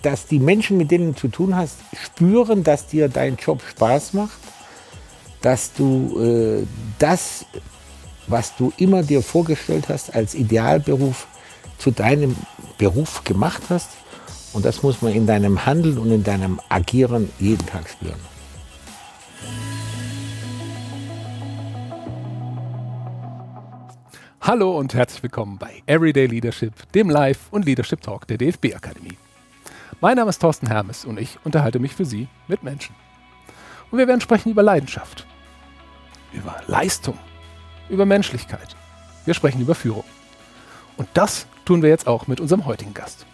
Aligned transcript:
dass 0.00 0.26
die 0.26 0.38
Menschen, 0.38 0.76
mit 0.76 0.90
denen 0.90 1.12
du 1.12 1.20
zu 1.20 1.28
tun 1.28 1.56
hast, 1.56 1.78
spüren, 1.94 2.64
dass 2.64 2.86
dir 2.86 3.08
dein 3.08 3.36
Job 3.36 3.62
Spaß 3.62 4.14
macht, 4.14 4.38
dass 5.40 5.72
du 5.72 6.20
äh, 6.20 6.66
das, 6.98 7.44
was 8.26 8.56
du 8.56 8.72
immer 8.76 9.02
dir 9.02 9.22
vorgestellt 9.22 9.88
hast 9.88 10.14
als 10.14 10.34
Idealberuf, 10.34 11.26
zu 11.78 11.90
deinem 11.90 12.36
Beruf 12.78 13.24
gemacht 13.24 13.62
hast. 13.68 13.90
Und 14.52 14.64
das 14.64 14.82
muss 14.82 15.02
man 15.02 15.12
in 15.12 15.26
deinem 15.26 15.66
Handeln 15.66 15.98
und 15.98 16.12
in 16.12 16.22
deinem 16.22 16.60
Agieren 16.68 17.30
jeden 17.40 17.66
Tag 17.66 17.88
spüren. 17.88 18.20
Hallo 24.40 24.76
und 24.76 24.92
herzlich 24.94 25.22
willkommen 25.22 25.56
bei 25.56 25.82
Everyday 25.86 26.26
Leadership, 26.26 26.72
dem 26.92 27.08
Live- 27.08 27.48
und 27.52 27.64
Leadership 27.64 28.00
Talk 28.00 28.26
der 28.26 28.38
DFB 28.38 28.74
Akademie. 28.74 29.16
Mein 30.02 30.16
Name 30.16 30.30
ist 30.30 30.40
Thorsten 30.40 30.66
Hermes 30.66 31.04
und 31.04 31.16
ich 31.16 31.38
unterhalte 31.44 31.78
mich 31.78 31.94
für 31.94 32.04
Sie 32.04 32.26
mit 32.48 32.64
Menschen. 32.64 32.92
Und 33.92 33.98
wir 33.98 34.08
werden 34.08 34.20
sprechen 34.20 34.50
über 34.50 34.64
Leidenschaft, 34.64 35.28
über 36.32 36.60
Leistung, 36.66 37.16
über 37.88 38.04
Menschlichkeit. 38.04 38.74
Wir 39.26 39.34
sprechen 39.34 39.60
über 39.60 39.76
Führung. 39.76 40.02
Und 40.96 41.08
das 41.14 41.46
tun 41.64 41.82
wir 41.82 41.88
jetzt 41.88 42.08
auch 42.08 42.26
mit 42.26 42.40
unserem 42.40 42.66
heutigen 42.66 42.94
Gast. 42.94 43.26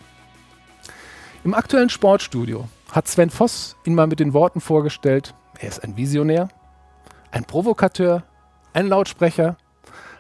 Im 1.43 1.55
aktuellen 1.55 1.89
Sportstudio 1.89 2.69
hat 2.93 3.09
Sven 3.09 3.31
Voss 3.31 3.75
ihn 3.87 3.95
mal 3.95 4.07
mit 4.07 4.21
den 4.21 4.35
Worten 4.35 4.61
vorgestellt, 4.61 5.35
er 5.59 5.71
ist 5.71 5.83
ein 5.83 5.97
Visionär, 5.97 6.51
ein 7.31 7.47
Provokateur, 7.47 8.25
ein 8.75 8.89
Lautsprecher, 8.89 9.57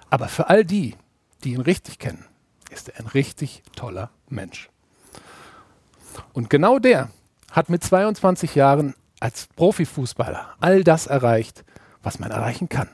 aber 0.09 0.29
für 0.29 0.49
all 0.49 0.65
die, 0.65 0.96
die 1.45 1.52
ihn 1.52 1.60
richtig 1.60 1.99
kennen, 1.99 2.24
ist 2.71 2.88
er 2.88 3.01
ein 3.01 3.07
richtig 3.07 3.62
toller 3.77 4.09
Mensch. 4.30 4.71
Und 6.33 6.51
genau 6.51 6.79
der 6.79 7.11
hat 7.51 7.69
mit 7.69 7.83
22 7.83 8.55
Jahren 8.55 8.95
als 9.21 9.49
Profifußballer 9.57 10.55
all 10.61 10.85
das 10.85 11.07
erreicht, 11.07 11.65
was 12.02 12.19
man 12.19 12.30
erreichen 12.30 12.69
kann. 12.69 12.88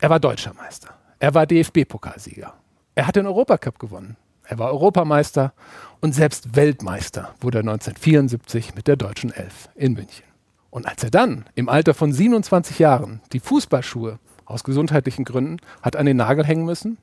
Er 0.00 0.10
war 0.10 0.20
Deutscher 0.20 0.54
Meister. 0.54 0.94
Er 1.18 1.34
war 1.34 1.46
DFB-Pokalsieger. 1.46 2.54
Er 2.94 3.06
hat 3.06 3.16
den 3.16 3.26
Europacup 3.26 3.78
gewonnen. 3.78 4.16
Er 4.44 4.58
war 4.58 4.70
Europameister 4.70 5.52
und 6.00 6.14
selbst 6.14 6.56
Weltmeister 6.56 7.34
wurde 7.40 7.58
er 7.58 7.62
1974 7.62 8.74
mit 8.74 8.88
der 8.88 8.96
deutschen 8.96 9.32
Elf 9.32 9.68
in 9.74 9.92
München. 9.92 10.24
Und 10.70 10.86
als 10.86 11.04
er 11.04 11.10
dann 11.10 11.44
im 11.54 11.68
Alter 11.68 11.94
von 11.94 12.12
27 12.12 12.78
Jahren 12.78 13.20
die 13.32 13.40
Fußballschuhe 13.40 14.18
aus 14.44 14.64
gesundheitlichen 14.64 15.24
Gründen 15.24 15.58
hat 15.82 15.96
an 15.96 16.06
den 16.06 16.16
Nagel 16.16 16.44
hängen 16.44 16.64
müssen, 16.64 16.98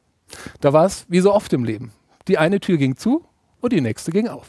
da 0.59 0.73
war 0.73 0.85
es 0.85 1.05
wie 1.09 1.19
so 1.19 1.33
oft 1.33 1.53
im 1.53 1.63
Leben. 1.63 1.91
Die 2.27 2.37
eine 2.37 2.59
Tür 2.59 2.77
ging 2.77 2.97
zu 2.97 3.23
und 3.61 3.71
die 3.71 3.81
nächste 3.81 4.11
ging 4.11 4.27
auf. 4.27 4.47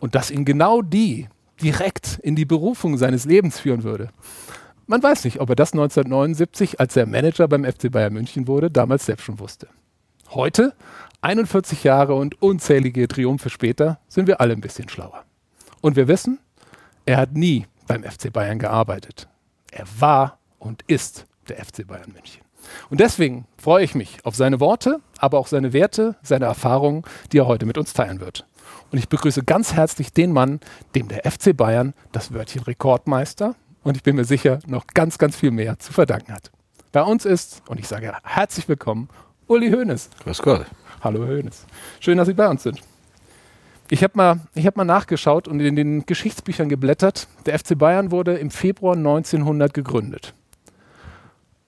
Und 0.00 0.14
dass 0.14 0.30
ihn 0.30 0.44
genau 0.44 0.82
die 0.82 1.28
direkt 1.60 2.18
in 2.22 2.36
die 2.36 2.44
Berufung 2.44 2.96
seines 2.96 3.24
Lebens 3.24 3.58
führen 3.60 3.82
würde. 3.82 4.10
Man 4.86 5.02
weiß 5.02 5.24
nicht, 5.24 5.40
ob 5.40 5.50
er 5.50 5.56
das 5.56 5.72
1979, 5.72 6.80
als 6.80 6.96
er 6.96 7.06
Manager 7.06 7.46
beim 7.48 7.64
FC 7.64 7.90
Bayern 7.90 8.12
München 8.12 8.46
wurde, 8.46 8.70
damals 8.70 9.06
selbst 9.06 9.24
schon 9.24 9.38
wusste. 9.38 9.68
Heute, 10.30 10.74
41 11.20 11.84
Jahre 11.84 12.14
und 12.14 12.40
unzählige 12.40 13.08
Triumphe 13.08 13.50
später, 13.50 13.98
sind 14.08 14.26
wir 14.26 14.40
alle 14.40 14.54
ein 14.54 14.60
bisschen 14.60 14.88
schlauer. 14.88 15.24
Und 15.80 15.96
wir 15.96 16.08
wissen, 16.08 16.38
er 17.04 17.18
hat 17.18 17.32
nie 17.32 17.66
beim 17.86 18.02
FC 18.02 18.32
Bayern 18.32 18.58
gearbeitet. 18.58 19.28
Er 19.70 19.84
war 19.98 20.38
und 20.58 20.82
ist 20.86 21.26
der 21.48 21.64
FC 21.64 21.86
Bayern 21.86 22.12
München. 22.12 22.42
Und 22.90 23.00
deswegen 23.00 23.46
freue 23.56 23.84
ich 23.84 23.94
mich 23.94 24.24
auf 24.24 24.36
seine 24.36 24.60
Worte, 24.60 25.00
aber 25.18 25.38
auch 25.38 25.46
seine 25.46 25.72
Werte, 25.72 26.16
seine 26.22 26.46
Erfahrungen, 26.46 27.04
die 27.32 27.38
er 27.38 27.46
heute 27.46 27.66
mit 27.66 27.78
uns 27.78 27.92
teilen 27.92 28.20
wird. 28.20 28.46
Und 28.90 28.98
ich 28.98 29.08
begrüße 29.08 29.42
ganz 29.44 29.74
herzlich 29.74 30.12
den 30.12 30.32
Mann, 30.32 30.60
dem 30.94 31.08
der 31.08 31.30
FC 31.30 31.56
Bayern 31.56 31.94
das 32.12 32.32
Wörtchen 32.32 32.62
Rekordmeister 32.62 33.54
und 33.82 33.96
ich 33.96 34.02
bin 34.02 34.16
mir 34.16 34.24
sicher 34.24 34.58
noch 34.66 34.86
ganz, 34.86 35.18
ganz 35.18 35.36
viel 35.36 35.50
mehr 35.50 35.78
zu 35.78 35.92
verdanken 35.92 36.32
hat. 36.32 36.50
Bei 36.92 37.02
uns 37.02 37.24
ist, 37.24 37.62
und 37.68 37.78
ich 37.78 37.88
sage 37.88 38.12
herzlich 38.22 38.68
willkommen, 38.68 39.08
Uli 39.46 39.70
Hoeneß. 39.70 40.10
Grüß 40.24 40.42
Gott. 40.42 40.66
Hallo 41.00 41.26
Hoeneß. 41.26 41.66
Schön, 42.00 42.18
dass 42.18 42.28
Sie 42.28 42.34
bei 42.34 42.48
uns 42.48 42.62
sind. 42.62 42.80
Ich 43.90 44.02
habe 44.02 44.12
mal, 44.16 44.40
hab 44.56 44.76
mal 44.76 44.84
nachgeschaut 44.84 45.48
und 45.48 45.60
in 45.60 45.76
den 45.76 46.04
Geschichtsbüchern 46.04 46.68
geblättert. 46.68 47.28
Der 47.46 47.58
FC 47.58 47.78
Bayern 47.78 48.10
wurde 48.10 48.34
im 48.36 48.50
Februar 48.50 48.96
1900 48.96 49.72
gegründet 49.72 50.34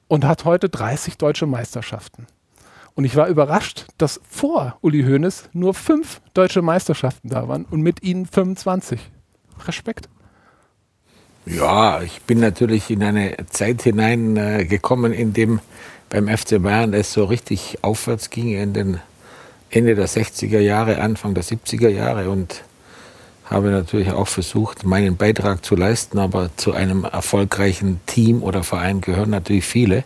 und 0.08 0.26
hat 0.26 0.44
heute 0.44 0.69
30 0.69 1.16
deutsche 1.16 1.46
Meisterschaften. 1.46 2.26
Und 3.00 3.06
ich 3.06 3.16
war 3.16 3.28
überrascht, 3.28 3.87
dass 3.97 4.21
vor 4.28 4.77
Uli 4.83 5.05
Hoeneß 5.05 5.49
nur 5.55 5.72
fünf 5.72 6.21
deutsche 6.34 6.61
Meisterschaften 6.61 7.31
da 7.31 7.49
waren 7.49 7.65
und 7.65 7.81
mit 7.81 8.03
ihnen 8.03 8.27
25. 8.27 9.00
Respekt. 9.66 10.11
Ja, 11.47 12.03
ich 12.03 12.21
bin 12.21 12.41
natürlich 12.41 12.91
in 12.91 13.03
eine 13.03 13.38
Zeit 13.49 13.81
hineingekommen, 13.84 15.15
äh, 15.15 15.16
in 15.19 15.33
dem 15.33 15.61
beim 16.11 16.28
FC 16.28 16.62
Bayern 16.62 16.93
es 16.93 17.15
so 17.15 17.25
richtig 17.25 17.78
aufwärts 17.81 18.28
ging 18.28 18.53
in 18.53 18.75
den 18.75 19.00
Ende 19.71 19.94
der 19.94 20.06
60er 20.06 20.61
Jahre, 20.61 21.00
Anfang 21.00 21.32
der 21.32 21.43
70er 21.44 21.88
Jahre 21.88 22.28
und 22.28 22.65
habe 23.47 23.71
natürlich 23.71 24.11
auch 24.11 24.28
versucht, 24.28 24.84
meinen 24.84 25.17
Beitrag 25.17 25.65
zu 25.65 25.75
leisten, 25.75 26.19
aber 26.19 26.50
zu 26.59 26.75
einem 26.75 27.05
erfolgreichen 27.05 28.03
Team 28.05 28.43
oder 28.43 28.62
Verein 28.62 29.00
gehören 29.00 29.31
natürlich 29.31 29.65
viele. 29.65 30.05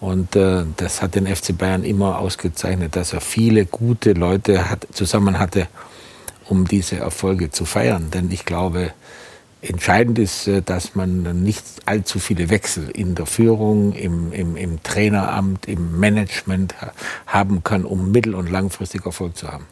Und 0.00 0.36
äh, 0.36 0.64
das 0.76 1.02
hat 1.02 1.14
den 1.16 1.26
FC 1.26 1.56
Bayern 1.56 1.82
immer 1.82 2.18
ausgezeichnet, 2.18 2.94
dass 2.94 3.12
er 3.12 3.20
viele 3.20 3.66
gute 3.66 4.12
Leute 4.12 4.70
hat, 4.70 4.86
zusammen 4.92 5.38
hatte, 5.38 5.66
um 6.48 6.68
diese 6.68 6.96
Erfolge 6.96 7.50
zu 7.50 7.64
feiern. 7.64 8.10
Denn 8.12 8.30
ich 8.30 8.44
glaube, 8.44 8.92
entscheidend 9.60 10.20
ist, 10.20 10.46
äh, 10.46 10.62
dass 10.62 10.94
man 10.94 11.42
nicht 11.42 11.64
allzu 11.86 12.20
viele 12.20 12.48
Wechsel 12.48 12.88
in 12.90 13.16
der 13.16 13.26
Führung, 13.26 13.92
im, 13.92 14.32
im, 14.32 14.56
im 14.56 14.82
Traineramt, 14.84 15.66
im 15.66 15.98
Management 15.98 16.76
haben 17.26 17.64
kann, 17.64 17.84
um 17.84 18.12
mittel- 18.12 18.36
und 18.36 18.48
langfristig 18.50 19.04
Erfolg 19.04 19.36
zu 19.36 19.50
haben. 19.50 19.66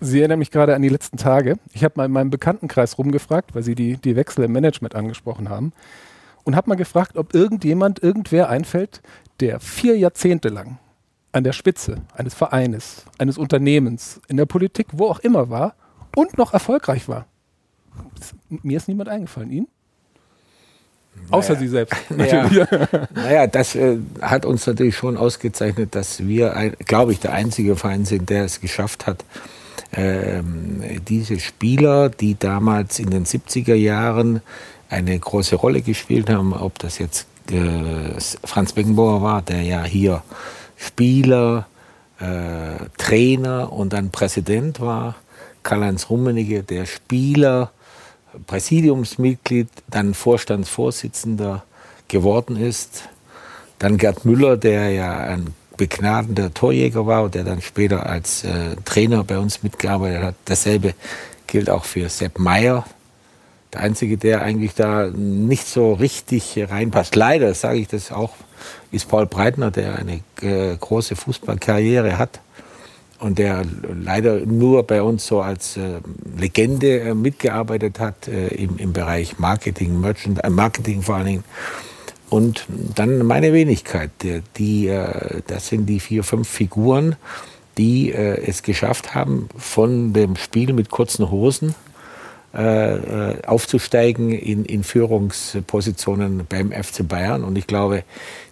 Sie 0.00 0.18
erinnern 0.18 0.38
mich 0.38 0.50
gerade 0.50 0.74
an 0.74 0.82
die 0.82 0.88
letzten 0.88 1.16
Tage. 1.16 1.58
Ich 1.74 1.84
habe 1.84 1.94
mal 1.96 2.06
in 2.06 2.12
meinem 2.12 2.30
Bekanntenkreis 2.30 2.98
rumgefragt, 2.98 3.54
weil 3.54 3.62
Sie 3.62 3.74
die, 3.74 3.98
die 3.98 4.16
Wechsel 4.16 4.44
im 4.44 4.52
Management 4.52 4.96
angesprochen 4.96 5.48
haben 5.50 5.72
und 6.44 6.56
habe 6.56 6.68
mal 6.70 6.76
gefragt, 6.76 7.16
ob 7.16 7.34
irgendjemand, 7.34 8.02
irgendwer 8.02 8.48
einfällt, 8.48 9.02
der 9.40 9.60
vier 9.60 9.96
Jahrzehnte 9.96 10.48
lang 10.48 10.78
an 11.32 11.44
der 11.44 11.52
Spitze 11.52 12.02
eines 12.14 12.34
Vereines, 12.34 13.04
eines 13.18 13.38
Unternehmens, 13.38 14.20
in 14.28 14.36
der 14.36 14.46
Politik, 14.46 14.88
wo 14.92 15.06
auch 15.06 15.20
immer 15.20 15.50
war 15.50 15.74
und 16.14 16.36
noch 16.38 16.52
erfolgreich 16.52 17.08
war. 17.08 17.26
Mir 18.48 18.76
ist 18.76 18.88
niemand 18.88 19.08
eingefallen. 19.08 19.50
Ihnen? 19.50 19.68
Naja. 21.14 21.28
Außer 21.30 21.56
Sie 21.56 21.68
selbst. 21.68 21.96
Naja, 22.10 22.50
naja 23.14 23.46
das 23.46 23.74
äh, 23.74 23.98
hat 24.20 24.44
uns 24.44 24.66
natürlich 24.66 24.96
schon 24.96 25.16
ausgezeichnet, 25.16 25.94
dass 25.94 26.26
wir, 26.26 26.74
glaube 26.86 27.12
ich, 27.12 27.20
der 27.20 27.32
einzige 27.32 27.76
Verein 27.76 28.04
sind, 28.04 28.30
der 28.30 28.44
es 28.44 28.60
geschafft 28.60 29.06
hat, 29.06 29.24
ähm, 29.94 30.82
diese 31.06 31.38
Spieler, 31.38 32.08
die 32.08 32.38
damals 32.38 32.98
in 32.98 33.10
den 33.10 33.26
70er 33.26 33.74
Jahren 33.74 34.40
eine 34.92 35.18
große 35.18 35.56
Rolle 35.56 35.80
gespielt 35.80 36.28
haben, 36.30 36.52
ob 36.52 36.78
das 36.78 36.98
jetzt 36.98 37.26
äh, 37.50 38.20
Franz 38.44 38.74
Beckenbauer 38.74 39.22
war, 39.22 39.42
der 39.42 39.62
ja 39.62 39.82
hier 39.84 40.22
Spieler, 40.76 41.66
äh, 42.20 42.86
Trainer 42.98 43.72
und 43.72 43.92
dann 43.92 44.10
Präsident 44.10 44.80
war, 44.80 45.16
Karl-Heinz 45.62 46.10
Rummenigge, 46.10 46.62
der 46.62 46.86
Spieler, 46.86 47.72
Präsidiumsmitglied, 48.46 49.68
dann 49.88 50.14
Vorstandsvorsitzender 50.14 51.64
geworden 52.08 52.56
ist, 52.56 53.08
dann 53.78 53.96
Gerd 53.96 54.24
Müller, 54.24 54.56
der 54.56 54.90
ja 54.90 55.16
ein 55.18 55.54
begnadender 55.76 56.52
Torjäger 56.52 57.06
war 57.06 57.24
und 57.24 57.34
der 57.34 57.44
dann 57.44 57.62
später 57.62 58.06
als 58.06 58.44
äh, 58.44 58.76
Trainer 58.84 59.24
bei 59.24 59.38
uns 59.38 59.62
mitgearbeitet 59.62 60.22
hat. 60.22 60.34
Dasselbe 60.44 60.94
gilt 61.46 61.70
auch 61.70 61.84
für 61.84 62.08
Sepp 62.08 62.38
Meyer, 62.38 62.84
der 63.72 63.80
Einzige, 63.80 64.18
der 64.18 64.42
eigentlich 64.42 64.74
da 64.74 65.08
nicht 65.08 65.66
so 65.66 65.94
richtig 65.94 66.58
reinpasst, 66.68 67.16
leider 67.16 67.54
sage 67.54 67.78
ich 67.78 67.88
das 67.88 68.12
auch, 68.12 68.32
ist 68.90 69.08
Paul 69.08 69.26
Breitner, 69.26 69.70
der 69.70 69.96
eine 69.96 70.20
äh, 70.42 70.76
große 70.76 71.16
Fußballkarriere 71.16 72.18
hat 72.18 72.40
und 73.18 73.38
der 73.38 73.64
leider 73.94 74.40
nur 74.40 74.82
bei 74.82 75.00
uns 75.00 75.26
so 75.26 75.40
als 75.40 75.76
äh, 75.76 76.00
Legende 76.36 77.00
äh, 77.00 77.14
mitgearbeitet 77.14 77.98
hat 77.98 78.28
äh, 78.28 78.48
im, 78.48 78.76
im 78.76 78.92
Bereich 78.92 79.38
Marketing, 79.38 80.00
Merchant, 80.00 80.44
äh, 80.44 80.50
Marketing 80.50 81.02
vor 81.02 81.16
allen 81.16 81.26
Dingen. 81.26 81.44
Und 82.28 82.66
dann 82.94 83.24
meine 83.24 83.52
Wenigkeit, 83.52 84.10
die, 84.22 84.42
die 84.56 84.88
äh, 84.88 85.42
das 85.46 85.68
sind 85.68 85.86
die 85.86 86.00
vier, 86.00 86.24
fünf 86.24 86.48
Figuren, 86.48 87.16
die 87.78 88.12
es 88.12 88.62
geschafft 88.62 89.14
haben, 89.14 89.48
von 89.56 90.12
dem 90.12 90.36
Spiel 90.36 90.74
mit 90.74 90.90
kurzen 90.90 91.30
Hosen 91.30 91.74
aufzusteigen 92.52 94.30
in, 94.30 94.64
in 94.64 94.84
Führungspositionen 94.84 96.46
beim 96.48 96.70
FC 96.70 97.06
Bayern. 97.06 97.44
Und 97.44 97.56
ich 97.56 97.66
glaube, 97.66 98.04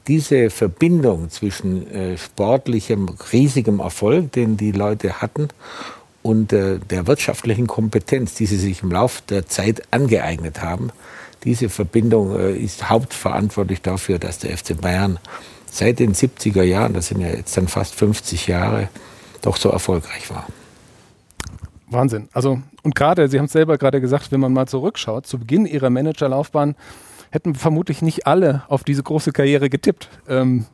diese 0.06 0.50
Verbindung 0.50 1.31
zwischen 1.31 1.91
äh, 1.91 2.17
sportlichem, 2.17 3.11
riesigem 3.32 3.81
Erfolg, 3.81 4.32
den 4.32 4.56
die 4.56 4.73
Leute 4.73 5.20
hatten, 5.20 5.49
und 6.23 6.52
äh, 6.52 6.79
der 6.79 7.06
wirtschaftlichen 7.06 7.67
Kompetenz, 7.67 8.35
die 8.35 8.47
sie 8.47 8.58
sich 8.58 8.82
im 8.82 8.91
Laufe 8.91 9.23
der 9.29 9.47
Zeit 9.47 9.82
angeeignet 9.91 10.62
haben. 10.62 10.91
Diese 11.44 11.69
Verbindung 11.69 12.38
äh, 12.38 12.52
ist 12.52 12.91
hauptverantwortlich 12.91 13.81
dafür, 13.81 14.19
dass 14.19 14.38
der 14.38 14.56
FC 14.56 14.79
Bayern 14.79 15.19
seit 15.70 15.99
den 15.99 16.14
70er 16.14 16.62
Jahren, 16.62 16.93
das 16.93 17.08
sind 17.08 17.20
ja 17.20 17.29
jetzt 17.29 17.56
dann 17.56 17.69
fast 17.69 17.94
50 17.94 18.49
Jahre, 18.49 18.88
doch 19.41 19.56
so 19.56 19.70
erfolgreich 19.70 20.29
war. 20.31 20.47
Wahnsinn. 21.87 22.29
Also, 22.32 22.61
und 22.82 22.94
gerade, 22.94 23.29
Sie 23.29 23.38
haben 23.38 23.47
es 23.47 23.53
selber 23.53 23.79
gerade 23.79 24.00
gesagt, 24.00 24.32
wenn 24.32 24.41
man 24.41 24.53
mal 24.53 24.67
zurückschaut, 24.67 25.27
zu 25.27 25.38
Beginn 25.38 25.67
Ihrer 25.67 25.91
Managerlaufbahn 25.91 26.75
hätten 27.31 27.55
vermutlich 27.55 28.03
nicht 28.03 28.27
alle 28.27 28.62
auf 28.69 28.85
diese 28.85 29.03
große 29.03 29.32
Karriere 29.32 29.71
getippt. 29.71 30.09
Ähm, 30.29 30.67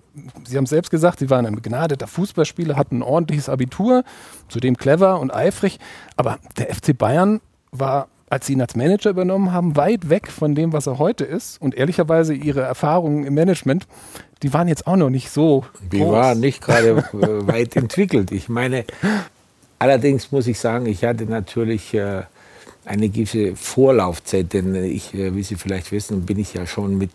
Sie 0.44 0.56
haben 0.56 0.66
selbst 0.66 0.90
gesagt, 0.90 1.18
Sie 1.18 1.28
waren 1.28 1.44
ein 1.44 1.54
begnadeter 1.54 2.06
Fußballspieler, 2.06 2.76
hatten 2.76 2.98
ein 2.98 3.02
ordentliches 3.02 3.48
Abitur, 3.48 4.02
zudem 4.48 4.76
clever 4.76 5.20
und 5.20 5.34
eifrig. 5.34 5.78
Aber 6.16 6.38
der 6.56 6.74
FC 6.74 6.96
Bayern 6.96 7.40
war, 7.70 8.08
als 8.30 8.46
Sie 8.46 8.54
ihn 8.54 8.62
als 8.62 8.74
Manager 8.74 9.10
übernommen 9.10 9.52
haben, 9.52 9.76
weit 9.76 10.08
weg 10.08 10.28
von 10.28 10.54
dem, 10.54 10.72
was 10.72 10.86
er 10.86 10.98
heute 10.98 11.24
ist. 11.24 11.60
Und 11.60 11.74
ehrlicherweise 11.74 12.32
Ihre 12.32 12.62
Erfahrungen 12.62 13.26
im 13.26 13.34
Management, 13.34 13.86
die 14.42 14.54
waren 14.54 14.68
jetzt 14.68 14.86
auch 14.86 14.96
noch 14.96 15.10
nicht 15.10 15.30
so. 15.30 15.66
Die 15.92 15.98
groß. 15.98 16.12
waren 16.12 16.40
nicht 16.40 16.62
gerade 16.62 16.88
äh, 17.12 17.46
weit 17.46 17.76
entwickelt. 17.76 18.32
Ich 18.32 18.48
meine, 18.48 18.84
allerdings 19.78 20.32
muss 20.32 20.46
ich 20.46 20.58
sagen, 20.58 20.86
ich 20.86 21.04
hatte 21.04 21.24
natürlich. 21.24 21.94
Äh, 21.94 22.22
eine 22.86 23.08
gewisse 23.08 23.56
Vorlaufzeit, 23.56 24.52
denn 24.52 24.74
ich, 24.76 25.12
äh, 25.12 25.34
wie 25.34 25.42
Sie 25.42 25.56
vielleicht 25.56 25.92
wissen, 25.92 26.24
bin 26.24 26.38
ich 26.38 26.54
ja 26.54 26.66
schon 26.66 26.96
mit 26.96 27.10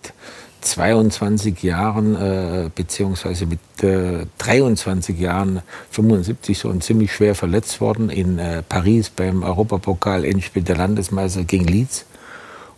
22 0.59 1.63
Jahren 1.63 2.15
äh, 2.15 2.69
beziehungsweise 2.75 3.47
mit 3.47 3.59
äh, 3.81 4.25
23 4.37 5.17
Jahren 5.17 5.61
75 5.89 6.59
so 6.59 6.71
ziemlich 6.75 7.11
schwer 7.11 7.33
verletzt 7.33 7.81
worden 7.81 8.09
in 8.09 8.39
Paris 8.69 9.09
beim 9.09 9.41
Europapokal 9.41 10.23
Endspiel 10.23 10.61
der 10.61 10.77
Landesmeister 10.77 11.45
gegen 11.45 11.65
Leeds. 11.65 12.05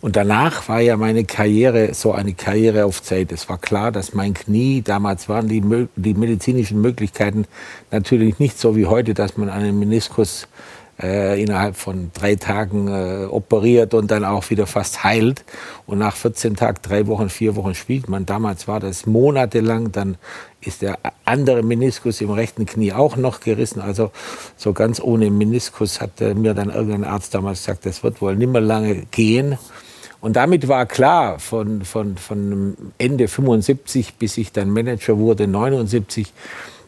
Und 0.04 0.16
danach 0.16 0.68
war 0.68 0.82
ja 0.82 0.98
meine 0.98 1.24
Karriere 1.24 1.94
so 1.94 2.12
eine 2.12 2.34
Karriere 2.34 2.84
auf 2.84 3.02
Zeit. 3.02 3.32
Es 3.32 3.48
war 3.48 3.56
klar, 3.56 3.90
dass 3.90 4.12
mein 4.12 4.34
Knie, 4.34 4.82
damals 4.82 5.30
waren 5.30 5.48
die, 5.48 5.62
die 5.96 6.12
medizinischen 6.12 6.82
Möglichkeiten 6.82 7.46
natürlich 7.90 8.38
nicht 8.38 8.60
so 8.60 8.76
wie 8.76 8.84
heute, 8.84 9.14
dass 9.14 9.38
man 9.38 9.48
einen 9.48 9.78
Meniskus 9.78 10.46
äh, 11.02 11.42
innerhalb 11.42 11.76
von 11.76 12.10
drei 12.12 12.36
Tagen 12.36 12.88
äh, 12.88 13.24
operiert 13.30 13.94
und 13.94 14.10
dann 14.10 14.26
auch 14.26 14.50
wieder 14.50 14.66
fast 14.66 15.04
heilt. 15.04 15.42
Und 15.86 16.00
nach 16.00 16.16
14 16.16 16.54
Tagen, 16.54 16.80
drei 16.82 17.06
Wochen, 17.06 17.30
vier 17.30 17.56
Wochen 17.56 17.74
spielt 17.74 18.06
man. 18.06 18.26
Damals 18.26 18.68
war 18.68 18.80
das 18.80 19.06
monatelang. 19.06 19.90
Dann 19.90 20.18
ist 20.60 20.82
der 20.82 20.98
andere 21.24 21.62
Meniskus 21.62 22.20
im 22.20 22.30
rechten 22.30 22.66
Knie 22.66 22.92
auch 22.92 23.16
noch 23.16 23.40
gerissen. 23.40 23.80
Also 23.80 24.10
so 24.58 24.74
ganz 24.74 25.00
ohne 25.00 25.30
Meniskus 25.30 26.02
hat 26.02 26.20
äh, 26.20 26.34
mir 26.34 26.52
dann 26.52 26.68
irgendein 26.68 27.04
Arzt 27.04 27.34
damals 27.34 27.60
gesagt, 27.60 27.86
das 27.86 28.02
wird 28.02 28.20
wohl 28.20 28.36
nimmer 28.36 28.60
lange 28.60 29.06
gehen. 29.10 29.56
Und 30.24 30.36
damit 30.36 30.68
war 30.68 30.86
klar, 30.86 31.38
von, 31.38 31.84
von, 31.84 32.16
von 32.16 32.78
Ende 32.96 33.28
75 33.28 34.14
bis 34.14 34.38
ich 34.38 34.52
dann 34.52 34.70
Manager 34.70 35.18
wurde, 35.18 35.46
79, 35.46 36.32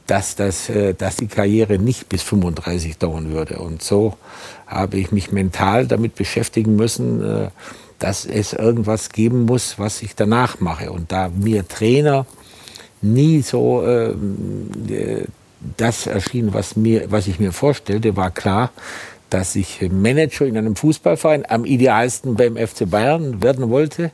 dass, 0.07 0.37
das, 0.37 0.71
äh, 0.71 0.95
dass 0.95 1.17
die 1.17 1.27
Karriere 1.27 1.79
nicht 1.79 2.09
bis 2.09 2.23
35 2.23 2.97
dauern 2.97 3.35
würde. 3.35 3.59
Und 3.59 3.83
so 3.83 4.15
habe 4.67 4.97
ich 4.97 5.13
mich 5.13 5.33
mental 5.33 5.87
damit 5.87 6.15
beschäftigen 6.15 6.77
müssen, 6.77 7.23
äh, 7.23 7.51
dass 7.99 8.25
es 8.25 8.55
irgendwas 8.55 9.11
geben 9.11 9.43
muss, 9.43 9.79
was 9.79 10.01
ich 10.01 10.15
danach 10.15 10.61
mache. 10.61 10.91
Und 10.91 11.13
da 11.13 11.29
mir 11.29 11.69
Trainer 11.69 12.25
nie 13.03 13.43
so 13.43 13.85
ähm, 13.87 14.71
äh, 14.89 15.25
das 15.77 16.07
erschien, 16.07 16.55
was, 16.55 16.75
mir, 16.75 17.11
was 17.11 17.27
ich 17.27 17.39
mir 17.39 17.53
vorstellte, 17.53 18.17
war 18.17 18.31
klar, 18.31 18.71
dass 19.31 19.57
ich 19.57 19.81
Manager 19.91 20.47
in 20.47 20.57
einem 20.57 20.77
Fußballverein, 20.77 21.45
am 21.49 21.65
idealsten 21.65 22.35
beim 22.35 22.57
FC 22.57 22.89
Bayern 22.89 23.43
werden 23.43 23.71
wollte. 23.71 24.13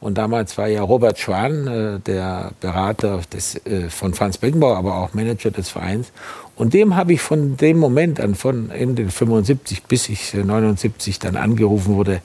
Und 0.00 0.16
damals 0.16 0.56
war 0.56 0.68
ja 0.68 0.82
Robert 0.82 1.18
Schwan, 1.18 1.66
äh, 1.66 2.00
der 2.00 2.52
Berater 2.60 3.20
des, 3.32 3.56
äh, 3.66 3.90
von 3.90 4.14
Franz 4.14 4.38
Beckenbauer, 4.38 4.76
aber 4.76 4.96
auch 4.96 5.12
Manager 5.12 5.50
des 5.50 5.70
Vereins. 5.70 6.12
Und 6.54 6.72
dem 6.74 6.94
habe 6.94 7.12
ich 7.12 7.20
von 7.20 7.56
dem 7.56 7.78
Moment 7.78 8.20
an, 8.20 8.34
von 8.34 8.70
Ende 8.70 9.08
75 9.08 9.84
bis 9.84 10.08
ich 10.08 10.34
79 10.34 11.16
äh, 11.16 11.18
dann 11.20 11.36
angerufen 11.36 11.96
wurde 11.96 12.20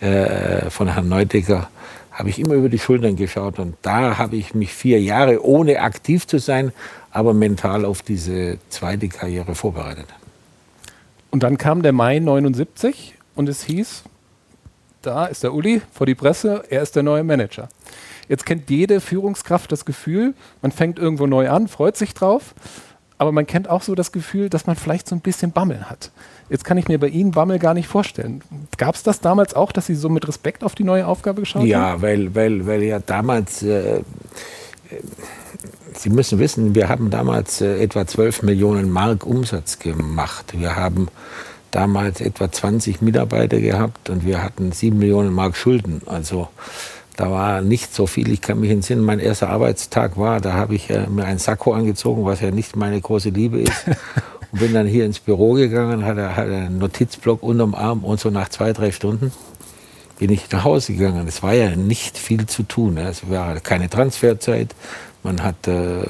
äh, 0.00 0.70
von 0.70 0.88
Herrn 0.88 1.08
Neudecker, 1.08 1.68
habe 2.10 2.30
ich 2.30 2.38
immer 2.38 2.54
über 2.54 2.70
die 2.70 2.78
Schultern 2.78 3.16
geschaut. 3.16 3.58
Und 3.58 3.74
da 3.82 4.16
habe 4.16 4.36
ich 4.36 4.54
mich 4.54 4.72
vier 4.72 5.00
Jahre, 5.00 5.44
ohne 5.44 5.80
aktiv 5.80 6.26
zu 6.26 6.38
sein, 6.38 6.72
aber 7.10 7.34
mental 7.34 7.84
auf 7.84 8.00
diese 8.00 8.58
zweite 8.70 9.08
Karriere 9.08 9.54
vorbereitet. 9.54 10.06
Und 11.30 11.42
dann 11.42 11.58
kam 11.58 11.82
der 11.82 11.92
Mai 11.92 12.18
79 12.18 13.14
und 13.34 13.48
es 13.48 13.64
hieß, 13.64 14.04
da 15.02 15.26
ist 15.26 15.42
der 15.42 15.54
Uli 15.54 15.80
vor 15.92 16.06
die 16.06 16.14
Presse, 16.14 16.64
er 16.68 16.82
ist 16.82 16.96
der 16.96 17.02
neue 17.02 17.24
Manager. 17.24 17.68
Jetzt 18.28 18.46
kennt 18.46 18.70
jede 18.70 19.00
Führungskraft 19.00 19.72
das 19.72 19.84
Gefühl, 19.84 20.34
man 20.62 20.72
fängt 20.72 20.98
irgendwo 20.98 21.26
neu 21.26 21.48
an, 21.50 21.68
freut 21.68 21.96
sich 21.96 22.14
drauf, 22.14 22.54
aber 23.18 23.32
man 23.32 23.46
kennt 23.46 23.68
auch 23.68 23.82
so 23.82 23.94
das 23.94 24.12
Gefühl, 24.12 24.48
dass 24.48 24.66
man 24.66 24.76
vielleicht 24.76 25.08
so 25.08 25.14
ein 25.14 25.20
bisschen 25.20 25.52
Bammel 25.52 25.90
hat. 25.90 26.10
Jetzt 26.48 26.64
kann 26.64 26.78
ich 26.78 26.88
mir 26.88 26.98
bei 26.98 27.08
Ihnen 27.08 27.32
Bammel 27.32 27.58
gar 27.58 27.74
nicht 27.74 27.86
vorstellen. 27.86 28.42
Gab 28.76 28.94
es 28.94 29.02
das 29.02 29.20
damals 29.20 29.54
auch, 29.54 29.72
dass 29.72 29.86
Sie 29.86 29.94
so 29.94 30.08
mit 30.08 30.26
Respekt 30.26 30.64
auf 30.64 30.74
die 30.74 30.84
neue 30.84 31.06
Aufgabe 31.06 31.42
geschaut 31.42 31.64
ja, 31.64 31.80
haben? 31.80 31.96
Ja, 31.96 32.02
weil, 32.02 32.34
weil, 32.34 32.66
weil 32.66 32.82
ja 32.82 32.98
damals, 32.98 33.62
äh, 33.62 33.98
äh, 33.98 34.02
Sie 35.94 36.10
müssen 36.10 36.38
wissen, 36.38 36.74
wir 36.74 36.88
haben 36.88 37.10
damals 37.10 37.60
äh, 37.60 37.82
etwa 37.82 38.06
12 38.06 38.42
Millionen 38.42 38.90
Mark 38.90 39.26
Umsatz 39.26 39.78
gemacht. 39.78 40.52
Wir 40.56 40.76
haben 40.76 41.08
damals 41.70 42.20
etwa 42.20 42.50
20 42.50 43.00
Mitarbeiter 43.02 43.60
gehabt 43.60 44.10
und 44.10 44.24
wir 44.24 44.42
hatten 44.42 44.72
7 44.72 44.98
Millionen 44.98 45.32
Mark 45.32 45.56
Schulden. 45.56 46.02
Also 46.06 46.48
da 47.16 47.30
war 47.30 47.60
nicht 47.60 47.94
so 47.94 48.06
viel. 48.06 48.30
Ich 48.30 48.40
kann 48.40 48.60
mich 48.60 48.70
entsinnen, 48.70 49.04
mein 49.04 49.18
erster 49.18 49.50
Arbeitstag 49.50 50.16
war, 50.16 50.40
da 50.40 50.54
habe 50.54 50.74
ich 50.74 50.90
äh, 50.90 51.06
mir 51.08 51.24
ein 51.24 51.38
Sakko 51.38 51.72
angezogen, 51.72 52.24
was 52.24 52.40
ja 52.40 52.50
nicht 52.50 52.76
meine 52.76 53.00
große 53.00 53.30
Liebe 53.30 53.60
ist. 53.60 53.86
und 54.52 54.60
bin 54.60 54.72
dann 54.72 54.86
hier 54.86 55.04
ins 55.04 55.20
Büro 55.20 55.52
gegangen, 55.52 56.04
hatte, 56.04 56.36
hatte 56.36 56.54
einen 56.54 56.78
Notizblock 56.78 57.42
unterm 57.42 57.74
Arm 57.74 58.04
und 58.04 58.18
so 58.18 58.30
nach 58.30 58.48
zwei, 58.48 58.72
drei 58.72 58.90
Stunden 58.92 59.32
bin 60.20 60.30
ich 60.30 60.50
nach 60.50 60.64
Hause 60.64 60.92
gegangen. 60.92 61.26
Es 61.26 61.42
war 61.42 61.54
ja 61.54 61.74
nicht 61.74 62.18
viel 62.18 62.44
zu 62.44 62.62
tun. 62.62 62.98
Es 62.98 63.30
war 63.30 63.58
keine 63.60 63.88
Transferzeit. 63.88 64.74
Man 65.22 65.42
hat, 65.42 65.68
äh, 65.68 66.04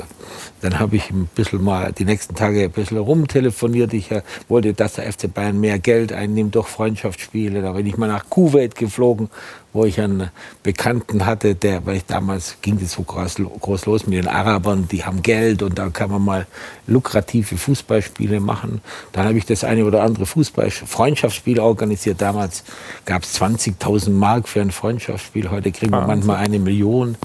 dann 0.60 0.78
habe 0.78 0.94
ich 0.94 1.10
ein 1.10 1.28
bisschen 1.34 1.64
mal 1.64 1.92
die 1.92 2.04
nächsten 2.04 2.36
Tage 2.36 2.64
ein 2.64 2.70
bisschen 2.70 2.98
rumtelefoniert. 2.98 3.92
Ich 3.92 4.12
äh, 4.12 4.22
wollte, 4.48 4.72
dass 4.72 4.94
der 4.94 5.12
FC 5.12 5.32
Bayern 5.32 5.58
mehr 5.58 5.80
Geld 5.80 6.12
einnimmt 6.12 6.54
durch 6.54 6.68
Freundschaftsspiele. 6.68 7.60
Da 7.60 7.72
bin 7.72 7.86
ich 7.86 7.96
mal 7.96 8.06
nach 8.06 8.30
Kuwait 8.30 8.76
geflogen, 8.76 9.28
wo 9.72 9.84
ich 9.84 10.00
einen 10.00 10.30
Bekannten 10.62 11.26
hatte, 11.26 11.56
der, 11.56 11.84
weil 11.86 11.96
ich 11.96 12.06
damals 12.06 12.58
ging 12.62 12.78
das 12.78 12.92
so 12.92 13.02
groß, 13.02 13.36
groß 13.60 13.86
los 13.86 14.06
mit 14.06 14.18
den 14.18 14.28
Arabern, 14.28 14.86
die 14.86 15.04
haben 15.04 15.22
Geld 15.22 15.62
und 15.62 15.78
da 15.78 15.88
kann 15.90 16.10
man 16.10 16.24
mal 16.24 16.46
lukrative 16.86 17.56
Fußballspiele 17.56 18.38
machen. 18.38 18.80
Dann 19.12 19.26
habe 19.26 19.38
ich 19.38 19.46
das 19.46 19.64
eine 19.64 19.84
oder 19.84 20.02
andere 20.02 20.26
Fußball 20.26 20.70
Freundschaftsspiel 20.70 21.58
organisiert. 21.58 22.22
Damals 22.22 22.62
gab 23.06 23.24
es 23.24 23.40
20.000 23.40 24.10
Mark 24.10 24.48
für 24.48 24.60
ein 24.60 24.70
Freundschaftsspiel. 24.70 25.50
Heute 25.50 25.72
kriegen 25.72 25.90
wir 25.90 26.06
manchmal 26.06 26.36
eine 26.36 26.60
Million. 26.60 27.16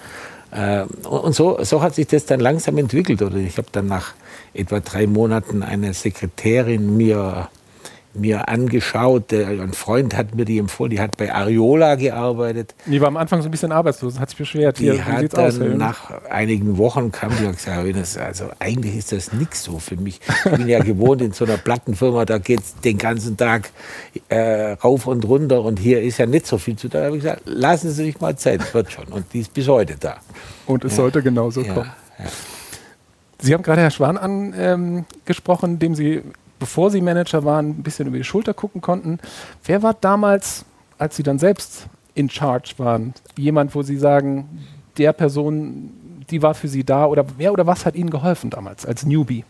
Äh, 0.56 0.86
und 1.08 1.36
so, 1.36 1.64
so 1.64 1.82
hat 1.82 1.96
sich 1.96 2.08
das 2.08 2.26
dann 2.26 2.40
langsam 2.40 2.78
entwickelt. 2.78 3.22
Oder 3.22 3.38
ich 3.38 3.58
habe 3.58 3.68
dann 3.72 3.88
nach 3.88 4.14
etwa 4.54 4.80
drei 4.80 5.06
Monaten 5.06 5.64
eine 5.64 5.94
Sekretärin 5.94 6.96
mir 6.96 7.50
mir 8.16 8.48
angeschaut. 8.50 9.34
Ein 9.34 9.74
Freund 9.74 10.16
hat 10.16 10.36
mir 10.36 10.46
die 10.46 10.58
empfohlen, 10.58 10.92
die 10.92 11.00
hat 11.00 11.18
bei 11.18 11.34
Ariola 11.34 11.96
gearbeitet. 11.96 12.76
Die 12.86 13.00
war 13.02 13.08
am 13.08 13.18
Anfang 13.18 13.42
so 13.42 13.48
ein 13.48 13.52
bisschen 13.52 13.72
arbeitslos, 13.72 14.20
hat 14.20 14.30
sich 14.30 14.38
beschwert. 14.38 14.80
Die 14.80 14.92
Hier, 14.92 15.06
hat 15.06 15.34
dann 15.34 15.46
aus, 15.46 15.58
nach 15.58 16.12
einigen 16.30 16.78
Wochen 16.78 17.12
kam 17.12 17.32
die 17.38 17.46
und 17.46 17.54
gesagt, 17.54 17.86
also 18.20 18.46
eigentlich 18.60 18.96
ist 18.96 19.12
das 19.12 19.34
nichts 19.34 19.64
so 19.64 19.80
für 19.80 19.98
mich. 19.98 20.20
Ich 20.46 20.52
bin 20.52 20.68
ja 20.68 20.80
gewohnt 20.80 21.22
in 21.22 21.32
so 21.32 21.46
einer 21.46 21.58
Plattenfirma, 21.58 22.26
da 22.26 22.38
geht 22.38 22.60
es 22.62 22.76
den 22.76 22.98
ganzen 22.98 23.38
Tag 23.38 23.70
äh, 24.30 24.72
rauf 24.74 25.08
und 25.08 25.26
runter 25.26 25.62
und 25.62 25.80
hier 25.80 26.02
ist 26.02 26.18
ja 26.18 26.26
nicht 26.26 26.48
so 26.48 26.58
viel 26.58 26.76
zu 26.76 26.88
tun. 26.90 27.00
Da 27.00 27.06
habe 27.08 27.18
ich 27.18 27.24
gesagt, 27.24 27.42
lassen 27.46 27.90
Sie 27.90 28.06
sich 28.06 28.20
mal 28.20 28.36
Zeit, 28.38 28.74
wird 28.74 28.92
schon. 28.92 29.06
Und 29.06 29.32
die 29.34 29.42
ist 29.42 29.54
bis 29.54 29.68
heute 29.68 29.96
da. 30.00 30.18
Und 30.66 30.86
es 30.86 30.94
ja. 30.94 30.98
sollte 30.98 31.22
genauso 31.22 31.62
ja, 31.62 31.74
kommen. 31.74 31.92
Ja. 32.20 32.26
Sie 33.40 33.54
haben 33.54 33.64
gerade 33.64 33.82
Herr 33.82 33.92
Schwan 33.92 34.18
angesprochen, 34.18 35.72
ähm, 35.72 35.80
dem 35.80 35.96
Sie 35.96 36.22
bevor 36.60 36.92
Sie 36.92 37.02
Manager 37.02 37.44
waren, 37.44 37.70
ein 37.70 37.84
bisschen 37.84 38.08
über 38.08 38.18
die 38.18 38.24
Schulter 38.24 38.54
gucken 38.54 38.82
konnten. 38.82 39.20
Wer 39.64 39.84
war 39.84 39.94
damals, 39.94 40.66
als 40.98 41.16
Sie 41.16 41.24
dann 41.24 41.40
selbst 41.40 41.88
in 42.14 42.30
Charge 42.30 42.74
waren, 42.78 43.14
jemand, 43.38 43.76
wo 43.76 43.84
Sie 43.84 43.98
sagen, 43.98 44.64
der 44.98 45.14
Person, 45.14 45.92
die 46.30 46.42
war 46.42 46.54
für 46.54 46.68
Sie 46.68 46.84
da 46.84 47.06
oder 47.06 47.26
wer 47.38 47.52
oder 47.52 47.68
was 47.68 47.86
hat 47.86 47.96
Ihnen 47.96 48.10
geholfen 48.10 48.50
damals 48.50 48.86
als 48.86 49.06
Newbie? 49.06 49.44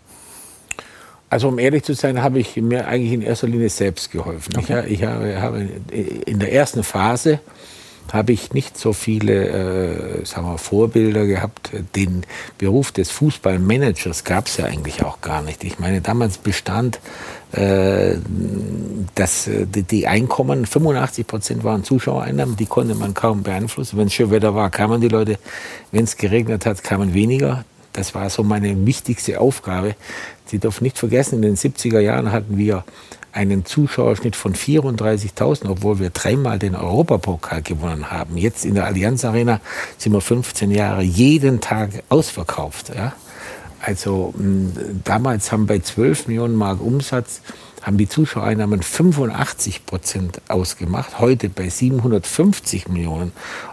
Also 1.30 1.48
um 1.48 1.60
ehrlich 1.60 1.84
zu 1.84 1.94
sein, 1.94 2.22
habe 2.22 2.40
ich 2.40 2.56
mir 2.56 2.88
eigentlich 2.88 3.12
in 3.12 3.22
erster 3.22 3.48
Linie 3.48 3.70
selbst 3.70 4.12
geholfen. 4.12 4.56
Okay. 4.58 4.84
Ich, 4.86 4.94
ich 4.94 5.04
habe, 5.04 5.42
habe, 5.42 5.68
in 5.92 6.40
der 6.40 6.54
ersten 6.54 6.84
Phase 6.84 7.40
habe 8.12 8.32
ich 8.32 8.54
nicht 8.54 8.78
so 8.78 8.94
viele 8.94 9.48
äh, 10.22 10.26
sagen 10.26 10.48
wir, 10.48 10.58
Vorbilder 10.58 11.26
gehabt. 11.26 11.72
Den 11.96 12.24
Beruf 12.58 12.92
des 12.92 13.12
Fußballmanagers 13.12 14.24
gab 14.24 14.48
es 14.48 14.58
ja 14.58 14.66
eigentlich 14.66 15.04
auch 15.04 15.22
gar 15.22 15.42
nicht. 15.42 15.64
Ich 15.64 15.80
meine, 15.80 16.02
damals 16.02 16.38
bestand 16.38 17.00
äh, 17.52 18.16
dass 19.16 19.50
die 19.50 20.08
Einkommen, 20.08 20.66
85 20.66 21.28
Prozent 21.28 21.64
waren 21.64 21.84
Zuschauereinnahmen, 21.84 22.58
die 22.58 22.66
konnte 22.66 22.96
man 22.96 23.14
kaum 23.14 23.44
beeinflussen. 23.44 23.98
Wenn 23.98 24.08
es 24.08 24.14
schön 24.14 24.32
Wetter 24.32 24.56
war, 24.56 24.70
kamen 24.70 25.00
die 25.00 25.08
Leute. 25.08 25.38
Wenn 25.92 26.04
es 26.04 26.18
geregnet 26.18 26.66
hat, 26.66 26.84
kamen 26.84 27.14
weniger. 27.14 27.64
Das 27.94 28.14
war 28.14 28.30
so 28.30 28.44
meine 28.44 28.86
wichtigste 28.86 29.40
Aufgabe. 29.40 29.96
Sie 30.48 30.60
dürfen 30.60 30.84
nicht 30.84 30.98
vergessen, 30.98 31.36
in 31.36 31.42
den 31.44 31.56
70er 31.56 32.00
Jahren 32.00 32.32
hatten 32.32 32.58
wir 32.58 32.84
einen 33.36 33.66
Zuschauerschnitt 33.66 34.36
von 34.36 34.56
34.000, 34.56 35.70
obwohl 35.70 36.00
wir 36.00 36.10
dreimal 36.10 36.58
den 36.58 36.74
Europapokal 36.74 37.62
gewonnen 37.62 38.10
haben. 38.10 38.38
Jetzt 38.38 38.64
in 38.64 38.76
der 38.76 38.86
Allianz 38.86 39.26
Arena 39.26 39.60
sind 39.98 40.14
wir 40.14 40.22
15 40.22 40.72
Jahre 40.72 41.04
jeden 41.04 41.60
Tag 41.60 42.04
ausverkauft. 42.08 42.94
Ja? 42.96 43.14
Also 43.82 44.34
damals 45.04 45.52
haben 45.52 45.68
bei 45.68 45.80
12 45.80 46.28
Millionen 46.28 46.56
Mark 46.56 46.82
Umsatz 46.82 47.42
haben 47.82 47.98
die 47.98 48.10
Zuschauereinnahmen 48.10 48.82
85 48.82 49.86
Prozent 49.86 50.42
ausgemacht. 50.48 51.20
Heute 51.20 51.50
bei 51.50 51.70
750 51.70 52.88
Millionen 52.88 53.32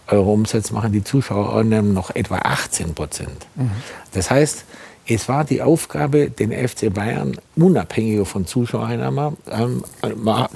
Euro 0.08 0.34
Umsatz 0.34 0.70
machen 0.70 0.92
die 0.92 1.02
Zuschauereinnahmen 1.02 1.94
noch 1.94 2.14
etwa 2.14 2.36
18 2.38 2.92
Prozent. 2.94 3.46
Mhm. 3.54 3.70
Das 4.12 4.30
heißt, 4.30 4.64
es 5.06 5.28
war 5.28 5.44
die 5.44 5.62
Aufgabe, 5.62 6.30
den 6.30 6.52
FC 6.52 6.92
Bayern 6.92 7.36
unabhängiger 7.56 8.24
von 8.24 8.46
Zuschauereinnahmen 8.46 9.36
ähm, 9.50 9.84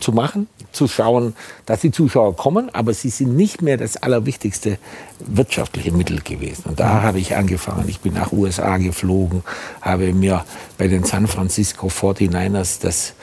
zu 0.01 0.13
machen, 0.13 0.47
zu 0.73 0.87
schauen, 0.87 1.35
dass 1.65 1.81
die 1.81 1.91
Zuschauer 1.91 2.37
kommen, 2.37 2.71
aber 2.73 2.95
sie 2.95 3.09
sind 3.09 3.35
nicht 3.35 3.63
mehr 3.63 3.77
das 3.77 3.97
allerwichtigste 3.97 4.79
wirtschaftliche 5.19 5.93
Mittel 5.93 6.21
gewesen. 6.21 6.65
Und 6.69 6.79
da 6.79 7.03
habe 7.03 7.19
ich 7.19 7.35
angefangen. 7.35 7.89
Ich 7.89 8.01
bin 8.01 8.15
nach 8.15 8.33
USA 8.33 8.77
geflogen, 8.77 9.43
habe 9.81 10.13
mir 10.13 10.45
bei 10.79 10.87
den 10.87 11.05
San 11.05 11.27
Francisco 11.27 11.89
49ers 11.89 12.81
das 12.81 13.15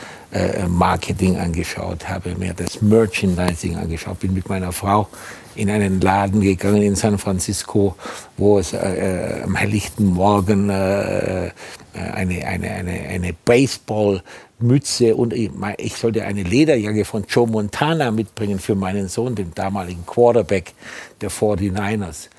Marketing 0.68 1.38
angeschaut, 1.38 2.08
habe 2.10 2.36
mir 2.36 2.54
das 2.54 2.82
Merchandising 2.82 3.78
angeschaut, 3.78 4.20
bin 4.20 4.34
mit 4.34 4.50
meiner 4.50 4.72
Frau 4.72 5.08
in 5.56 5.70
einen 5.70 6.02
Laden 6.02 6.42
gegangen 6.42 6.82
in 6.82 6.96
San 6.96 7.18
Francisco, 7.18 7.96
wo 8.38 8.60
es 8.60 8.74
äh, 8.74 8.78
äh 8.78 9.44
am 9.44 9.56
helllichten 9.56 10.08
Morgen 10.08 10.70
äh, 10.70 11.48
äh, 11.48 11.52
eine, 11.94 12.46
eine, 12.48 12.72
eine, 12.72 12.92
eine 12.92 13.34
Baseballmütze 13.46 15.16
und 15.16 15.34
ich 15.34 15.96
sollte 15.96 16.26
eine 16.26 16.44
Lederjacke 16.44 17.06
von 17.06 17.26
Joe 17.28 17.48
Montana 17.48 18.12
mitbringen 18.12 18.60
für 18.60 18.76
meinen 18.76 19.08
Sohn, 19.08 19.36
den 19.36 19.54
damaligen 19.54 20.06
Quarterback 20.06 20.74
der 21.22 21.30
49ers. 21.30 22.30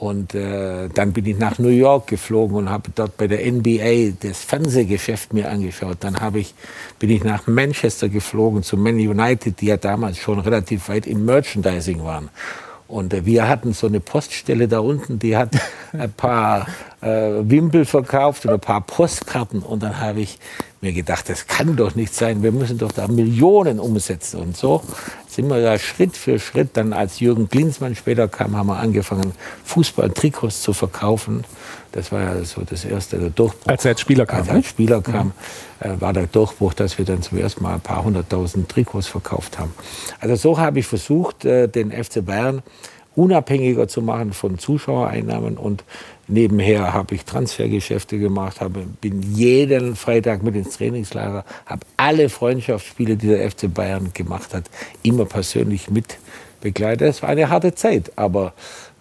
Und 0.00 0.34
äh, 0.34 0.88
dann 0.88 1.12
bin 1.12 1.26
ich 1.26 1.36
nach 1.36 1.58
New 1.58 1.68
York 1.68 2.06
geflogen 2.06 2.56
und 2.56 2.70
habe 2.70 2.90
dort 2.94 3.18
bei 3.18 3.26
der 3.28 3.40
NBA 3.52 4.14
das 4.22 4.42
Fernsehgeschäft 4.42 5.34
mir 5.34 5.50
angeschaut. 5.50 5.98
Dann 6.00 6.16
ich, 6.36 6.54
bin 6.98 7.10
ich 7.10 7.22
nach 7.22 7.46
Manchester 7.46 8.08
geflogen 8.08 8.62
zu 8.62 8.78
Man 8.78 8.94
United, 8.94 9.60
die 9.60 9.66
ja 9.66 9.76
damals 9.76 10.16
schon 10.16 10.40
relativ 10.40 10.88
weit 10.88 11.06
im 11.06 11.26
Merchandising 11.26 12.02
waren. 12.02 12.30
Und 12.88 13.12
äh, 13.12 13.26
wir 13.26 13.46
hatten 13.46 13.74
so 13.74 13.88
eine 13.88 14.00
Poststelle 14.00 14.68
da 14.68 14.78
unten, 14.78 15.18
die 15.18 15.36
hat 15.36 15.50
ein 15.92 16.12
paar 16.12 16.66
äh, 17.02 17.32
Wimpel 17.42 17.84
verkauft 17.84 18.46
und 18.46 18.52
ein 18.52 18.60
paar 18.60 18.80
Postkarten. 18.80 19.60
Und 19.60 19.82
dann 19.82 20.00
habe 20.00 20.22
ich 20.22 20.38
mir 20.80 20.92
gedacht, 20.92 21.28
das 21.28 21.46
kann 21.46 21.76
doch 21.76 21.94
nicht 21.94 22.14
sein, 22.14 22.42
wir 22.42 22.52
müssen 22.52 22.78
doch 22.78 22.92
da 22.92 23.06
Millionen 23.06 23.78
umsetzen. 23.78 24.40
Und 24.40 24.56
so 24.56 24.82
sind 25.28 25.48
wir 25.48 25.60
da 25.60 25.78
Schritt 25.78 26.16
für 26.16 26.38
Schritt, 26.38 26.70
dann 26.74 26.92
als 26.92 27.20
Jürgen 27.20 27.48
Klinsmann 27.48 27.94
später 27.94 28.28
kam, 28.28 28.56
haben 28.56 28.68
wir 28.68 28.78
angefangen, 28.78 29.32
Fußball-Trikots 29.64 30.62
zu 30.62 30.72
verkaufen. 30.72 31.44
Das 31.92 32.12
war 32.12 32.22
ja 32.22 32.44
so 32.44 32.62
das 32.62 32.84
erste 32.84 33.18
der 33.18 33.30
Durchbruch. 33.30 33.66
Als 33.66 33.84
er 33.84 33.90
als 33.90 34.00
Spieler 34.00 34.24
kam. 34.24 34.38
Als 34.38 34.48
er 34.48 34.54
als 34.54 34.66
Spieler 34.66 35.02
kam, 35.02 35.32
ja. 35.82 35.92
äh, 35.92 36.00
war 36.00 36.12
der 36.12 36.26
Durchbruch, 36.28 36.72
dass 36.72 36.96
wir 36.96 37.04
dann 37.04 37.20
zum 37.20 37.38
ersten 37.38 37.62
Mal 37.62 37.74
ein 37.74 37.80
paar 37.80 38.04
hunderttausend 38.04 38.68
Trikots 38.68 39.06
verkauft 39.06 39.58
haben. 39.58 39.74
Also 40.20 40.36
so 40.36 40.58
habe 40.58 40.78
ich 40.78 40.86
versucht, 40.86 41.44
äh, 41.44 41.68
den 41.68 41.92
FC 41.92 42.24
Bayern 42.24 42.62
unabhängiger 43.20 43.86
zu 43.86 44.02
machen 44.02 44.32
von 44.32 44.58
Zuschauereinnahmen 44.58 45.56
und 45.56 45.84
Nebenher 46.32 46.94
habe 46.94 47.16
ich 47.16 47.24
Transfergeschäfte 47.24 48.16
gemacht, 48.16 48.60
habe, 48.60 48.84
bin 49.00 49.20
jeden 49.34 49.96
Freitag 49.96 50.44
mit 50.44 50.54
ins 50.54 50.76
Trainingslager, 50.76 51.44
habe 51.66 51.80
alle 51.96 52.28
Freundschaftsspiele, 52.28 53.16
die 53.16 53.26
der 53.26 53.50
FC 53.50 53.72
Bayern 53.72 54.10
gemacht 54.14 54.54
hat, 54.54 54.70
immer 55.02 55.24
persönlich 55.24 55.90
mit 55.90 56.18
begleitet. 56.60 57.08
Es 57.08 57.22
war 57.22 57.30
eine 57.30 57.50
harte 57.50 57.74
Zeit, 57.74 58.12
aber 58.14 58.52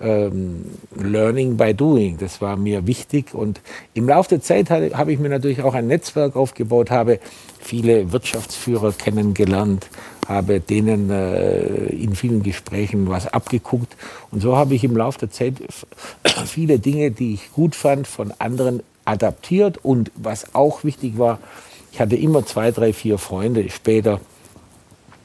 ähm, 0.02 0.66
Learning 1.00 1.56
by 1.56 1.76
Doing, 1.76 2.18
das 2.18 2.42
war 2.42 2.58
mir 2.58 2.88
wichtig. 2.88 3.36
Und 3.36 3.62
im 3.94 4.10
Laufe 4.10 4.30
der 4.30 4.42
Zeit 4.42 4.72
habe 4.72 5.14
ich 5.14 5.20
mir 5.20 5.30
natürlich 5.30 5.62
auch 5.62 5.76
ein 5.76 5.86
Netzwerk 5.86 6.36
aufgebaut, 6.36 6.90
habe 6.90 7.20
viele 7.60 8.12
Wirtschaftsführer 8.12 8.92
kennengelernt, 8.94 9.88
habe 10.30 10.60
denen 10.60 11.10
äh, 11.10 11.88
in 11.88 12.16
vielen 12.16 12.44
Gesprächen 12.44 13.10
was 13.10 13.28
abgeguckt. 13.28 13.98
Und 14.32 14.42
so 14.42 14.56
habe 14.56 14.76
ich 14.76 14.84
im 14.84 14.96
Laufe 14.96 15.20
der 15.20 15.32
Zeit 15.32 15.56
viele 16.46 16.78
Dinge, 16.80 17.12
die 17.12 17.34
ich 17.34 17.52
gut 17.52 17.76
fand, 17.76 18.08
von 18.08 18.32
anderen 18.38 18.84
adaptiert. 19.06 19.80
Und 19.84 20.12
was 20.16 20.54
auch 20.54 20.84
wichtig 20.84 21.18
war, 21.18 21.40
ich 21.92 22.00
hatte 22.00 22.16
immer 22.16 22.46
zwei, 22.46 22.70
drei, 22.72 22.94
vier 22.94 23.18
Freunde 23.18 23.70
später, 23.72 24.22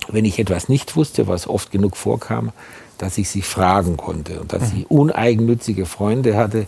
wenn 0.08 0.24
ich 0.24 0.38
etwas 0.38 0.70
nicht 0.70 0.96
wusste, 0.96 1.28
was 1.28 1.46
oft 1.46 1.70
genug 1.70 1.96
vorkam, 1.96 2.52
dass 2.96 3.18
ich 3.18 3.28
sie 3.28 3.42
fragen 3.42 3.98
konnte 3.98 4.40
und 4.40 4.52
dass 4.54 4.72
mhm. 4.72 4.80
ich 4.80 4.90
uneigennützige 4.90 5.84
Freunde 5.84 6.36
hatte, 6.36 6.66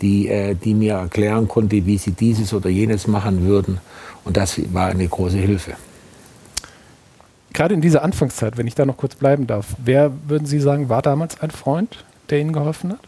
die, 0.00 0.28
äh, 0.28 0.54
die 0.54 0.72
mir 0.72 0.94
erklären 0.94 1.48
konnte, 1.48 1.84
wie 1.84 1.98
sie 1.98 2.12
dieses 2.12 2.54
oder 2.54 2.70
jenes 2.70 3.06
machen 3.06 3.44
würden. 3.44 3.78
Und 4.24 4.38
das 4.38 4.58
war 4.72 4.88
eine 4.88 5.06
große 5.06 5.36
Hilfe. 5.36 5.74
Gerade 7.54 7.74
in 7.74 7.80
dieser 7.80 8.02
Anfangszeit, 8.02 8.58
wenn 8.58 8.66
ich 8.66 8.74
da 8.74 8.84
noch 8.84 8.96
kurz 8.96 9.14
bleiben 9.14 9.46
darf, 9.46 9.68
wer 9.82 10.12
würden 10.26 10.46
Sie 10.46 10.60
sagen, 10.60 10.88
war 10.88 11.02
damals 11.02 11.40
ein 11.40 11.50
Freund, 11.50 12.04
der 12.28 12.40
Ihnen 12.40 12.52
geholfen 12.52 12.92
hat? 12.92 13.00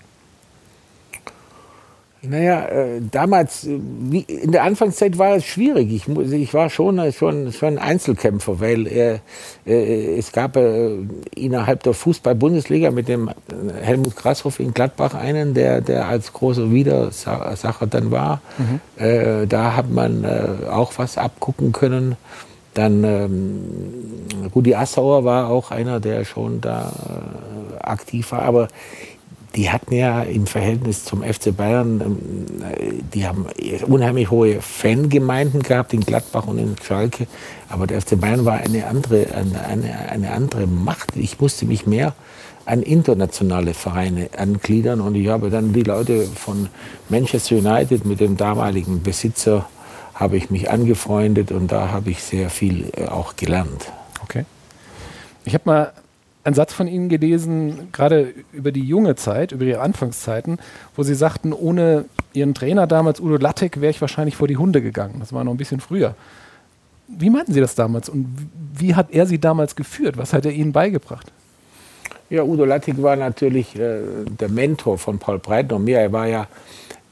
Naja, 2.28 2.66
äh, 2.66 3.00
damals, 3.10 3.64
äh, 3.64 3.74
in 3.74 4.52
der 4.52 4.62
Anfangszeit 4.64 5.18
war 5.18 5.36
es 5.36 5.44
schwierig. 5.44 5.92
Ich, 5.92 6.08
ich 6.08 6.54
war 6.54 6.70
schon, 6.70 6.98
äh, 6.98 7.12
schon, 7.12 7.52
schon 7.52 7.78
Einzelkämpfer, 7.78 8.60
weil 8.60 8.86
äh, 8.86 9.18
äh, 9.66 10.18
es 10.18 10.32
gab 10.32 10.56
äh, 10.56 10.96
innerhalb 11.34 11.82
der 11.82 11.94
Fußball-Bundesliga 11.94 12.90
mit 12.90 13.08
dem 13.08 13.30
Helmut 13.80 14.16
Grasshoff 14.16 14.60
in 14.60 14.74
Gladbach 14.74 15.14
einen, 15.14 15.54
der, 15.54 15.80
der 15.80 16.08
als 16.08 16.32
großer 16.32 16.70
Widersacher 16.70 17.86
dann 17.86 18.10
war. 18.10 18.40
Mhm. 18.58 19.48
da 19.48 19.76
hat 19.76 19.90
man 19.90 20.24
auch 20.68 20.92
was 20.96 21.18
abgucken 21.18 21.72
können. 21.72 22.16
Dann 22.76 23.04
ähm, 23.04 23.60
Rudi 24.54 24.74
Assauer 24.74 25.24
war 25.24 25.48
auch 25.48 25.70
einer, 25.70 25.98
der 25.98 26.24
schon 26.24 26.60
da 26.60 26.92
aktiv 27.80 28.32
war. 28.32 28.42
Aber 28.42 28.68
die 29.54 29.70
hatten 29.70 29.94
ja 29.94 30.22
im 30.22 30.46
Verhältnis 30.46 31.04
zum 31.04 31.22
FC 31.22 31.56
Bayern, 31.56 32.02
ähm, 32.04 32.98
die 33.14 33.26
haben 33.26 33.46
unheimlich 33.86 34.30
hohe 34.30 34.60
Fangemeinden 34.60 35.62
gehabt 35.62 35.94
in 35.94 36.00
Gladbach 36.00 36.46
und 36.46 36.58
in 36.58 36.76
Schalke. 36.82 37.26
Aber 37.70 37.86
der 37.86 38.02
FC 38.02 38.20
Bayern 38.20 38.44
war 38.44 38.58
eine 38.58 38.86
andere, 38.86 39.26
eine, 39.34 40.10
eine 40.10 40.32
andere 40.32 40.66
Macht. 40.66 41.16
Ich 41.16 41.40
musste 41.40 41.64
mich 41.64 41.86
mehr 41.86 42.14
an 42.66 42.82
internationale 42.82 43.74
Vereine 43.74 44.28
angliedern 44.36 45.00
und 45.00 45.14
ich 45.14 45.28
habe 45.28 45.50
dann 45.50 45.72
die 45.72 45.84
Leute 45.84 46.24
von 46.24 46.68
Manchester 47.08 47.56
United 47.56 48.04
mit 48.04 48.20
dem 48.20 48.36
damaligen 48.36 49.02
Besitzer 49.02 49.66
habe 50.16 50.36
ich 50.36 50.50
mich 50.50 50.70
angefreundet 50.70 51.52
und 51.52 51.70
da 51.70 51.90
habe 51.90 52.10
ich 52.10 52.22
sehr 52.22 52.50
viel 52.50 52.90
äh, 52.96 53.06
auch 53.06 53.36
gelernt. 53.36 53.92
Okay. 54.22 54.44
Ich 55.44 55.54
habe 55.54 55.62
mal 55.66 55.92
einen 56.42 56.54
Satz 56.54 56.72
von 56.72 56.88
Ihnen 56.88 57.08
gelesen, 57.08 57.88
gerade 57.92 58.32
über 58.52 58.72
die 58.72 58.82
junge 58.82 59.14
Zeit, 59.16 59.52
über 59.52 59.64
Ihre 59.64 59.80
Anfangszeiten, 59.80 60.58
wo 60.94 61.02
Sie 61.02 61.14
sagten, 61.14 61.52
ohne 61.52 62.06
Ihren 62.32 62.54
Trainer 62.54 62.86
damals, 62.86 63.20
Udo 63.20 63.36
Lattek, 63.36 63.80
wäre 63.80 63.90
ich 63.90 64.00
wahrscheinlich 64.00 64.36
vor 64.36 64.48
die 64.48 64.56
Hunde 64.56 64.80
gegangen. 64.80 65.16
Das 65.18 65.32
war 65.32 65.44
noch 65.44 65.52
ein 65.52 65.58
bisschen 65.58 65.80
früher. 65.80 66.14
Wie 67.08 67.30
meinten 67.30 67.52
Sie 67.52 67.60
das 67.60 67.74
damals 67.74 68.08
und 68.08 68.26
wie 68.74 68.94
hat 68.94 69.10
er 69.10 69.26
Sie 69.26 69.38
damals 69.38 69.76
geführt? 69.76 70.16
Was 70.16 70.32
hat 70.32 70.46
er 70.46 70.52
Ihnen 70.52 70.72
beigebracht? 70.72 71.30
Ja, 72.30 72.42
Udo 72.42 72.64
Lattek 72.64 73.00
war 73.02 73.16
natürlich 73.16 73.76
äh, 73.76 74.00
der 74.26 74.48
Mentor 74.48 74.98
von 74.98 75.18
Paul 75.18 75.38
Breitner 75.38 75.78
mir. 75.78 76.00
Er 76.00 76.12
war 76.12 76.26
ja, 76.26 76.48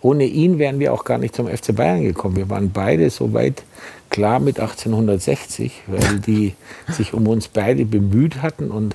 ohne 0.04 0.24
ihn 0.26 0.58
wären 0.58 0.80
wir 0.80 0.92
auch 0.92 1.04
gar 1.04 1.16
nicht 1.16 1.34
zum 1.34 1.48
FC 1.48 1.74
Bayern 1.74 2.02
gekommen. 2.02 2.36
Wir 2.36 2.50
waren 2.50 2.70
beide 2.70 3.08
so 3.08 3.32
weit 3.32 3.62
klar 4.10 4.38
mit 4.38 4.60
1860, 4.60 5.72
weil 5.86 6.18
die 6.26 6.52
sich 6.90 7.14
um 7.14 7.26
uns 7.26 7.48
beide 7.48 7.86
bemüht 7.86 8.42
hatten 8.42 8.70
und 8.70 8.94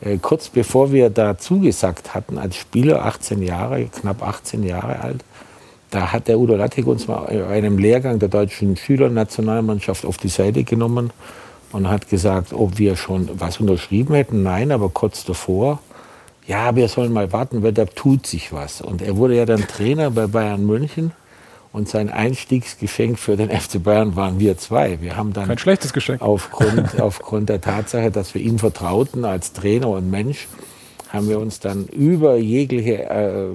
äh, 0.00 0.16
kurz 0.18 0.48
bevor 0.48 0.92
wir 0.92 1.10
da 1.10 1.36
zugesagt 1.36 2.14
hatten, 2.14 2.38
als 2.38 2.54
Spieler, 2.54 3.04
18 3.04 3.42
Jahre, 3.42 3.86
knapp 3.86 4.22
18 4.22 4.62
Jahre 4.62 5.00
alt, 5.00 5.24
da 5.90 6.12
hat 6.12 6.28
der 6.28 6.38
Udo 6.38 6.54
Lattek 6.54 6.86
uns 6.86 7.08
mal 7.08 7.24
in 7.26 7.42
einem 7.42 7.76
Lehrgang 7.76 8.20
der 8.20 8.28
deutschen 8.28 8.76
Schülernationalmannschaft 8.76 10.06
auf 10.06 10.18
die 10.18 10.28
Seite 10.28 10.62
genommen 10.62 11.10
und 11.72 11.90
hat 11.90 12.08
gesagt, 12.08 12.52
ob 12.52 12.78
wir 12.78 12.94
schon 12.94 13.28
was 13.40 13.58
unterschrieben 13.58 14.14
hätten. 14.14 14.44
Nein, 14.44 14.70
aber 14.70 14.88
kurz 14.88 15.24
davor 15.24 15.80
ja, 16.46 16.76
wir 16.76 16.88
sollen 16.88 17.12
mal 17.12 17.32
warten, 17.32 17.62
weil 17.62 17.72
da 17.72 17.86
tut 17.86 18.26
sich 18.26 18.52
was. 18.52 18.80
Und 18.80 19.02
er 19.02 19.16
wurde 19.16 19.36
ja 19.36 19.46
dann 19.46 19.66
Trainer 19.66 20.10
bei 20.10 20.26
Bayern 20.26 20.64
München. 20.64 21.12
Und 21.72 21.88
sein 21.88 22.08
Einstiegsgeschenk 22.08 23.18
für 23.18 23.36
den 23.36 23.50
FC 23.50 23.82
Bayern 23.82 24.14
waren 24.14 24.38
wir 24.38 24.56
zwei. 24.56 25.00
Wir 25.00 25.16
haben 25.16 25.32
dann 25.32 25.48
Kein 25.48 25.58
schlechtes 25.58 25.92
Geschenk. 25.92 26.22
Aufgrund, 26.22 27.00
aufgrund 27.00 27.48
der 27.48 27.60
Tatsache, 27.60 28.12
dass 28.12 28.32
wir 28.34 28.42
ihm 28.42 28.60
vertrauten 28.60 29.24
als 29.24 29.52
Trainer 29.54 29.88
und 29.88 30.08
Mensch, 30.08 30.46
haben 31.08 31.28
wir 31.28 31.38
uns 31.38 31.60
dann 31.60 31.86
über 31.86 32.36
jegliche 32.36 33.10
äh, 33.10 33.46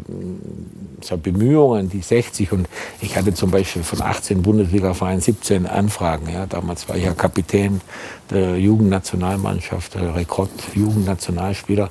so 1.02 1.18
Bemühungen, 1.18 1.90
die 1.90 2.02
60 2.02 2.52
und 2.52 2.68
ich 3.02 3.16
hatte 3.16 3.34
zum 3.34 3.52
Beispiel 3.52 3.84
von 3.84 4.02
18 4.02 4.42
Bundesliga-Vereinen 4.42 5.22
17 5.22 5.66
Anfragen. 5.66 6.30
Ja, 6.34 6.46
damals 6.46 6.90
war 6.90 6.96
ich 6.96 7.04
ja 7.06 7.14
Kapitän 7.14 7.82
der 8.32 8.58
Jugendnationalmannschaft, 8.58 9.96
der 9.96 10.16
Rekord-Jugendnationalspieler. 10.16 11.90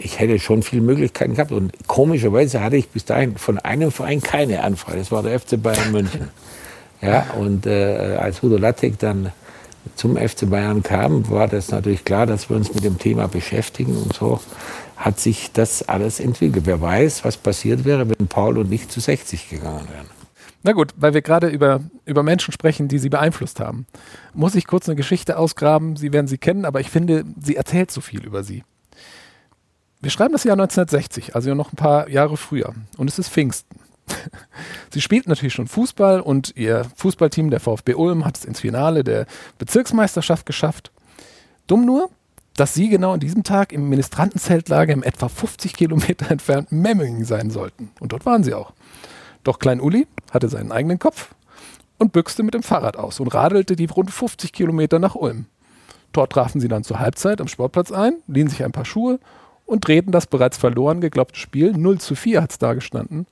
Ich 0.00 0.20
hätte 0.20 0.38
schon 0.38 0.62
viele 0.62 0.82
Möglichkeiten 0.82 1.34
gehabt 1.34 1.52
und 1.52 1.72
komischerweise 1.86 2.62
hatte 2.62 2.76
ich 2.76 2.88
bis 2.88 3.04
dahin 3.04 3.36
von 3.36 3.58
einem 3.58 3.90
Verein 3.90 4.22
keine 4.22 4.62
Anfrage. 4.62 4.98
Das 4.98 5.10
war 5.10 5.22
der 5.22 5.38
FC 5.38 5.60
Bayern 5.62 5.92
München. 5.92 6.28
Ja, 7.00 7.28
und 7.38 7.64
äh, 7.64 8.16
als 8.18 8.42
Udo 8.42 8.56
Lattek 8.56 8.98
dann 8.98 9.30
zum 9.94 10.16
FC 10.16 10.50
Bayern 10.50 10.82
kam, 10.82 11.30
war 11.30 11.46
das 11.46 11.70
natürlich 11.70 12.04
klar, 12.04 12.26
dass 12.26 12.50
wir 12.50 12.56
uns 12.56 12.74
mit 12.74 12.82
dem 12.82 12.98
Thema 12.98 13.28
beschäftigen 13.28 13.96
und 13.96 14.14
so 14.14 14.40
hat 14.96 15.20
sich 15.20 15.52
das 15.52 15.88
alles 15.88 16.18
entwickelt. 16.18 16.66
Wer 16.66 16.80
weiß, 16.80 17.24
was 17.24 17.36
passiert 17.36 17.84
wäre, 17.84 18.08
wenn 18.08 18.26
Paul 18.26 18.58
und 18.58 18.72
ich 18.72 18.88
zu 18.88 18.98
60 18.98 19.48
gegangen 19.48 19.86
wären. 19.88 20.06
Na 20.64 20.72
gut, 20.72 20.92
weil 20.96 21.14
wir 21.14 21.22
gerade 21.22 21.48
über, 21.48 21.80
über 22.04 22.24
Menschen 22.24 22.52
sprechen, 22.52 22.88
die 22.88 22.98
Sie 22.98 23.08
beeinflusst 23.08 23.60
haben, 23.60 23.86
muss 24.34 24.56
ich 24.56 24.66
kurz 24.66 24.88
eine 24.88 24.96
Geschichte 24.96 25.38
ausgraben. 25.38 25.94
Sie 25.94 26.12
werden 26.12 26.26
sie 26.26 26.38
kennen, 26.38 26.64
aber 26.64 26.80
ich 26.80 26.90
finde, 26.90 27.24
sie 27.40 27.54
erzählt 27.54 27.92
so 27.92 28.00
viel 28.00 28.24
über 28.24 28.42
Sie. 28.42 28.64
Wir 30.00 30.10
schreiben 30.10 30.32
das 30.32 30.44
Jahr 30.44 30.54
1960, 30.54 31.34
also 31.34 31.54
noch 31.54 31.72
ein 31.72 31.76
paar 31.76 32.08
Jahre 32.08 32.36
früher. 32.36 32.72
Und 32.96 33.10
es 33.10 33.18
ist 33.18 33.30
Pfingsten. 33.30 33.80
Sie 34.90 35.00
spielt 35.00 35.26
natürlich 35.26 35.54
schon 35.54 35.66
Fußball 35.66 36.20
und 36.20 36.52
ihr 36.56 36.86
Fußballteam, 36.96 37.50
der 37.50 37.58
VfB 37.58 37.94
Ulm, 37.94 38.24
hat 38.24 38.38
es 38.38 38.44
ins 38.44 38.60
Finale 38.60 39.02
der 39.02 39.26
Bezirksmeisterschaft 39.58 40.46
geschafft. 40.46 40.92
Dumm 41.66 41.84
nur, 41.84 42.10
dass 42.54 42.74
sie 42.74 42.88
genau 42.88 43.12
an 43.12 43.20
diesem 43.20 43.42
Tag 43.42 43.72
im 43.72 43.88
Ministrantenzeltlager 43.88 44.92
im 44.92 45.02
etwa 45.02 45.28
50 45.28 45.74
Kilometer 45.74 46.30
entfernten 46.30 46.80
Memmingen 46.80 47.24
sein 47.24 47.50
sollten. 47.50 47.90
Und 47.98 48.12
dort 48.12 48.24
waren 48.24 48.44
sie 48.44 48.54
auch. 48.54 48.72
Doch 49.42 49.58
Klein 49.58 49.80
Uli 49.80 50.06
hatte 50.30 50.48
seinen 50.48 50.70
eigenen 50.70 51.00
Kopf 51.00 51.34
und 51.98 52.12
büchste 52.12 52.44
mit 52.44 52.54
dem 52.54 52.62
Fahrrad 52.62 52.96
aus 52.96 53.18
und 53.18 53.34
radelte 53.34 53.74
die 53.74 53.86
rund 53.86 54.12
50 54.12 54.52
Kilometer 54.52 55.00
nach 55.00 55.16
Ulm. 55.16 55.46
Dort 56.12 56.32
trafen 56.32 56.60
sie 56.60 56.68
dann 56.68 56.84
zur 56.84 57.00
Halbzeit 57.00 57.40
am 57.40 57.48
Sportplatz 57.48 57.90
ein, 57.92 58.14
liehen 58.28 58.48
sich 58.48 58.64
ein 58.64 58.72
paar 58.72 58.84
Schuhe 58.84 59.18
und 59.68 59.86
drehten 59.86 60.10
das 60.10 60.26
bereits 60.26 60.56
verloren 60.56 61.00
geglaubte 61.00 61.38
Spiel, 61.38 61.72
0 61.72 61.98
zu 61.98 62.14
4 62.14 62.42
hat 62.42 62.50
es 62.50 62.58
da 62.58 62.74
gestanden, 62.74 63.26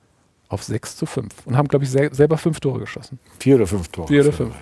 auf 0.47 0.63
6 0.63 0.95
zu 0.95 1.05
5 1.05 1.33
und 1.45 1.57
haben, 1.57 1.67
glaube 1.67 1.83
ich, 1.83 1.91
sel 1.91 2.13
selber 2.13 2.37
fünf 2.37 2.59
Tore 2.59 2.79
geschossen. 2.79 3.19
Vier 3.39 3.55
oder 3.55 3.67
fünf 3.67 3.89
Tore. 3.89 4.07
Vier 4.07 4.21
oder 4.21 4.33
fünf 4.33 4.53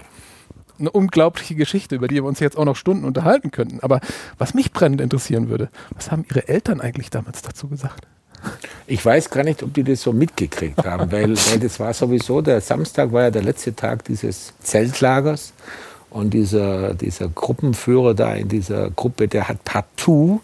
eine 0.80 0.92
unglaubliche 0.92 1.56
Geschichte, 1.56 1.96
über 1.96 2.08
die 2.08 2.16
wir 2.16 2.26
uns 2.26 2.40
jetzt 2.40 2.58
auch 2.58 2.66
noch 2.66 2.76
Stunden 2.76 3.06
unterhalten 3.06 3.52
könnten. 3.52 3.80
Aber 3.82 4.02
was 4.38 4.54
mich 4.54 4.74
brennend 4.74 5.02
interessieren 5.02 5.50
würde, 5.50 5.70
was 5.92 6.12
haben 6.12 6.26
Ihre 6.30 6.48
Eltern 6.48 6.82
eigentlich 6.82 7.10
damals 7.10 7.42
dazu 7.42 7.68
gesagt? 7.68 8.08
Ich 8.86 9.04
weiß 9.04 9.30
gar 9.30 9.44
nicht, 9.44 9.64
ob 9.64 9.74
die 9.74 9.84
das 9.84 10.02
so 10.02 10.14
mitgekriegt 10.14 10.86
haben, 10.86 11.12
weil, 11.12 11.36
weil 11.36 11.60
das 11.60 11.80
war 11.80 11.94
sowieso, 11.94 12.42
der 12.42 12.62
Samstag 12.62 13.12
war 13.12 13.24
ja 13.24 13.32
der 13.32 13.44
letzte 13.44 13.76
Tag 13.76 14.04
dieses 14.06 14.54
Zeltlagers. 14.60 15.54
Und 16.10 16.34
dieser, 16.34 16.94
dieser 16.94 17.28
Gruppenführer 17.28 18.14
da 18.14 18.36
in 18.36 18.48
dieser 18.48 18.90
Gruppe, 18.90 19.28
der 19.28 19.50
hat 19.50 19.66
partout 19.66 20.40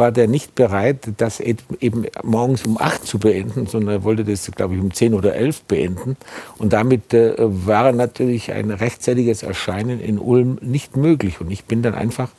war 0.00 0.12
der 0.12 0.28
nicht 0.28 0.54
bereit, 0.54 1.08
das 1.18 1.40
eben 1.40 2.06
morgens 2.24 2.64
um 2.64 2.78
acht 2.78 3.06
zu 3.06 3.18
beenden, 3.18 3.66
sondern 3.66 3.96
er 3.96 4.02
wollte 4.02 4.24
das, 4.24 4.50
glaube 4.50 4.74
ich, 4.74 4.80
um 4.80 4.94
zehn 4.94 5.12
oder 5.12 5.34
elf 5.34 5.62
beenden. 5.64 6.16
Und 6.56 6.72
damit 6.72 7.12
äh, 7.12 7.34
war 7.38 7.92
natürlich 7.92 8.50
ein 8.50 8.70
rechtzeitiges 8.70 9.42
Erscheinen 9.42 10.00
in 10.00 10.18
Ulm 10.18 10.56
nicht 10.62 10.96
möglich. 10.96 11.42
Und 11.42 11.50
ich 11.50 11.66
bin 11.66 11.82
dann 11.82 11.94
einfach 11.94 12.30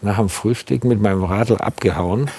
nach 0.00 0.16
dem 0.16 0.30
Frühstück 0.30 0.84
mit 0.84 1.00
meinem 1.00 1.24
Radl 1.24 1.58
abgehauen. 1.58 2.30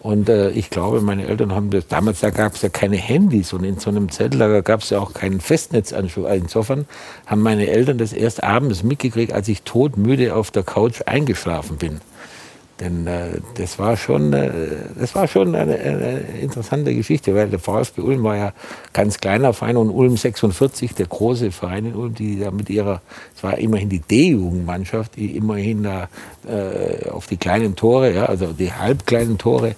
Und 0.00 0.28
äh, 0.28 0.50
ich 0.50 0.70
glaube, 0.70 1.00
meine 1.00 1.26
Eltern 1.26 1.52
haben 1.52 1.70
das, 1.70 1.88
damals 1.88 2.20
da 2.20 2.30
gab 2.30 2.54
es 2.54 2.62
ja 2.62 2.68
keine 2.68 2.96
Handys 2.96 3.52
und 3.52 3.64
in 3.64 3.80
so 3.80 3.90
einem 3.90 4.10
Zeltlager 4.10 4.62
gab 4.62 4.82
es 4.82 4.90
ja 4.90 5.00
auch 5.00 5.12
keinen 5.12 5.40
Festnetzanschluss. 5.40 6.30
Insofern 6.30 6.86
haben 7.26 7.42
meine 7.42 7.66
Eltern 7.66 7.98
das 7.98 8.12
erst 8.12 8.44
abends 8.44 8.84
mitgekriegt, 8.84 9.32
als 9.32 9.48
ich 9.48 9.62
todmüde 9.62 10.36
auf 10.36 10.52
der 10.52 10.62
Couch 10.62 11.02
eingeschlafen 11.06 11.78
bin. 11.78 12.00
Denn 12.80 13.06
äh, 13.06 13.40
das 13.54 13.78
war 13.78 13.96
schon, 13.96 14.32
äh, 14.32 14.50
das 14.98 15.14
war 15.14 15.26
schon 15.26 15.54
eine, 15.54 15.74
eine, 15.76 16.20
interessante 16.40 16.94
Geschichte, 16.94 17.34
weil 17.34 17.48
der 17.48 17.58
VfB 17.58 18.02
Ulm 18.02 18.22
war 18.22 18.36
ja 18.36 18.52
ganz 18.92 19.18
kleiner 19.18 19.52
Verein 19.52 19.76
und 19.76 19.90
Ulm 19.90 20.16
46, 20.16 20.94
der 20.94 21.06
große 21.06 21.50
Verein 21.50 21.86
in 21.86 21.94
Ulm, 21.96 22.14
die 22.14 22.38
da 22.38 22.50
mit 22.52 22.70
ihrer, 22.70 23.02
es 23.34 23.42
war 23.42 23.58
immerhin 23.58 23.88
die 23.88 24.00
D-Jugendmannschaft, 24.00 25.16
die 25.16 25.36
immerhin 25.36 25.82
da 25.82 26.08
äh, 26.48 27.08
auf 27.10 27.26
die 27.26 27.36
kleinen 27.36 27.74
Tore, 27.74 28.14
ja, 28.14 28.26
also 28.26 28.52
die 28.52 28.72
halbkleinen 28.72 29.38
Tore 29.38 29.74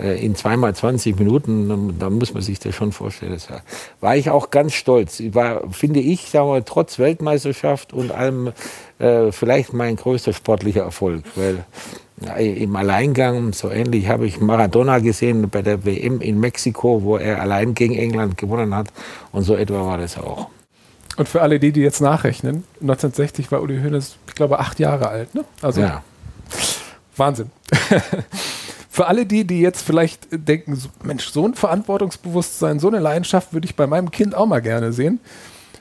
äh, 0.00 0.24
in 0.24 0.34
zweimal 0.34 0.74
20 0.74 1.18
Minuten, 1.18 1.94
da 1.98 2.10
muss 2.10 2.34
man 2.34 2.42
sich 2.42 2.58
das 2.58 2.74
schon 2.74 2.90
vorstellen. 2.90 3.32
Das 3.32 3.48
war, 3.50 3.62
war 4.00 4.16
ich 4.16 4.30
auch 4.30 4.50
ganz 4.50 4.72
stolz. 4.72 5.22
War, 5.32 5.70
finde 5.70 6.00
ich, 6.00 6.30
sagen 6.30 6.48
wir, 6.48 6.64
trotz 6.64 6.98
Weltmeisterschaft 6.98 7.92
und 7.92 8.10
allem 8.10 8.52
äh, 8.98 9.30
vielleicht 9.30 9.72
mein 9.72 9.96
größter 9.96 10.32
sportlicher 10.32 10.82
Erfolg, 10.82 11.24
weil 11.36 11.64
im 12.38 12.76
Alleingang, 12.76 13.52
so 13.52 13.70
ähnlich 13.70 14.08
habe 14.08 14.26
ich 14.26 14.40
Maradona 14.40 14.98
gesehen 14.98 15.48
bei 15.48 15.62
der 15.62 15.84
WM 15.84 16.20
in 16.20 16.38
Mexiko, 16.38 17.02
wo 17.02 17.16
er 17.16 17.40
allein 17.40 17.74
gegen 17.74 17.94
England 17.94 18.36
gewonnen 18.36 18.74
hat. 18.74 18.88
Und 19.32 19.42
so 19.42 19.56
etwa 19.56 19.86
war 19.86 19.98
das 19.98 20.18
auch. 20.18 20.48
Und 21.16 21.28
für 21.28 21.42
alle 21.42 21.58
die, 21.58 21.72
die 21.72 21.80
jetzt 21.80 22.00
nachrechnen, 22.00 22.64
1960 22.80 23.50
war 23.50 23.62
Uli 23.62 23.80
Hoeneß, 23.82 24.16
ich 24.28 24.34
glaube, 24.34 24.58
acht 24.58 24.78
Jahre 24.78 25.08
alt. 25.08 25.34
Ne? 25.34 25.44
Also 25.62 25.80
ja. 25.80 26.02
Wahnsinn. 27.16 27.50
für 28.90 29.06
alle 29.06 29.26
die, 29.26 29.46
die 29.46 29.60
jetzt 29.60 29.82
vielleicht 29.82 30.28
denken, 30.30 30.80
Mensch, 31.02 31.28
so 31.30 31.46
ein 31.46 31.54
Verantwortungsbewusstsein, 31.54 32.80
so 32.80 32.88
eine 32.88 33.00
Leidenschaft 33.00 33.52
würde 33.52 33.66
ich 33.66 33.76
bei 33.76 33.86
meinem 33.86 34.10
Kind 34.10 34.34
auch 34.34 34.46
mal 34.46 34.60
gerne 34.60 34.92
sehen. 34.92 35.20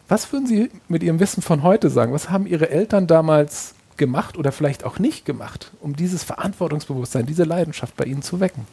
Was 0.08 0.32
würden 0.34 0.48
Sie 0.48 0.72
mit 0.88 1.04
Ihrem 1.04 1.20
Wissen 1.20 1.42
von 1.42 1.64
heute 1.64 1.90
sagen? 1.90 2.14
Was 2.14 2.30
haben 2.30 2.48
Ihre 2.48 2.70
Eltern 2.70 3.08
damals 3.08 3.76
gemacht 4.00 4.38
oder 4.38 4.52
vielleicht 4.52 4.84
auch 4.84 4.98
nicht 4.98 5.26
gemacht, 5.26 5.72
um 5.80 5.96
dieses 5.96 6.24
Verantwortungsbewusstsein, 6.24 7.28
diese 7.28 7.44
Leidenschaft 7.44 7.96
bei 7.96 8.06
Ihnen 8.06 8.24
zu 8.24 8.40
wecken? 8.40 8.66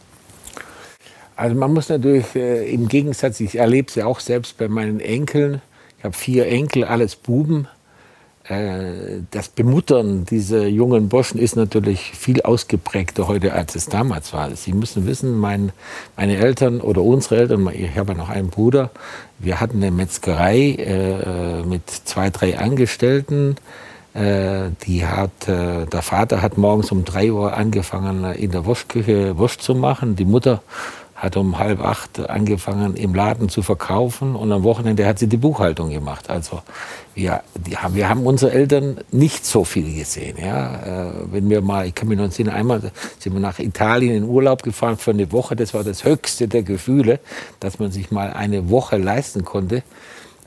Also 1.37 1.55
man 1.55 1.75
muss 1.75 1.91
natürlich 1.91 2.35
äh, 2.35 2.73
im 2.73 2.89
Gegensatz, 2.89 3.41
ich 3.41 3.57
erlebe 3.57 3.89
es 3.89 3.95
ja 3.95 4.07
auch 4.07 4.21
selbst 4.21 4.57
bei 4.57 4.69
meinen 4.69 5.01
Enkeln, 5.01 5.61
ich 5.99 6.05
habe 6.05 6.17
vier 6.17 6.47
Enkel, 6.47 6.85
alles 6.85 7.15
Buben, 7.15 7.69
äh, 8.49 9.23
das 9.31 9.49
Bemuttern 9.49 10.25
dieser 10.25 10.67
jungen 10.67 11.09
Burschen 11.09 11.39
ist 11.39 11.57
natürlich 11.57 12.13
viel 12.13 12.43
ausgeprägter 12.43 13.29
heute, 13.29 13.53
als 13.53 13.75
es 13.75 13.87
damals 13.87 14.33
war. 14.33 14.55
Sie 14.55 14.73
müssen 14.73 15.07
wissen, 15.07 15.39
mein, 15.39 15.73
meine 16.17 16.37
Eltern 16.37 16.81
oder 16.81 17.03
unsere 17.03 17.37
Eltern, 17.37 17.69
ich 17.73 17.97
habe 17.99 18.13
ja 18.13 18.19
noch 18.19 18.29
einen 18.29 18.49
Bruder, 18.49 18.91
wir 19.39 19.61
hatten 19.61 19.79
eine 19.79 19.91
Metzgerei 19.91 20.71
äh, 20.79 21.63
mit 21.65 21.91
zwei, 21.91 22.31
drei 22.31 22.59
Angestellten. 22.59 23.57
Äh, 24.17 24.71
die 24.87 25.05
hat, 25.05 25.47
äh, 25.47 25.85
der 25.85 26.03
Vater 26.03 26.41
hat 26.41 26.57
morgens 26.57 26.91
um 26.91 27.05
drei 27.05 27.31
Uhr 27.31 27.55
angefangen, 27.55 28.25
in 28.33 28.51
der 28.51 28.65
Wurstküche 28.65 29.37
Wurst 29.37 29.61
zu 29.61 29.75
machen. 29.75 30.17
Die 30.17 30.25
Mutter 30.25 30.63
hat 31.17 31.37
um 31.37 31.59
halb 31.59 31.81
acht 31.81 32.29
angefangen, 32.29 32.95
im 32.95 33.15
Laden 33.15 33.49
zu 33.49 33.63
verkaufen 33.63 34.37
und 34.37 34.53
am 34.53 34.63
Wochenende 34.65 35.07
hat 35.07 35.19
sie 35.19 35.27
die 35.27 35.39
Buchhaltung 35.39 35.89
gemacht. 35.89 36.29
Also 36.29 36.63
wir, 37.15 37.43
die 37.55 37.77
haben, 37.77 37.95
wir 37.95 38.09
haben 38.09 38.27
unsere 38.27 38.53
Eltern 38.53 38.99
nicht 39.13 39.47
so 39.47 39.65
viel 39.65 39.95
gesehen. 39.95 40.37
Ja? 40.39 41.09
Äh, 41.09 41.13
wenn 41.33 41.49
wir 41.49 41.63
mal, 41.63 41.87
ich 41.87 41.95
kann 41.95 42.09
mich 42.09 42.19
noch 42.19 42.31
erinnern, 42.31 42.55
einmal 42.55 42.93
sind 43.19 43.33
wir 43.33 43.41
nach 43.41 43.59
Italien 43.59 44.15
in 44.15 44.25
Urlaub 44.25 44.63
gefahren 44.63 44.99
für 44.99 45.13
eine 45.13 45.33
Woche. 45.33 45.57
Das 45.57 45.73
war 45.73 45.85
das 45.85 46.05
höchste 46.05 46.49
der 46.49 46.63
Gefühle, 46.63 47.19
dass 47.61 47.79
man 47.79 47.91
sich 47.93 48.11
mal 48.11 48.33
eine 48.33 48.69
Woche 48.71 48.99
leisten 48.99 49.45
konnte. 49.45 49.83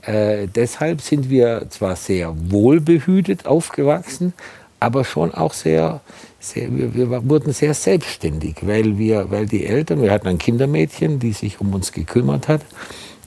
Äh, 0.02 0.46
deshalb 0.48 1.00
sind 1.00 1.30
wir 1.30 1.66
zwar 1.70 1.96
sehr 1.96 2.34
wohlbehütet 2.50 3.46
aufgewachsen, 3.46 4.32
aber 4.78 5.04
schon 5.04 5.34
auch 5.34 5.52
sehr, 5.52 6.00
sehr 6.38 6.74
wir, 6.74 6.94
wir, 6.94 7.28
wurden 7.28 7.52
sehr 7.52 7.74
selbstständig, 7.74 8.56
weil 8.62 8.96
wir, 8.96 9.30
weil 9.30 9.46
die 9.46 9.66
Eltern, 9.66 10.02
wir 10.02 10.10
hatten 10.10 10.28
ein 10.28 10.38
Kindermädchen, 10.38 11.18
die 11.18 11.32
sich 11.32 11.60
um 11.60 11.74
uns 11.74 11.92
gekümmert 11.92 12.48
hat, 12.48 12.62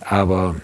aber 0.01 0.55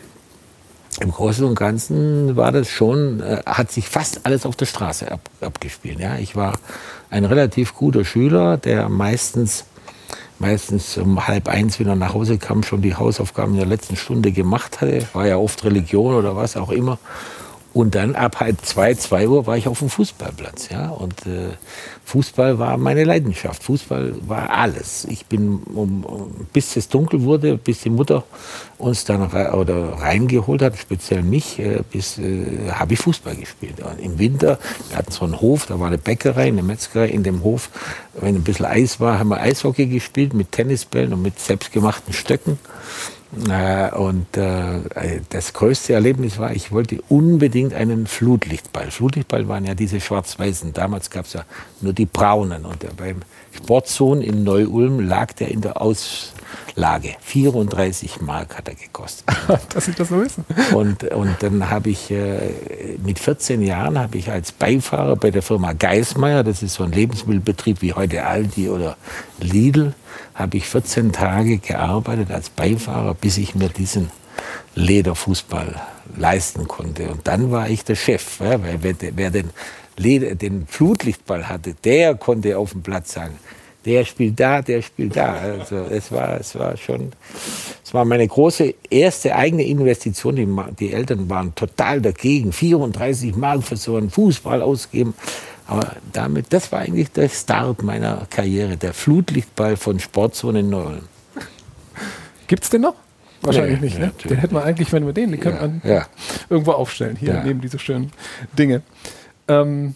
im 1.00 1.12
Großen 1.12 1.46
und 1.46 1.56
Ganzen 1.56 2.36
war 2.36 2.52
das 2.52 2.70
schon, 2.70 3.22
äh, 3.22 3.42
hat 3.46 3.72
sich 3.72 3.88
fast 3.88 4.26
alles 4.26 4.46
auf 4.46 4.56
der 4.56 4.66
Straße 4.66 5.12
ab, 5.12 5.30
abgespielt. 5.42 6.00
Ja, 6.00 6.18
ich 6.18 6.36
war 6.36 6.58
ein 7.10 7.26
relativ 7.26 7.76
guter 7.76 8.04
Schüler, 8.04 8.58
der 8.58 8.90
meistens 8.90 9.66
meistens 10.40 10.98
um 10.98 11.28
halb 11.28 11.48
eins, 11.48 11.80
wenn 11.80 11.88
er 11.88 11.96
nach 11.96 12.14
Hause 12.14 12.38
kam, 12.38 12.64
schon 12.64 12.82
die 12.82 12.96
Hausaufgaben 12.96 13.54
in 13.54 13.60
der 13.60 13.68
letzten 13.68 13.96
Stunde 13.96 14.32
gemacht 14.32 14.82
hatte. 14.82 15.08
War 15.14 15.28
ja 15.28 15.38
oft 15.38 15.64
Religion 15.64 16.16
oder 16.16 16.36
was 16.36 16.58
auch 16.58 16.72
immer. 16.72 16.98
Und 17.80 17.96
dann 17.96 18.14
ab 18.14 18.42
halb 18.42 18.60
zwei, 18.66 18.94
zwei 18.96 19.30
Uhr 19.30 19.48
war 19.48 19.56
ich 19.56 19.66
auf 19.70 19.80
dem 19.80 19.90
Fußballplatz. 19.90 20.68
Ja? 20.68 20.90
Und 20.90 21.26
äh, 21.26 21.52
Fußball 22.04 22.60
war 22.60 22.76
meine 22.76 23.06
Leidenschaft. 23.06 23.64
Fußball 23.64 24.16
war 24.28 24.50
alles. 24.50 25.06
Ich 25.06 25.28
bin, 25.28 25.64
um, 25.64 26.04
bis 26.52 26.76
es 26.76 26.90
dunkel 26.90 27.22
wurde, 27.22 27.58
bis 27.58 27.80
die 27.80 27.90
Mutter 27.90 28.26
uns 28.80 29.06
dann 29.06 29.22
re 29.22 29.54
oder 29.56 29.94
reingeholt 29.94 30.62
hat, 30.62 30.78
speziell 30.78 31.24
mich, 31.24 31.58
äh, 31.58 31.76
äh, 31.78 32.70
habe 32.70 32.96
ich 32.96 33.00
Fußball 33.00 33.38
gespielt. 33.38 33.76
Und 33.80 33.98
Im 34.02 34.20
Winter, 34.20 34.60
wir 34.90 34.98
hatten 34.98 35.14
so 35.14 35.24
einen 35.24 35.40
Hof, 35.40 35.66
da 35.68 35.80
war 35.80 35.88
eine 35.88 35.98
Bäckerei, 35.98 36.48
eine 36.48 36.64
Metzgerei. 36.64 37.08
In 37.08 37.24
dem 37.24 37.44
Hof, 37.46 37.70
wenn 38.20 38.36
ein 38.36 38.44
bisschen 38.44 38.66
Eis 38.66 39.00
war, 39.00 39.20
haben 39.20 39.30
wir 39.30 39.40
Eishockey 39.40 39.86
gespielt 39.86 40.34
mit 40.34 40.52
Tennisbällen 40.52 41.14
und 41.14 41.22
mit 41.22 41.40
selbstgemachten 41.40 42.12
Stöcken. 42.12 42.60
Äh, 43.48 43.92
und 43.96 44.38
äh, 44.38 45.22
das 45.30 45.54
größte 45.54 45.94
Erlebnis 45.94 46.40
war, 46.40 46.52
ich 46.52 46.72
wollte 46.72 47.00
unbedingt 47.10 47.74
einen 47.74 48.08
Flutlichtball. 48.08 48.90
Flutlichtball 48.90 49.48
waren 49.48 49.66
ja 49.66 49.76
diese 49.76 50.02
schwarz-weißen. 50.02 50.74
Damals 50.74 51.10
gab 51.12 51.26
es 51.26 51.34
ja 51.34 51.44
nur 51.82 51.94
die 51.94 52.06
braunen. 52.06 52.66
Und 52.66 52.86
beim 52.98 53.22
Sportzone 53.56 54.26
in 54.26 54.44
Neu-Ulm 54.44 55.00
lag 55.00 55.34
der 55.34 55.50
in 55.50 55.62
der 55.62 55.80
Auslage. 55.80 57.16
34 57.22 58.22
Mark 58.22 58.58
hat 58.58 58.68
er 58.68 58.76
gekostet. 58.76 59.28
Dass 59.74 59.86
Sie 59.86 59.94
das 59.94 60.10
so 60.10 60.22
wissen. 60.22 60.44
Und, 60.74 61.04
und 61.04 61.36
dann 61.42 61.70
habe 61.70 61.92
ich 61.92 62.10
äh, 62.10 62.50
mit 63.04 63.20
14 63.20 63.62
Jahren 63.62 64.00
habe 64.00 64.18
ich 64.18 64.32
als 64.32 64.52
Beifahrer 64.52 65.16
bei 65.16 65.30
der 65.30 65.44
Firma 65.44 65.74
Geismeier, 65.74 66.44
das 66.44 66.64
ist 66.64 66.74
so 66.74 66.84
ein 66.84 66.92
Lebensmittelbetrieb 66.92 67.84
wie 67.84 67.94
heute 67.94 68.26
Aldi 68.26 68.70
oder 68.70 68.98
Lidl, 69.40 69.94
habe 70.34 70.58
ich 70.58 70.68
14 70.68 71.12
Tage 71.12 71.58
gearbeitet 71.58 72.32
als 72.32 72.50
Beifahrer, 72.50 73.14
bis 73.14 73.38
ich 73.38 73.56
mir 73.56 73.70
diesen 73.70 74.12
Lederfußball 74.76 75.82
leisten 76.18 76.68
konnte. 76.68 77.10
Und 77.10 77.28
dann 77.28 77.52
war 77.52 77.70
ich 77.70 77.84
der 77.84 77.96
Chef, 77.96 78.40
ja, 78.40 78.62
weil 78.62 78.80
wer, 78.82 78.96
wer 79.16 79.32
den, 79.32 79.50
Leder, 80.00 80.34
den 80.36 80.66
Flutlichtball 80.66 81.48
hatte, 81.50 81.76
der 81.84 82.16
konnte 82.16 82.58
auf 82.58 82.72
dem 82.72 82.82
Platz 82.82 83.14
sagen, 83.14 83.38
der 83.86 84.04
spielt 84.06 84.40
da, 84.40 84.62
der 84.62 84.82
spielt 84.82 85.16
da. 85.16 85.34
Also 85.34 85.76
es 85.90 86.12
war, 86.12 86.40
es 86.40 86.56
war 86.56 86.76
schon, 86.78 87.12
es 87.84 87.94
war 87.94 88.06
meine 88.06 88.28
große 88.28 88.74
erste 88.90 89.36
eigene 89.36 89.64
Investition. 89.64 90.36
Die, 90.36 90.48
die 90.80 90.94
Eltern 90.94 91.30
waren 91.30 91.56
total 91.56 92.02
dagegen, 92.02 92.52
34 92.52 93.36
Mark 93.36 93.64
für 93.64 93.78
so 93.78 93.96
einen 93.96 94.10
Fußball 94.10 94.62
ausgeben. 94.62 95.14
Aber 95.70 95.96
damit, 96.14 96.52
das 96.52 96.72
war 96.72 96.80
eigentlich 96.80 97.12
der 97.12 97.30
Start 97.30 97.84
meiner 97.84 98.26
Karriere, 98.32 98.76
der 98.76 98.92
Flutlichtball 98.92 99.78
von 99.78 100.00
Sportzone 100.00 100.62
in 100.62 100.70
Neuholm. 100.72 101.04
Gibt 102.48 102.64
es 102.64 102.72
den 102.72 102.82
noch? 102.82 102.96
Wahrscheinlich 103.44 103.80
nee, 103.80 103.86
nicht, 103.86 104.00
ne? 104.00 104.12
Den 104.28 104.38
hätten 104.38 104.56
wir 104.56 104.64
eigentlich, 104.64 104.92
wenn 104.92 105.06
wir 105.06 105.14
den, 105.14 105.30
den 105.30 105.40
könnte 105.40 105.62
man 105.62 105.82
ja. 105.84 106.08
irgendwo 106.50 106.72
aufstellen, 106.72 107.16
hier 107.16 107.36
ja. 107.36 107.44
neben 107.44 107.62
diese 107.62 107.78
schönen 107.78 108.12
Dinge. 108.58 108.82
Ähm, 109.48 109.94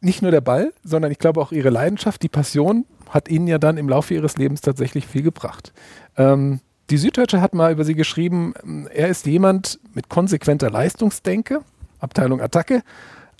nicht 0.00 0.22
nur 0.22 0.30
der 0.30 0.40
Ball, 0.40 0.72
sondern 0.84 1.10
ich 1.10 1.18
glaube 1.18 1.40
auch 1.40 1.50
ihre 1.50 1.70
Leidenschaft, 1.70 2.22
die 2.22 2.28
Passion 2.28 2.86
hat 3.10 3.28
ihnen 3.28 3.48
ja 3.48 3.58
dann 3.58 3.76
im 3.76 3.88
Laufe 3.88 4.14
ihres 4.14 4.36
Lebens 4.36 4.60
tatsächlich 4.60 5.08
viel 5.08 5.22
gebracht. 5.22 5.72
Ähm, 6.16 6.60
die 6.90 6.96
Süddeutsche 6.96 7.40
hat 7.40 7.54
mal 7.54 7.72
über 7.72 7.84
sie 7.84 7.94
geschrieben, 7.94 8.54
er 8.94 9.08
ist 9.08 9.26
jemand 9.26 9.80
mit 9.94 10.08
konsequenter 10.08 10.70
Leistungsdenke, 10.70 11.62
Abteilung 11.98 12.40
Attacke, 12.40 12.82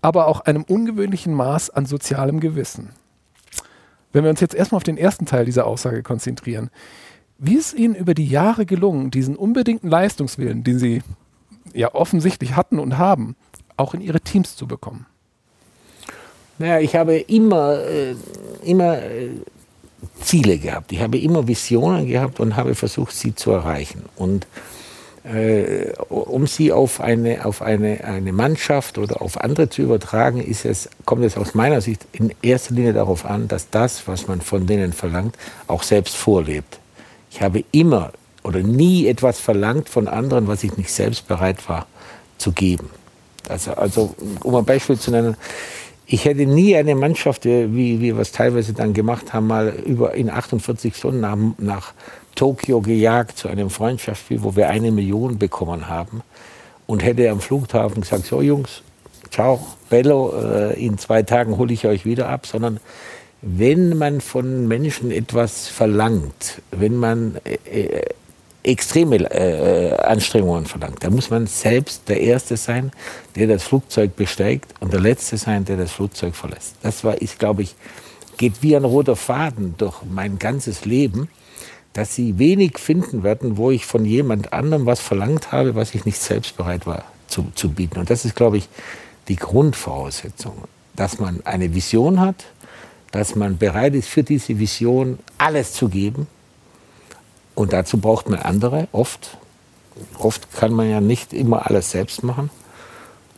aber 0.05 0.29
auch 0.29 0.43
einem 0.43 0.65
ungewöhnlichen 0.65 1.33
Maß 1.33 1.71
an 1.71 1.87
sozialem 1.87 2.39
Gewissen. 2.39 2.91
Wenn 4.13 4.23
wir 4.23 4.29
uns 4.29 4.41
jetzt 4.41 4.55
erstmal 4.55 4.77
auf 4.77 4.85
den 4.85 4.99
ersten 4.99 5.25
Teil 5.25 5.47
dieser 5.47 5.67
Aussage 5.67 6.03
konzentrieren, 6.03 6.69
wie 7.39 7.55
ist 7.55 7.73
Ihnen 7.73 7.95
über 7.95 8.13
die 8.13 8.27
Jahre 8.27 8.67
gelungen, 8.67 9.11
diesen 9.11 9.35
unbedingten 9.35 9.89
Leistungswillen, 9.89 10.63
den 10.63 10.79
Sie 10.79 11.03
ja 11.73 11.95
offensichtlich 11.95 12.55
hatten 12.55 12.79
und 12.79 12.99
haben, 12.99 13.35
auch 13.79 13.95
in 13.95 14.03
Ihre 14.03 14.21
Teams 14.21 14.57
zu 14.57 14.67
bekommen? 14.67 15.07
Naja, 16.59 16.81
ich 16.81 16.95
habe 16.97 17.17
immer, 17.17 17.79
äh, 17.79 18.15
immer 18.63 18.99
äh, 18.99 19.31
Ziele 20.21 20.59
gehabt. 20.59 20.93
Ich 20.93 21.01
habe 21.01 21.17
immer 21.17 21.49
Visionen 21.49 22.07
gehabt 22.07 22.41
und 22.41 22.57
habe 22.57 22.75
versucht, 22.75 23.15
sie 23.15 23.35
zu 23.35 23.53
erreichen. 23.53 24.05
Und 24.17 24.47
äh, 25.25 25.93
um 26.09 26.47
sie 26.47 26.71
auf, 26.71 27.01
eine, 27.01 27.45
auf 27.47 27.63
eine, 27.63 28.05
eine 28.05 28.33
Mannschaft 28.33 28.99
oder 28.99 29.23
auf 29.23 29.41
andere 29.41 29.71
zu 29.71 29.83
übertragen, 29.83 30.43
ist 30.43 30.65
es, 30.65 30.91
kommt 31.07 31.25
es 31.25 31.37
aus 31.37 31.55
meiner 31.55 31.81
Sicht 31.81 32.07
in 32.13 32.35
erster 32.43 32.75
Linie 32.75 32.93
darauf 32.93 33.25
an, 33.25 33.49
dass 33.49 33.71
das, 33.71 34.07
was 34.07 34.29
man 34.29 34.43
von 34.43 34.67
denen 34.67 34.93
verlangt, 34.93 35.37
auch 35.67 35.83
selbst 35.83 36.15
vorlebt. 36.15 36.79
Ich 37.31 37.41
habe 37.41 37.65
immer 37.73 38.13
oder 38.43 38.61
nie 38.61 39.07
etwas 39.07 39.41
verlangt 39.41 39.89
von 39.89 40.09
anderen, 40.09 40.47
was 40.47 40.63
ich 40.63 40.77
nicht 40.77 40.93
selbst 40.93 41.27
bereit 41.27 41.69
war 41.69 41.87
zu 42.37 42.53
geben. 42.53 42.91
Also, 43.49 43.73
also 43.73 44.15
um 44.43 44.55
ein 44.55 44.65
Beispiel 44.65 44.99
zu 44.99 45.11
nennen, 45.11 45.37
ich 46.07 46.25
hätte 46.25 46.47
nie 46.47 46.77
eine 46.77 46.95
Mannschaft, 46.95 47.45
wie, 47.45 48.01
wie 48.01 48.15
wir 48.15 48.19
es 48.19 48.33
teilweise 48.33 48.73
dann 48.73 48.93
gemacht 48.93 49.33
haben, 49.33 49.47
mal 49.47 49.75
über 49.87 50.15
in 50.15 50.29
48 50.29 50.95
Stunden 50.95 51.21
nach, 51.21 51.37
nach 51.59 51.95
Tokio 52.35 52.81
gejagt 52.81 53.39
zu 53.39 53.49
einem 53.49 53.71
Freundschaftsspiel, 53.71 54.43
wo 54.43 54.55
wir 54.57 54.69
eine 54.69 54.91
Million 54.91 55.39
bekommen 55.39 55.89
haben. 55.89 56.23
Und 56.87 57.03
hätte 57.03 57.31
am 57.31 57.41
Flughafen 57.41 58.03
gesagt, 58.03 58.27
so 58.27 58.43
Jungs, 58.43 58.83
ciao, 59.31 59.67
Bello, 59.89 60.35
äh, 60.39 60.85
in 60.85 60.99
zwei 60.99 61.23
Tagen 61.23 61.57
hole 61.57 61.73
ich 61.73 61.87
euch 61.87 62.05
wieder 62.05 62.29
ab, 62.29 62.47
sondern 62.47 62.81
wenn 63.41 63.97
man 63.97 64.21
von 64.21 64.69
Menschen 64.69 65.11
etwas 65.11 65.69
verlangt, 65.69 66.63
wenn 66.71 66.97
man 66.97 67.37
äh, 67.45 67.81
äh 67.81 68.05
extreme 68.65 69.17
äh, 69.31 69.95
Anstrengungen 70.03 70.67
verlangt, 70.67 71.05
dann 71.05 71.15
muss 71.15 71.31
man 71.31 71.47
selbst 71.47 72.09
der 72.09 72.21
Erste 72.21 72.57
sein, 72.57 72.91
der 73.37 73.47
das 73.47 73.63
Flugzeug 73.63 74.17
besteigt 74.17 74.73
und 74.81 74.93
der 74.93 75.01
Letzte 75.01 75.37
sein, 75.37 75.65
der 75.65 75.77
das 75.77 75.93
Flugzeug 75.93 76.35
verlässt. 76.35 76.77
Das 76.83 77.05
war, 77.05 77.21
ist, 77.21 77.39
glaube 77.39 77.63
ich, 77.63 77.77
geht 78.37 78.63
wie 78.63 78.75
ein 78.75 78.85
roter 78.85 79.17
Faden 79.17 79.75
durch 79.79 80.03
mein 80.11 80.39
ganzes 80.39 80.85
Leben 80.85 81.29
dass 81.95 82.15
sie 82.15 82.39
wenig 82.39 82.79
finden 82.79 83.23
werden, 83.23 83.57
wo 83.57 83.71
ich 83.71 83.87
von 83.87 84.05
jemand 84.05 84.53
anderem 84.53 84.85
was 84.85 85.01
verlangt 85.01 85.53
habe, 85.53 85.75
was 85.77 85.95
ich 85.95 86.05
nicht 86.05 86.21
selbst 86.21 86.57
bereit 86.57 86.87
war 86.87 87.05
zu, 87.29 87.47
zu 87.55 87.71
bieten. 87.71 87.99
Und 87.99 88.11
das 88.11 88.25
ist, 88.25 88.37
glaube 88.37 88.59
ich, 88.59 88.69
die 89.29 89.37
Grundvoraussetzung, 89.37 90.65
dass 90.95 91.19
man 91.19 91.41
eine 91.47 91.73
Vision 91.73 92.21
hat, 92.21 92.45
dass 93.13 93.37
man 93.37 93.59
bereit 93.59 93.95
ist, 93.95 94.09
für 94.09 94.25
diese 94.25 94.59
Vision 94.59 95.21
alles 95.39 95.73
zu 95.73 95.89
geben. 95.89 96.27
Und 97.55 97.73
dazu 97.73 97.99
braucht 97.99 98.29
man 98.29 98.41
andere, 98.41 98.89
oft. 98.93 99.39
Oft 100.19 100.53
kann 100.57 100.73
man 100.73 100.91
ja 100.91 101.01
nicht 101.01 101.33
immer 101.33 101.67
alles 101.67 101.91
selbst 101.91 102.23
machen. 102.23 102.51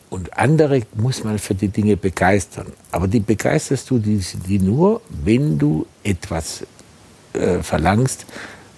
Und 0.09 0.37
andere 0.37 0.83
muss 0.95 1.23
man 1.23 1.37
für 1.37 1.53
die 1.53 1.67
Dinge 1.67 1.97
begeistern. 1.97 2.67
Aber 2.91 3.07
die 3.07 3.19
begeisterst 3.19 3.89
du 3.89 3.99
die, 3.99 4.23
die 4.47 4.59
nur, 4.59 5.01
wenn 5.09 5.59
du 5.59 5.85
etwas 6.03 6.63
äh, 7.33 7.59
verlangst, 7.61 8.25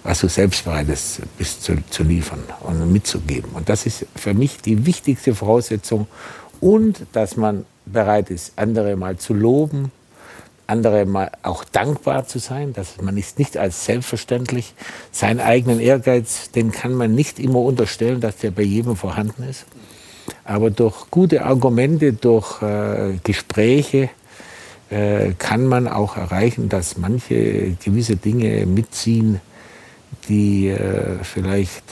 was 0.02 0.20
du 0.20 0.28
selbst 0.28 0.64
bereit 0.64 0.86
bist 1.38 1.62
zu, 1.62 1.76
zu 1.90 2.02
liefern 2.02 2.42
und 2.60 2.92
mitzugeben. 2.92 3.50
Und 3.52 3.68
das 3.68 3.86
ist 3.86 4.06
für 4.16 4.34
mich 4.34 4.60
die 4.60 4.86
wichtigste 4.86 5.34
Voraussetzung. 5.34 6.06
Und 6.60 7.06
dass 7.12 7.36
man 7.36 7.64
bereit 7.86 8.30
ist, 8.30 8.52
andere 8.56 8.96
mal 8.96 9.16
zu 9.16 9.34
loben, 9.34 9.92
andere 10.70 11.04
mal 11.04 11.30
auch 11.42 11.64
dankbar 11.64 12.26
zu 12.26 12.38
sein, 12.38 12.72
dass 12.72 13.00
man 13.02 13.16
ist 13.16 13.38
nicht 13.38 13.56
als 13.56 13.84
selbstverständlich 13.84 14.74
seinen 15.12 15.40
eigenen 15.40 15.80
Ehrgeiz, 15.80 16.50
den 16.50 16.72
kann 16.72 16.94
man 16.94 17.14
nicht 17.14 17.38
immer 17.38 17.60
unterstellen, 17.60 18.20
dass 18.20 18.36
der 18.38 18.52
bei 18.52 18.62
jedem 18.62 18.96
vorhanden 18.96 19.42
ist. 19.42 19.66
Aber 20.44 20.70
durch 20.70 21.10
gute 21.10 21.44
Argumente, 21.44 22.12
durch 22.12 22.62
äh, 22.62 23.18
Gespräche, 23.22 24.10
äh, 24.90 25.32
kann 25.38 25.66
man 25.66 25.86
auch 25.86 26.16
erreichen, 26.16 26.68
dass 26.68 26.96
manche 26.96 27.76
gewisse 27.84 28.16
Dinge 28.16 28.66
mitziehen, 28.66 29.40
die 30.28 30.68
äh, 30.68 31.22
vielleicht 31.22 31.84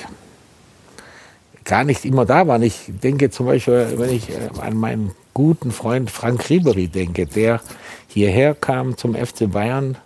gar 1.65 1.85
nicht 1.85 2.05
immer 2.05 2.25
da 2.25 2.47
waren. 2.49 2.63
Ich 2.63 2.91
denke 3.03 3.31
zum 3.31 3.47
Beispiel, 3.47 3.95
wenn 3.97 4.11
ich 4.11 4.31
äh, 4.31 4.49
an 4.61 4.77
meinen 4.77 5.13
guten 5.35 5.71
Freund 5.71 6.11
Frank 6.11 6.51
Ribery 6.51 6.89
denke, 6.89 7.27
der 7.27 7.61
hierher 8.09 8.55
kam 8.55 8.97
zum 8.97 9.15
FC 9.15 9.51
Bayern. 9.51 9.97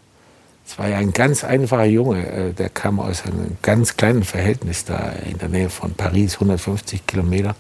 Es 0.66 0.78
war 0.78 0.88
ja 0.88 0.98
ein 0.98 1.12
ganz 1.12 1.42
einfacher 1.42 1.84
Junge, 1.84 2.26
äh, 2.26 2.52
der 2.52 2.68
kam 2.68 3.00
aus 3.00 3.24
einem 3.24 3.56
ganz 3.62 3.96
kleinen 3.96 4.22
Verhältnis 4.22 4.84
da 4.84 5.12
in 5.28 5.38
der 5.38 5.48
Nähe 5.48 5.70
von 5.70 5.94
Paris, 5.94 6.34
150 6.34 7.06
Kilometer 7.06 7.54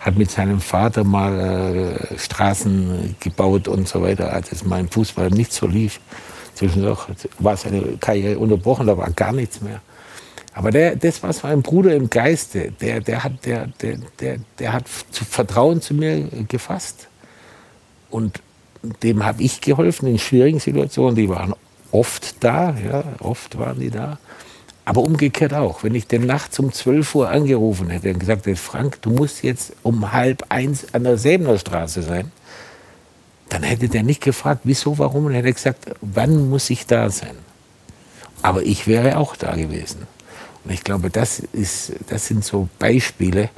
hat 0.00 0.16
mit 0.16 0.30
seinem 0.30 0.60
Vater 0.60 1.04
mal 1.04 1.96
äh, 2.10 2.18
Straßen 2.18 3.16
gebaut 3.20 3.68
und 3.68 3.86
so 3.86 4.02
weiter, 4.02 4.32
als 4.32 4.50
es 4.50 4.64
mal 4.64 4.80
im 4.80 4.88
Fußball 4.88 5.28
nicht 5.28 5.52
so 5.52 5.66
lief. 5.66 6.00
Zwischendurch 6.54 7.06
war 7.38 7.56
seine 7.56 7.98
Karriere 7.98 8.38
unterbrochen, 8.38 8.86
da 8.86 8.96
war 8.96 9.10
gar 9.10 9.32
nichts 9.32 9.60
mehr. 9.60 9.80
Aber 10.54 10.70
der, 10.70 10.96
das 10.96 11.22
war 11.22 11.32
so 11.32 11.46
ein 11.46 11.62
Bruder 11.62 11.94
im 11.94 12.10
Geiste, 12.10 12.72
der, 12.80 13.00
der, 13.00 13.22
hat, 13.22 13.44
der, 13.44 13.68
der, 13.80 13.98
der, 14.18 14.38
der 14.58 14.72
hat 14.72 14.88
Vertrauen 14.88 15.80
zu 15.80 15.94
mir 15.94 16.28
gefasst. 16.48 17.08
Und 18.10 18.40
dem 19.02 19.24
habe 19.24 19.42
ich 19.42 19.60
geholfen 19.60 20.06
in 20.08 20.18
schwierigen 20.18 20.60
Situationen. 20.60 21.14
Die 21.14 21.28
waren 21.28 21.54
oft 21.92 22.42
da, 22.42 22.74
ja, 22.76 23.04
oft 23.20 23.58
waren 23.58 23.80
die 23.80 23.90
da. 23.90 24.18
Aber 24.84 25.02
umgekehrt 25.02 25.54
auch, 25.54 25.84
wenn 25.84 25.94
ich 25.94 26.06
den 26.06 26.26
nachts 26.26 26.58
um 26.58 26.72
12 26.72 27.14
Uhr 27.14 27.28
angerufen 27.28 27.90
hätte 27.90 28.10
und 28.10 28.18
gesagt 28.18 28.46
hätte, 28.46 28.56
Frank, 28.56 29.00
du 29.02 29.10
musst 29.10 29.42
jetzt 29.42 29.72
um 29.82 30.12
halb 30.12 30.46
eins 30.48 30.94
an 30.94 31.04
der 31.04 31.18
Säbener 31.18 31.58
Straße 31.58 32.02
sein, 32.02 32.32
dann 33.50 33.62
hätte 33.62 33.88
der 33.88 34.02
nicht 34.02 34.22
gefragt, 34.22 34.62
wieso, 34.64 34.98
warum, 34.98 35.26
und 35.26 35.34
hätte 35.34 35.52
gesagt, 35.52 35.92
wann 36.00 36.48
muss 36.48 36.70
ich 36.70 36.86
da 36.86 37.10
sein? 37.10 37.36
Aber 38.42 38.62
ich 38.62 38.86
wäre 38.86 39.18
auch 39.18 39.36
da 39.36 39.54
gewesen. 39.54 40.06
Und 40.64 40.72
ich 40.72 40.84
glaube, 40.84 41.10
das, 41.10 41.40
ist, 41.40 41.92
das 42.08 42.26
sind 42.26 42.44
so 42.44 42.68
Beispiele. 42.78 43.50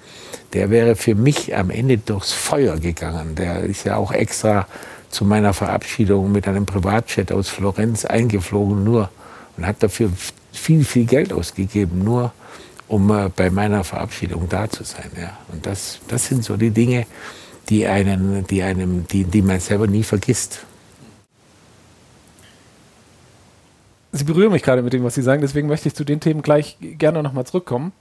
Der 0.53 0.71
wäre 0.71 0.97
für 0.97 1.15
mich 1.15 1.55
am 1.57 1.71
Ende 1.71 1.99
durchs 1.99 2.33
Feuer 2.33 2.79
gegangen. 2.79 3.35
Der 3.35 3.61
ist 3.61 3.85
ja 3.85 3.97
auch 3.97 4.13
extra 4.13 4.67
zu 5.13 5.25
meiner 5.25 5.53
Verabschiedung 5.53 6.33
mit 6.33 6.49
einem 6.49 6.67
Privatjet 6.67 7.31
aus 7.31 7.49
Florenz 7.49 8.05
eingeflogen, 8.05 8.83
nur 8.83 9.11
und 9.57 9.67
hat 9.67 9.83
dafür 9.83 10.11
viel, 10.53 10.85
viel 10.85 11.05
Geld 11.05 11.33
ausgegeben, 11.33 12.03
nur 12.03 12.33
um 12.89 13.11
äh, 13.11 13.31
bei 13.35 13.51
meiner 13.51 13.85
Verabschiedung 13.85 14.49
da 14.49 14.69
zu 14.69 14.85
sein. 14.85 15.11
Ja. 15.21 15.39
Und 15.53 15.67
das, 15.67 16.01
das 16.09 16.27
sind 16.27 16.45
so 16.45 16.57
die 16.57 16.71
Dinge, 16.71 17.07
die, 17.69 17.87
einen, 17.87 18.47
die, 18.47 18.63
einem, 18.63 19.07
die, 19.07 19.25
die 19.25 19.43
man 19.43 19.61
selber 19.61 19.87
nie 19.87 20.03
vergisst. 20.03 20.65
Sie 24.13 24.25
berühren 24.25 24.53
mich 24.53 24.63
gerade 24.63 24.83
mit 24.83 24.93
dem, 24.93 25.05
was 25.05 25.15
Sie 25.15 25.23
sagen, 25.23 25.43
deswegen 25.43 25.69
möchte 25.69 25.89
ich 25.89 25.95
zu 25.95 26.05
den 26.05 26.21
Themen 26.21 26.43
gleich 26.43 26.77
gerne 26.81 27.23
nochmal 27.23 27.47
zurückkommen. 27.47 27.93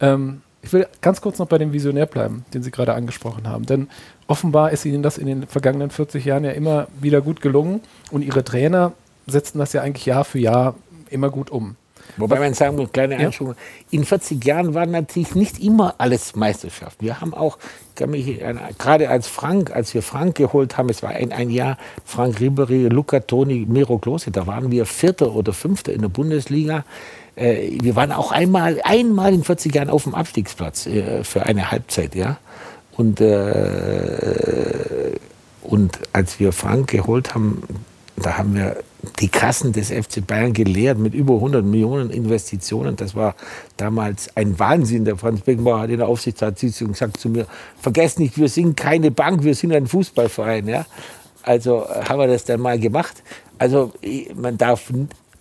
Ähm, 0.00 0.42
ich 0.62 0.72
will 0.72 0.86
ganz 1.00 1.20
kurz 1.20 1.38
noch 1.38 1.48
bei 1.48 1.58
dem 1.58 1.72
Visionär 1.72 2.06
bleiben, 2.06 2.44
den 2.54 2.62
Sie 2.62 2.70
gerade 2.70 2.94
angesprochen 2.94 3.48
haben. 3.48 3.66
Denn 3.66 3.88
offenbar 4.28 4.70
ist 4.70 4.84
Ihnen 4.84 5.02
das 5.02 5.18
in 5.18 5.26
den 5.26 5.46
vergangenen 5.46 5.90
40 5.90 6.24
Jahren 6.24 6.44
ja 6.44 6.52
immer 6.52 6.86
wieder 7.00 7.20
gut 7.20 7.40
gelungen 7.40 7.80
und 8.10 8.22
Ihre 8.22 8.44
Trainer 8.44 8.92
setzen 9.26 9.58
das 9.58 9.72
ja 9.72 9.82
eigentlich 9.82 10.06
Jahr 10.06 10.24
für 10.24 10.38
Jahr 10.38 10.74
immer 11.10 11.30
gut 11.30 11.50
um. 11.50 11.76
Wobei 12.16 12.38
man 12.38 12.54
sagen 12.54 12.76
muss, 12.76 12.92
kleine 12.92 13.14
Ja. 13.14 13.26
Einschränkung, 13.26 13.56
in 13.90 14.04
40 14.04 14.44
Jahren 14.44 14.74
war 14.74 14.86
natürlich 14.86 15.34
nicht 15.34 15.62
immer 15.62 15.94
alles 15.98 16.36
Meisterschaft. 16.36 16.98
Wir 17.00 17.20
haben 17.20 17.34
auch, 17.34 17.58
gerade 17.96 19.08
als 19.08 19.28
Frank, 19.28 19.74
als 19.74 19.94
wir 19.94 20.02
Frank 20.02 20.34
geholt 20.36 20.76
haben, 20.76 20.88
es 20.88 21.02
war 21.02 21.10
ein, 21.10 21.32
ein 21.32 21.50
Jahr, 21.50 21.78
Frank 22.04 22.40
Ribery, 22.40 22.88
Luca 22.88 23.20
Toni, 23.20 23.66
Miro 23.68 23.98
Klose, 23.98 24.30
da 24.30 24.46
waren 24.46 24.70
wir 24.70 24.86
Vierter 24.86 25.34
oder 25.34 25.52
Fünfter 25.52 25.92
in 25.92 26.02
der 26.02 26.08
Bundesliga. 26.08 26.84
Äh, 27.34 27.78
wir 27.82 27.96
waren 27.96 28.12
auch 28.12 28.30
einmal, 28.32 28.80
einmal 28.84 29.32
in 29.32 29.42
40 29.44 29.74
Jahren 29.74 29.90
auf 29.90 30.04
dem 30.04 30.14
Abstiegsplatz 30.14 30.86
äh, 30.86 31.24
für 31.24 31.44
eine 31.46 31.70
Halbzeit, 31.70 32.14
ja. 32.14 32.36
Und, 32.96 33.22
äh, 33.22 35.16
und 35.62 35.98
als 36.12 36.38
wir 36.38 36.52
Frank 36.52 36.90
geholt 36.90 37.34
haben, 37.34 37.62
da 38.16 38.38
haben 38.38 38.54
wir 38.54 38.76
die 39.18 39.28
Kassen 39.28 39.72
des 39.72 39.90
FC 39.90 40.24
Bayern 40.26 40.52
geleert 40.52 40.98
mit 40.98 41.14
über 41.14 41.34
100 41.34 41.64
Millionen 41.64 42.10
Investitionen. 42.10 42.96
Das 42.96 43.14
war 43.14 43.34
damals 43.76 44.36
ein 44.36 44.58
Wahnsinn. 44.58 45.04
Der 45.04 45.16
Franz 45.16 45.40
Beckenbauer 45.40 45.80
hat 45.80 45.90
in 45.90 45.98
der 45.98 46.08
Aufsichtsratssitzung 46.08 46.88
gesagt 46.88 47.18
zu 47.18 47.28
mir, 47.28 47.46
vergesst 47.80 48.20
nicht, 48.20 48.38
wir 48.38 48.48
sind 48.48 48.76
keine 48.76 49.10
Bank, 49.10 49.42
wir 49.42 49.54
sind 49.54 49.72
ein 49.72 49.86
Fußballverein. 49.86 50.68
Ja? 50.68 50.86
Also 51.42 51.84
äh, 51.84 52.04
haben 52.04 52.20
wir 52.20 52.28
das 52.28 52.44
dann 52.44 52.60
mal 52.60 52.78
gemacht. 52.78 53.22
Also 53.58 53.92
man 54.34 54.58
darf 54.58 54.92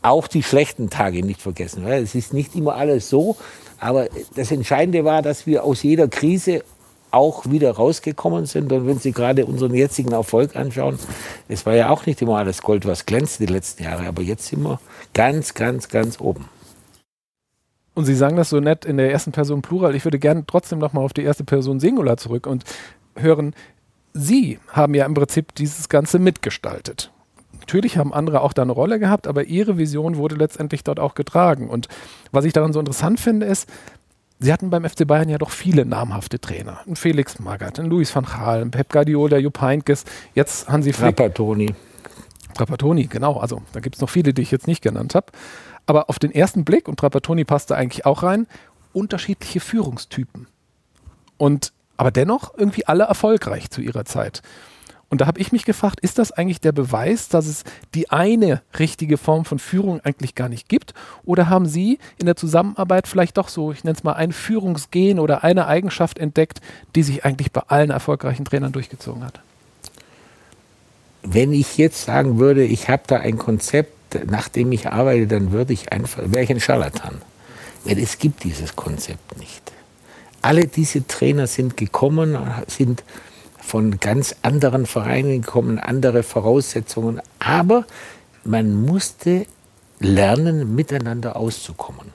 auch 0.01 0.27
die 0.27 0.43
schlechten 0.43 0.89
Tage 0.89 1.23
nicht 1.23 1.41
vergessen. 1.41 1.85
Es 1.85 2.15
ist 2.15 2.33
nicht 2.33 2.55
immer 2.55 2.75
alles 2.75 3.09
so. 3.09 3.37
Aber 3.79 4.07
das 4.35 4.51
Entscheidende 4.51 5.05
war, 5.05 5.21
dass 5.21 5.47
wir 5.47 5.63
aus 5.63 5.81
jeder 5.83 6.07
Krise 6.07 6.63
auch 7.11 7.49
wieder 7.49 7.71
rausgekommen 7.71 8.45
sind. 8.45 8.71
Und 8.71 8.87
wenn 8.87 8.99
Sie 8.99 9.11
gerade 9.11 9.45
unseren 9.45 9.73
jetzigen 9.73 10.11
Erfolg 10.11 10.55
anschauen, 10.55 10.97
es 11.47 11.65
war 11.65 11.75
ja 11.75 11.89
auch 11.89 12.05
nicht 12.05 12.21
immer 12.21 12.37
alles 12.37 12.61
Gold, 12.61 12.85
was 12.85 13.05
glänzt 13.05 13.39
die 13.39 13.45
letzten 13.45 13.83
Jahre. 13.83 14.07
Aber 14.07 14.21
jetzt 14.21 14.47
sind 14.47 14.63
wir 14.63 14.79
ganz, 15.13 15.53
ganz, 15.53 15.89
ganz 15.89 16.19
oben. 16.19 16.49
Und 17.93 18.05
Sie 18.05 18.15
sagen 18.15 18.37
das 18.37 18.49
so 18.49 18.59
nett 18.59 18.85
in 18.85 18.97
der 18.97 19.11
ersten 19.11 19.31
Person 19.31 19.61
Plural. 19.61 19.95
Ich 19.95 20.05
würde 20.05 20.19
gerne 20.19 20.45
trotzdem 20.47 20.79
nochmal 20.79 21.03
auf 21.03 21.13
die 21.13 21.23
erste 21.23 21.43
Person 21.43 21.79
Singular 21.79 22.17
zurück 22.17 22.47
und 22.47 22.63
hören, 23.15 23.53
Sie 24.13 24.59
haben 24.69 24.93
ja 24.93 25.05
im 25.05 25.13
Prinzip 25.13 25.55
dieses 25.55 25.89
Ganze 25.89 26.19
mitgestaltet. 26.19 27.11
Natürlich 27.59 27.97
haben 27.97 28.13
andere 28.13 28.41
auch 28.41 28.53
da 28.53 28.63
eine 28.63 28.71
Rolle 28.71 28.99
gehabt, 28.99 29.27
aber 29.27 29.45
Ihre 29.45 29.77
Vision 29.77 30.17
wurde 30.17 30.35
letztendlich 30.35 30.83
dort 30.83 30.99
auch 30.99 31.15
getragen. 31.15 31.69
Und 31.69 31.87
was 32.31 32.45
ich 32.45 32.53
daran 32.53 32.73
so 32.73 32.79
interessant 32.79 33.19
finde, 33.19 33.45
ist, 33.45 33.69
Sie 34.43 34.51
hatten 34.51 34.71
beim 34.71 34.83
FC 34.83 35.05
Bayern 35.05 35.29
ja 35.29 35.37
doch 35.37 35.51
viele 35.51 35.85
namhafte 35.85 36.39
Trainer. 36.39 36.79
Ein 36.87 36.95
Felix 36.95 37.37
Magath, 37.37 37.79
ein 37.79 37.85
Luis 37.85 38.13
van 38.15 38.25
Gaal, 38.25 38.61
ein 38.61 38.71
Pep 38.71 38.91
Guardiola, 38.91 39.37
Jupp 39.37 39.61
Heynckes, 39.61 40.03
jetzt 40.33 40.67
Hansi 40.67 40.93
Flick. 40.93 41.15
Trapattoni. 41.15 41.75
Trapattoni, 42.55 43.05
genau. 43.05 43.37
Also 43.37 43.61
da 43.71 43.79
gibt 43.79 43.97
es 43.97 44.01
noch 44.01 44.09
viele, 44.09 44.33
die 44.33 44.41
ich 44.41 44.49
jetzt 44.49 44.65
nicht 44.65 44.81
genannt 44.81 45.13
habe. 45.13 45.27
Aber 45.85 46.09
auf 46.09 46.17
den 46.17 46.31
ersten 46.31 46.65
Blick, 46.65 46.87
und 46.87 46.99
Trapattoni 46.99 47.45
passte 47.45 47.75
eigentlich 47.75 48.07
auch 48.07 48.23
rein, 48.23 48.47
unterschiedliche 48.93 49.59
Führungstypen. 49.59 50.47
Und 51.37 51.71
aber 51.97 52.09
dennoch 52.09 52.57
irgendwie 52.57 52.87
alle 52.87 53.03
erfolgreich 53.03 53.69
zu 53.69 53.79
ihrer 53.79 54.05
Zeit. 54.05 54.41
Und 55.11 55.19
da 55.19 55.27
habe 55.27 55.41
ich 55.41 55.51
mich 55.51 55.65
gefragt, 55.65 55.99
ist 55.99 56.17
das 56.19 56.31
eigentlich 56.31 56.61
der 56.61 56.71
Beweis, 56.71 57.27
dass 57.27 57.45
es 57.45 57.65
die 57.93 58.09
eine 58.09 58.61
richtige 58.79 59.17
Form 59.17 59.43
von 59.43 59.59
Führung 59.59 59.99
eigentlich 59.99 60.35
gar 60.35 60.47
nicht 60.47 60.69
gibt? 60.69 60.93
Oder 61.25 61.49
haben 61.49 61.65
Sie 61.65 61.99
in 62.17 62.27
der 62.27 62.37
Zusammenarbeit 62.37 63.09
vielleicht 63.09 63.35
doch 63.35 63.49
so, 63.49 63.73
ich 63.73 63.83
nenne 63.83 63.97
es 63.97 64.05
mal 64.05 64.13
ein 64.13 64.31
Führungsgen 64.31 65.19
oder 65.19 65.43
eine 65.43 65.67
Eigenschaft 65.67 66.17
entdeckt, 66.17 66.61
die 66.95 67.03
sich 67.03 67.25
eigentlich 67.25 67.51
bei 67.51 67.61
allen 67.67 67.89
erfolgreichen 67.89 68.45
Trainern 68.45 68.71
durchgezogen 68.71 69.25
hat? 69.25 69.41
Wenn 71.23 71.51
ich 71.51 71.77
jetzt 71.77 72.05
sagen 72.05 72.39
würde, 72.39 72.63
ich 72.63 72.87
habe 72.87 73.03
da 73.05 73.17
ein 73.17 73.37
Konzept, 73.37 74.31
nach 74.31 74.47
dem 74.47 74.71
ich 74.71 74.87
arbeite, 74.87 75.27
dann 75.27 75.51
würde 75.51 75.73
ich 75.73 75.91
einfach, 75.91 76.23
wäre 76.25 76.45
ich 76.45 76.49
ein 76.49 76.61
Scharlatan. 76.61 77.21
Weil 77.83 77.99
es 77.99 78.17
gibt 78.17 78.45
dieses 78.45 78.77
Konzept 78.77 79.37
nicht. 79.37 79.73
Alle 80.41 80.67
diese 80.67 81.05
Trainer 81.05 81.47
sind 81.47 81.75
gekommen, 81.75 82.37
sind 82.67 83.03
von 83.61 83.99
ganz 83.99 84.35
anderen 84.41 84.85
Vereinen 84.85 85.41
gekommen, 85.41 85.79
andere 85.79 86.23
Voraussetzungen. 86.23 87.21
Aber 87.39 87.85
man 88.43 88.73
musste 88.73 89.45
lernen, 89.99 90.75
miteinander 90.75 91.35
auszukommen. 91.35 92.11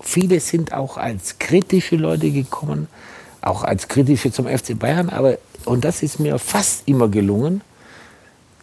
Viele 0.00 0.40
sind 0.40 0.72
auch 0.72 0.96
als 0.96 1.38
kritische 1.38 1.96
Leute 1.96 2.30
gekommen, 2.30 2.88
auch 3.42 3.64
als 3.64 3.88
kritische 3.88 4.30
zum 4.30 4.46
FC 4.46 4.78
Bayern. 4.78 5.08
Aber, 5.08 5.38
und 5.64 5.84
das 5.84 6.02
ist 6.02 6.20
mir 6.20 6.38
fast 6.38 6.86
immer 6.86 7.08
gelungen, 7.08 7.62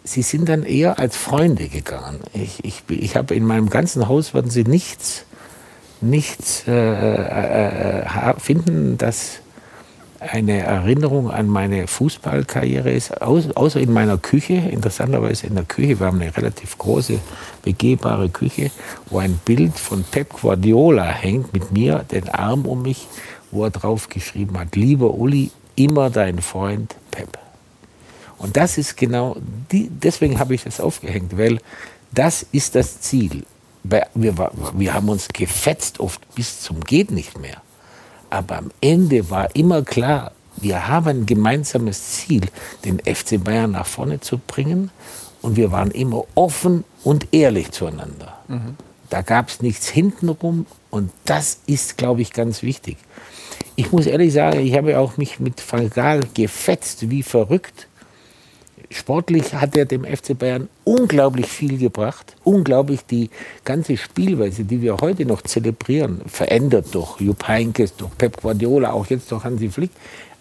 sie 0.03 0.21
sind 0.21 0.49
dann 0.49 0.63
eher 0.63 0.99
als 0.99 1.17
Freunde 1.17 1.67
gegangen. 1.67 2.19
Ich, 2.33 2.63
ich, 2.63 2.83
ich 2.89 3.15
habe 3.15 3.35
in 3.35 3.45
meinem 3.45 3.69
ganzen 3.69 4.07
Haus, 4.07 4.33
werden 4.33 4.49
Sie 4.49 4.63
nichts, 4.63 5.25
nichts 6.01 6.63
äh, 6.67 6.71
äh, 6.71 8.01
äh, 8.01 8.39
finden, 8.39 8.97
das 8.97 9.39
eine 10.19 10.59
Erinnerung 10.59 11.29
an 11.31 11.47
meine 11.47 11.87
Fußballkarriere 11.87 12.91
ist, 12.91 13.21
au- 13.21 13.41
außer 13.55 13.79
in 13.79 13.93
meiner 13.93 14.17
Küche, 14.17 14.53
interessanterweise 14.55 15.47
in 15.47 15.55
der 15.55 15.65
Küche, 15.65 15.99
wir 15.99 16.07
haben 16.07 16.21
eine 16.21 16.35
relativ 16.35 16.77
große, 16.77 17.19
begehbare 17.63 18.29
Küche, 18.29 18.71
wo 19.09 19.19
ein 19.19 19.39
Bild 19.45 19.77
von 19.77 20.03
Pep 20.03 20.33
Guardiola 20.41 21.05
hängt 21.05 21.53
mit 21.53 21.71
mir, 21.71 22.05
den 22.11 22.29
Arm 22.29 22.65
um 22.65 22.81
mich, 22.81 23.07
wo 23.51 23.63
er 23.65 23.71
drauf 23.71 24.09
geschrieben 24.09 24.57
hat, 24.59 24.75
lieber 24.75 25.13
Uli, 25.13 25.51
immer 25.75 26.09
dein 26.09 26.39
Freund 26.41 26.95
Pep. 27.11 27.37
Und 28.37 28.57
das 28.57 28.77
ist 28.77 28.97
genau, 28.97 29.35
die, 29.71 29.89
deswegen 29.89 30.39
habe 30.39 30.55
ich 30.55 30.63
das 30.63 30.79
aufgehängt, 30.79 31.37
weil 31.37 31.59
das 32.11 32.45
ist 32.51 32.75
das 32.75 33.01
Ziel. 33.01 33.45
Wir, 33.83 34.07
wir 34.13 34.93
haben 34.93 35.09
uns 35.09 35.27
gefetzt 35.29 35.99
oft 35.99 36.21
bis 36.35 36.61
zum 36.61 36.81
geht 36.81 37.11
nicht 37.11 37.39
mehr. 37.39 37.61
Aber 38.29 38.57
am 38.57 38.71
Ende 38.81 39.29
war 39.29 39.55
immer 39.55 39.83
klar, 39.83 40.31
wir 40.57 40.87
haben 40.87 41.07
ein 41.07 41.25
gemeinsames 41.25 42.13
Ziel, 42.13 42.41
den 42.83 42.99
FC 42.99 43.43
Bayern 43.43 43.71
nach 43.71 43.85
vorne 43.85 44.19
zu 44.19 44.39
bringen. 44.39 44.91
Und 45.41 45.55
wir 45.55 45.71
waren 45.71 45.91
immer 45.91 46.23
offen 46.35 46.83
und 47.03 47.27
ehrlich 47.31 47.71
zueinander. 47.71 48.39
Da 49.09 49.21
gab 49.21 49.49
es 49.49 49.61
nichts 49.61 49.87
hintenrum. 49.87 50.65
Und 50.89 51.11
das 51.25 51.59
ist, 51.67 51.97
glaube 51.97 52.21
ich, 52.21 52.33
ganz 52.33 52.63
wichtig. 52.63 52.97
Ich 53.75 53.91
muss 53.91 54.07
ehrlich 54.07 54.33
sagen, 54.33 54.59
ich 54.59 54.75
habe 54.75 54.97
auch 54.99 55.17
mich 55.17 55.39
mit 55.39 55.61
Van 55.71 55.89
Gaal 55.89 56.21
gefetzt 56.33 57.09
wie 57.09 57.23
verrückt. 57.23 57.86
Sportlich 58.89 59.53
hat 59.53 59.75
er 59.75 59.85
dem 59.85 60.05
FC 60.05 60.37
Bayern 60.37 60.69
unglaublich 60.85 61.47
viel 61.47 61.77
gebracht. 61.77 62.35
Unglaublich 62.43 63.05
die 63.05 63.29
ganze 63.65 63.97
Spielweise, 63.97 64.63
die 64.63 64.81
wir 64.81 64.97
heute 64.97 65.25
noch 65.25 65.41
zelebrieren, 65.41 66.21
verändert 66.25 66.87
durch 66.95 67.19
Jupp 67.19 67.47
Heynckes, 67.47 67.95
durch 67.97 68.17
Pep 68.17 68.41
Guardiola, 68.41 68.93
auch 68.93 69.07
jetzt 69.07 69.31
durch 69.31 69.43
Hansi 69.43 69.69
Flick. 69.69 69.91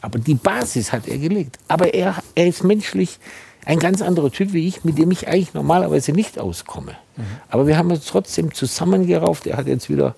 Aber 0.00 0.20
die 0.20 0.34
Basis 0.34 0.92
hat 0.92 1.08
er 1.08 1.18
gelegt. 1.18 1.58
Aber 1.66 1.92
er, 1.92 2.16
er 2.36 2.46
ist 2.46 2.62
menschlich 2.62 3.18
ein 3.64 3.80
ganz 3.80 4.00
anderer 4.00 4.30
Typ 4.30 4.52
wie 4.52 4.68
ich, 4.68 4.84
mit 4.84 4.96
dem 4.96 5.10
ich 5.10 5.26
eigentlich 5.26 5.52
normalerweise 5.52 6.12
nicht 6.12 6.38
auskomme. 6.38 6.92
Aber 7.48 7.66
wir 7.66 7.76
haben 7.76 7.90
uns 7.90 8.06
trotzdem 8.06 8.52
zusammengerauft. 8.54 9.46
Er 9.46 9.56
hat 9.56 9.66
jetzt 9.66 9.90
wieder 9.90 10.14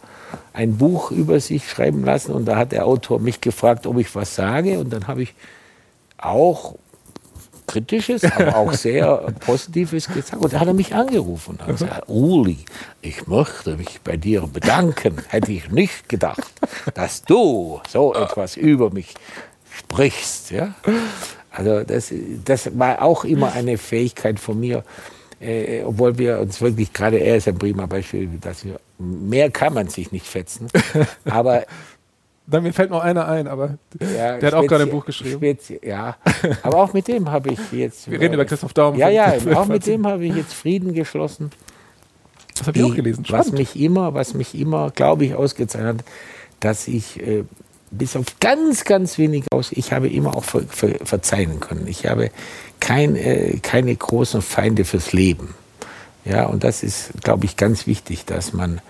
ein 0.52 0.76
Buch 0.76 1.10
über 1.10 1.40
sich 1.40 1.68
schreiben 1.68 2.04
lassen 2.04 2.32
und 2.32 2.44
da 2.44 2.56
hat 2.56 2.72
der 2.72 2.86
Autor 2.86 3.20
mich 3.20 3.40
gefragt, 3.40 3.86
ob 3.86 3.98
ich 3.98 4.14
was 4.14 4.34
sage. 4.34 4.78
Und 4.78 4.92
dann 4.92 5.06
habe 5.06 5.22
ich 5.22 5.34
auch 6.18 6.74
Kritisches, 7.68 8.24
aber 8.24 8.56
auch 8.56 8.72
sehr 8.72 9.16
Positives 9.46 10.08
gesagt. 10.08 10.42
Und 10.42 10.52
da 10.52 10.60
hat 10.60 10.66
er 10.66 10.74
mich 10.74 10.94
angerufen 10.94 11.52
und 11.52 11.60
hat 11.60 11.68
gesagt, 11.68 12.08
Uli, 12.08 12.64
ich 13.00 13.26
möchte 13.28 13.76
mich 13.76 14.00
bei 14.02 14.16
dir 14.16 14.42
bedanken. 14.52 15.18
Hätte 15.28 15.52
ich 15.52 15.70
nicht 15.70 16.08
gedacht, 16.08 16.52
dass 16.94 17.22
du 17.22 17.80
so 17.88 18.14
etwas 18.14 18.56
über 18.56 18.90
mich 18.90 19.14
sprichst. 19.78 20.50
Ja? 20.50 20.74
Also 21.50 21.84
das, 21.84 22.12
das 22.44 22.76
war 22.78 23.02
auch 23.02 23.24
immer 23.24 23.52
eine 23.52 23.78
Fähigkeit 23.78 24.40
von 24.40 24.58
mir, 24.58 24.82
äh, 25.40 25.82
obwohl 25.84 26.18
wir 26.18 26.40
uns 26.40 26.60
wirklich, 26.60 26.92
gerade 26.92 27.18
er 27.18 27.36
ist 27.36 27.48
ein 27.48 27.58
prima 27.58 27.86
Beispiel, 27.86 28.28
dass 28.40 28.64
wir, 28.64 28.80
mehr 28.98 29.50
kann 29.50 29.74
man 29.74 29.88
sich 29.88 30.10
nicht 30.10 30.26
fetzen, 30.26 30.68
aber 31.24 31.64
dann 32.50 32.62
mir 32.62 32.72
fällt 32.72 32.90
noch 32.90 33.00
einer 33.00 33.28
ein, 33.28 33.46
aber 33.46 33.78
ja, 34.00 34.38
der 34.38 34.48
hat 34.48 34.54
auch 34.54 34.66
gerade 34.66 34.84
ein 34.84 34.90
Buch 34.90 35.04
geschrieben. 35.04 35.58
ja, 35.82 36.16
aber 36.62 36.78
auch 36.78 36.92
mit 36.92 37.06
dem 37.08 37.30
habe 37.30 37.52
ich 37.52 37.72
jetzt. 37.72 38.10
Wir 38.10 38.20
reden 38.20 38.34
über 38.34 38.44
Christoph 38.44 38.72
Daum. 38.72 38.96
Ja, 38.96 39.08
ja, 39.08 39.34
auch 39.54 39.66
mit 39.66 39.86
dem 39.86 40.06
habe 40.06 40.24
ich 40.24 40.34
jetzt 40.34 40.54
Frieden 40.54 40.94
geschlossen. 40.94 41.50
Das 42.56 42.66
habe 42.66 42.78
ich 42.78 42.84
auch 42.84 42.94
gelesen. 42.94 43.24
Spannend. 43.24 43.46
Was 43.46 43.52
mich 43.52 43.80
immer, 43.80 44.14
was 44.14 44.34
mich 44.34 44.58
immer, 44.58 44.90
glaube 44.90 45.26
ich, 45.26 45.34
ausgezeichnet 45.34 45.98
hat, 45.98 46.04
dass 46.60 46.88
ich 46.88 47.20
äh, 47.20 47.44
bis 47.90 48.16
auf 48.16 48.26
ganz, 48.40 48.84
ganz 48.84 49.18
wenig 49.18 49.44
aus, 49.52 49.70
ich 49.72 49.92
habe 49.92 50.08
immer 50.08 50.36
auch 50.36 50.44
ver, 50.44 50.62
ver, 50.68 50.94
verzeihen 51.04 51.60
können. 51.60 51.86
Ich 51.86 52.06
habe 52.06 52.30
kein, 52.80 53.14
äh, 53.16 53.58
keine 53.62 53.94
großen 53.94 54.42
Feinde 54.42 54.84
fürs 54.84 55.12
Leben. 55.12 55.54
Ja, 56.24 56.46
und 56.46 56.64
das 56.64 56.82
ist, 56.82 57.12
glaube 57.22 57.44
ich, 57.44 57.56
ganz 57.56 57.86
wichtig, 57.86 58.24
dass 58.24 58.52
man. 58.52 58.80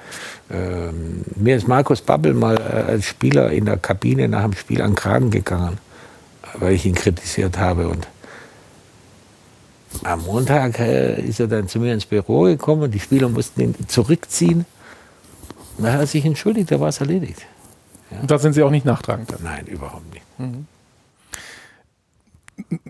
Ähm, 0.51 1.23
mir 1.37 1.57
ist 1.57 1.69
Markus 1.69 2.01
Babbel 2.01 2.35
mal 2.35 2.57
äh, 2.57 2.93
als 2.93 3.05
Spieler 3.05 3.51
in 3.51 3.67
der 3.67 3.77
Kabine 3.77 4.29
nach 4.29 4.43
dem 4.43 4.55
Spiel 4.55 4.81
an 4.81 4.93
den 4.93 4.97
Kragen 4.97 5.31
gegangen, 5.31 5.79
weil 6.55 6.73
ich 6.73 6.87
ihn 6.87 6.95
kritisiert 6.95 7.59
habe. 7.59 7.89
Und 7.89 8.09
am 10.05 10.25
Montag 10.25 10.79
äh, 10.81 11.21
ist 11.21 11.41
er 11.41 11.49
dann 11.49 11.69
zu 11.69 11.81
mir 11.81 11.93
ins 11.93 12.07
Büro 12.07 12.43
gekommen 12.43 12.83
und 12.83 12.93
die 12.93 13.01
Spieler 13.01 13.29
mussten 13.29 13.61
ihn 13.61 13.75
zurückziehen. 13.89 14.65
Und 15.77 15.85
da 15.85 15.93
hat 15.93 16.01
er 16.01 16.07
sich 16.07 16.25
entschuldigt, 16.25 16.71
da 16.71 16.81
war 16.81 16.89
es 16.89 17.01
erledigt. 17.01 17.47
Ja. 18.11 18.21
Und 18.21 18.31
da 18.31 18.39
sind 18.39 18.55
Sie 18.55 18.63
auch 18.63 18.71
nicht 18.71 18.87
nachtragend? 18.87 19.35
Nein, 19.43 19.67
überhaupt 19.67 20.13
nicht. 20.13 20.25
Mhm 20.39 20.67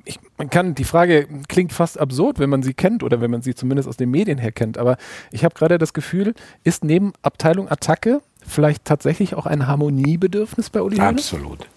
ich, 0.04 0.18
man 0.37 0.50
kann, 0.50 0.74
die 0.74 0.85
Frage 0.85 1.26
klingt 1.48 1.72
fast 1.72 1.98
absurd, 1.98 2.38
wenn 2.38 2.50
man 2.50 2.62
sie 2.62 2.74
kennt 2.74 3.02
oder 3.02 3.20
wenn 3.20 3.31
man 3.31 3.42
sie 3.42 3.54
zumindest 3.54 3.88
aus 3.88 3.96
den 3.96 4.11
Medien 4.11 4.38
her 4.38 4.52
kennt. 4.52 4.78
Aber 4.78 4.96
ich 5.31 5.44
habe 5.44 5.54
gerade 5.54 5.78
das 5.78 5.92
Gefühl, 5.92 6.35
ist 6.64 6.85
neben 6.85 7.12
Abteilung 7.22 7.70
Attacke 7.70 8.20
vielleicht 8.46 8.85
tatsächlich 8.85 9.35
auch 9.35 9.46
ein 9.46 9.66
Harmoniebedürfnis 9.66 10.70
bei 10.70 10.83
Uli? 10.83 11.00
Absolut. 11.00 11.68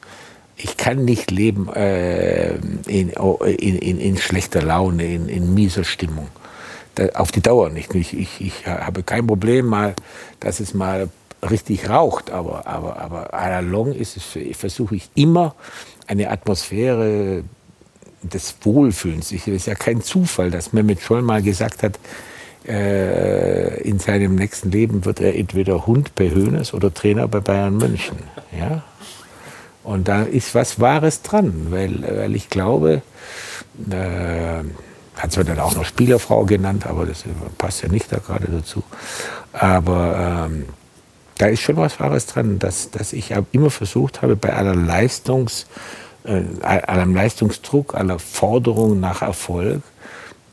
Ich 0.56 0.78
kann 0.78 1.06
nicht 1.06 1.32
leben 1.32 1.70
äh, 1.74 2.56
in, 2.88 3.10
in, 3.10 3.78
in, 3.78 4.00
in, 4.00 4.18
schlechter 4.18 4.62
Laune, 4.62 5.16
in, 5.16 5.54
mieser 5.54 5.84
Stimmung. 5.84 6.28
Da, 6.96 7.08
auf 7.16 7.32
die 7.32 7.42
Dauer 7.42 7.70
nicht. 7.70 7.94
Ich, 7.96 8.14
ich, 8.14 8.42
ich 8.42 8.68
habe 8.68 9.02
kein 9.02 9.26
Problem 9.26 9.66
mal, 9.66 9.96
dass 10.40 10.60
es 10.60 10.74
mal 10.74 11.10
richtig 11.50 11.90
raucht, 11.90 12.30
aber, 12.30 12.68
aber, 12.68 13.00
aber 13.00 13.34
à 13.34 13.50
la 13.50 13.60
longue 13.62 13.96
ist 13.96 14.18
es, 14.18 14.38
versuche 14.56 14.96
ich 14.96 15.10
immer 15.16 15.56
eine 16.06 16.30
Atmosphäre 16.30 17.44
des 18.24 18.56
Wohlfühlens. 18.62 19.32
Es 19.32 19.48
ist 19.48 19.68
ja 19.68 19.76
kein 19.76 20.02
Zufall, 20.02 20.52
dass 20.52 20.74
Mehmet 20.74 21.02
Scholl 21.02 21.22
mal 21.22 21.42
gesagt 21.42 21.84
hat, 21.84 22.00
äh, 22.68 23.82
in 23.82 24.00
seinem 24.00 24.36
nächsten 24.36 24.72
Leben 24.72 25.06
wird 25.06 25.20
er 25.20 25.36
entweder 25.36 25.88
Hund 25.88 26.14
bei 26.16 26.30
Hönes 26.30 26.74
oder 26.74 26.94
Trainer 26.94 27.28
bei 27.28 27.40
Bayern 27.40 27.78
München. 27.78 28.18
Ja? 28.58 28.84
Und 29.84 30.08
da 30.08 30.24
ist 30.24 30.54
was 30.54 30.80
Wahres 30.80 31.24
dran, 31.24 31.68
weil, 31.70 32.04
weil 32.04 32.36
ich 32.36 32.50
glaube, 32.50 33.02
äh, 33.90 34.64
hat 35.16 35.32
zwar 35.32 35.44
dann 35.44 35.60
auch 35.60 35.76
noch 35.76 35.86
Spielerfrau 35.86 36.46
genannt, 36.46 36.86
aber 36.86 37.06
das 37.06 37.24
passt 37.58 37.82
ja 37.82 37.90
nicht 37.90 38.12
da 38.12 38.20
gerade 38.20 38.48
dazu. 38.48 38.84
Aber 39.54 40.48
ähm, 40.50 40.66
da 41.40 41.48
ist 41.48 41.62
schon 41.62 41.78
was 41.78 42.00
Wahres 42.00 42.28
dran, 42.28 42.60
dass, 42.60 42.92
dass 42.92 43.14
ich 43.14 43.34
immer 43.52 43.72
versucht 43.72 44.22
habe, 44.22 44.36
bei 44.36 44.54
aller 44.54 44.76
Leistungs- 44.76 45.66
äh, 46.24 46.44
allem 46.62 47.16
Leistungsdruck, 47.16 47.96
aller 47.96 48.20
Forderung 48.20 49.00
nach 49.00 49.22
Erfolg, 49.22 49.82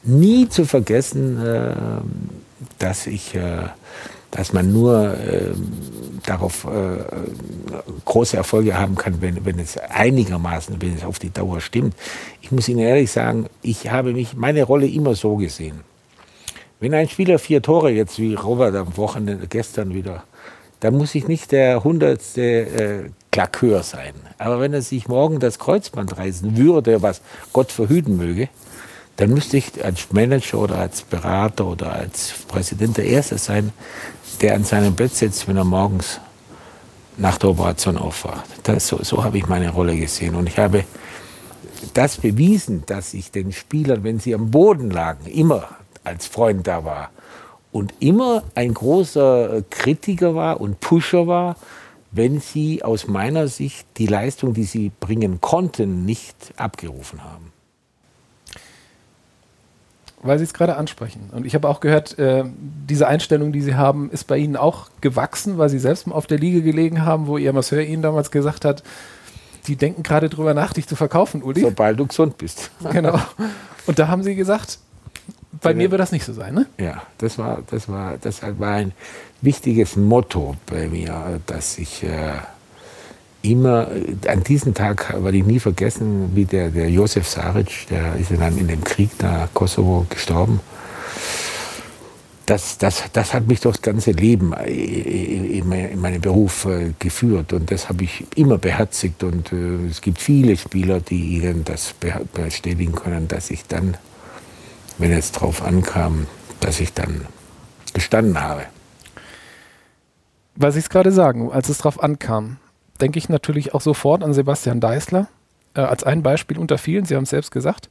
nie 0.02 0.48
zu 0.48 0.64
vergessen, 0.64 1.44
äh, 1.44 1.74
dass 2.78 3.06
ich, 3.06 3.34
äh, 3.34 3.64
dass 4.30 4.52
man 4.52 4.72
nur 4.72 5.14
äh, 5.14 5.52
darauf 6.24 6.64
äh, 6.64 7.02
große 8.04 8.36
Erfolge 8.36 8.78
haben 8.78 8.96
kann, 8.96 9.20
wenn, 9.20 9.44
wenn 9.44 9.58
es 9.58 9.76
einigermaßen, 9.76 10.80
wenn 10.80 10.94
es 10.94 11.04
auf 11.04 11.18
die 11.18 11.30
Dauer 11.30 11.60
stimmt. 11.60 11.94
Ich 12.40 12.52
muss 12.52 12.68
Ihnen 12.68 12.80
ehrlich 12.80 13.10
sagen, 13.10 13.46
ich 13.62 13.90
habe 13.90 14.12
mich 14.12 14.34
meine 14.34 14.62
Rolle 14.64 14.86
immer 14.86 15.14
so 15.14 15.36
gesehen. 15.36 15.80
Wenn 16.80 16.94
ein 16.94 17.08
Spieler 17.08 17.38
vier 17.38 17.60
Tore 17.60 17.90
jetzt 17.90 18.18
wie 18.18 18.34
Robert 18.34 18.74
am 18.76 18.96
Wochenende 18.96 19.46
gestern 19.48 19.94
wieder, 19.94 20.22
dann 20.80 20.96
muss 20.96 21.14
ich 21.14 21.26
nicht 21.26 21.52
der 21.52 21.82
hundertste 21.84 22.42
äh, 22.42 23.10
Klakör 23.32 23.82
sein. 23.82 24.14
Aber 24.38 24.60
wenn 24.60 24.72
er 24.72 24.82
sich 24.82 25.08
morgen 25.08 25.40
das 25.40 25.58
Kreuzband 25.58 26.16
reißen 26.16 26.56
würde, 26.56 27.02
was 27.02 27.20
Gott 27.52 27.72
verhüten 27.72 28.16
möge, 28.16 28.48
dann 29.16 29.30
müsste 29.30 29.56
ich 29.56 29.84
als 29.84 30.12
Manager 30.12 30.58
oder 30.58 30.78
als 30.78 31.02
Berater 31.02 31.66
oder 31.66 31.92
als 31.92 32.32
Präsident 32.46 32.96
der 32.96 33.06
Erste 33.06 33.36
sein, 33.38 33.72
der 34.40 34.54
an 34.54 34.62
seinem 34.62 34.94
Bett 34.94 35.14
sitzt, 35.14 35.48
wenn 35.48 35.56
er 35.56 35.64
morgens 35.64 36.20
nach 37.16 37.36
der 37.38 37.50
Operation 37.50 37.98
aufwacht. 37.98 38.44
Das, 38.62 38.86
so, 38.86 39.02
so 39.02 39.24
habe 39.24 39.38
ich 39.38 39.48
meine 39.48 39.70
Rolle 39.70 39.96
gesehen. 39.96 40.36
Und 40.36 40.48
ich 40.48 40.58
habe 40.58 40.84
das 41.94 42.18
bewiesen, 42.18 42.84
dass 42.86 43.12
ich 43.12 43.32
den 43.32 43.52
Spielern, 43.52 44.04
wenn 44.04 44.20
sie 44.20 44.34
am 44.34 44.52
Boden 44.52 44.90
lagen, 44.90 45.26
immer 45.26 45.68
als 46.04 46.28
Freund 46.28 46.66
da 46.68 46.84
war 46.84 47.10
und 47.72 47.94
immer 48.00 48.42
ein 48.54 48.74
großer 48.74 49.62
Kritiker 49.70 50.34
war 50.34 50.60
und 50.60 50.80
Pusher 50.80 51.26
war 51.26 51.56
wenn 52.10 52.40
sie 52.40 52.82
aus 52.82 53.06
meiner 53.06 53.48
Sicht 53.48 53.86
die 53.98 54.06
Leistung, 54.06 54.54
die 54.54 54.64
sie 54.64 54.90
bringen 55.00 55.40
konnten, 55.40 56.04
nicht 56.04 56.54
abgerufen 56.56 57.24
haben. 57.24 57.52
Weil 60.20 60.38
Sie 60.38 60.44
es 60.44 60.52
gerade 60.52 60.76
ansprechen. 60.76 61.30
Und 61.30 61.46
ich 61.46 61.54
habe 61.54 61.68
auch 61.68 61.78
gehört, 61.78 62.18
äh, 62.18 62.42
diese 62.88 63.06
Einstellung, 63.06 63.52
die 63.52 63.60
Sie 63.60 63.76
haben, 63.76 64.10
ist 64.10 64.24
bei 64.24 64.36
Ihnen 64.36 64.56
auch 64.56 64.88
gewachsen, 65.00 65.58
weil 65.58 65.68
Sie 65.68 65.78
selbst 65.78 66.08
mal 66.08 66.14
auf 66.16 66.26
der 66.26 66.38
Liege 66.38 66.60
gelegen 66.62 67.04
haben, 67.04 67.28
wo 67.28 67.38
Ihr 67.38 67.52
Masseur 67.52 67.82
Ihnen 67.82 68.02
damals 68.02 68.32
gesagt 68.32 68.64
hat, 68.64 68.82
die 69.68 69.76
denken 69.76 70.02
gerade 70.02 70.28
drüber 70.28 70.54
nach, 70.54 70.72
dich 70.72 70.88
zu 70.88 70.96
verkaufen, 70.96 71.44
Uli. 71.44 71.60
Sobald 71.60 72.00
du 72.00 72.06
gesund 72.06 72.36
bist. 72.36 72.72
Genau. 72.90 73.20
Und 73.86 74.00
da 74.00 74.08
haben 74.08 74.24
Sie 74.24 74.34
gesagt, 74.34 74.80
bei 75.52 75.74
mir 75.74 75.90
wird 75.90 76.00
das 76.00 76.12
nicht 76.12 76.24
so 76.24 76.32
sein, 76.32 76.54
ne? 76.54 76.66
Ja, 76.78 77.02
das 77.18 77.38
war, 77.38 77.62
das 77.70 77.88
war, 77.88 78.18
das 78.18 78.42
war 78.42 78.72
ein 78.72 78.92
wichtiges 79.40 79.96
Motto 79.96 80.56
bei 80.66 80.88
mir, 80.88 81.40
dass 81.46 81.78
ich 81.78 82.02
äh, 82.02 82.34
immer, 83.42 83.88
an 84.26 84.42
diesem 84.44 84.74
Tag 84.74 85.14
werde 85.22 85.38
ich 85.38 85.44
nie 85.44 85.58
vergessen, 85.58 86.30
wie 86.34 86.44
der, 86.44 86.70
der 86.70 86.90
Josef 86.90 87.26
Saric, 87.26 87.86
der 87.88 88.16
ist 88.16 88.30
dann 88.30 88.58
in 88.58 88.68
dem 88.68 88.84
Krieg 88.84 89.10
nach 89.22 89.52
Kosovo 89.54 90.06
gestorben. 90.08 90.60
Das, 92.46 92.78
das, 92.78 93.04
das 93.12 93.34
hat 93.34 93.46
mich 93.46 93.60
das 93.60 93.82
ganze 93.82 94.12
Leben 94.12 94.54
in 94.54 95.68
meinem 95.68 96.20
Beruf 96.20 96.64
äh, 96.64 96.94
geführt 96.98 97.52
und 97.52 97.70
das 97.70 97.90
habe 97.90 98.04
ich 98.04 98.24
immer 98.36 98.56
beherzigt 98.56 99.22
und 99.22 99.52
äh, 99.52 99.86
es 99.90 100.00
gibt 100.00 100.18
viele 100.18 100.56
Spieler, 100.56 101.00
die 101.00 101.36
Ihnen 101.36 101.64
das 101.64 101.94
bestätigen 102.32 102.94
können, 102.94 103.28
dass 103.28 103.50
ich 103.50 103.66
dann 103.66 103.98
wenn 104.98 105.12
es 105.12 105.32
drauf 105.32 105.62
ankam, 105.62 106.26
dass 106.60 106.80
ich 106.80 106.92
dann 106.92 107.26
gestanden 107.94 108.40
habe. 108.40 108.64
Weil 110.56 110.72
Sie 110.72 110.80
es 110.80 110.90
gerade 110.90 111.12
sagen, 111.12 111.52
als 111.52 111.68
es 111.68 111.78
drauf 111.78 112.02
ankam, 112.02 112.58
denke 113.00 113.18
ich 113.18 113.28
natürlich 113.28 113.74
auch 113.74 113.80
sofort 113.80 114.24
an 114.24 114.34
Sebastian 114.34 114.80
Deißler, 114.80 115.28
äh, 115.74 115.80
als 115.80 116.02
ein 116.02 116.22
Beispiel 116.22 116.58
unter 116.58 116.78
vielen, 116.78 117.04
Sie 117.04 117.14
haben 117.14 117.22
es 117.22 117.30
selbst 117.30 117.52
gesagt, 117.52 117.88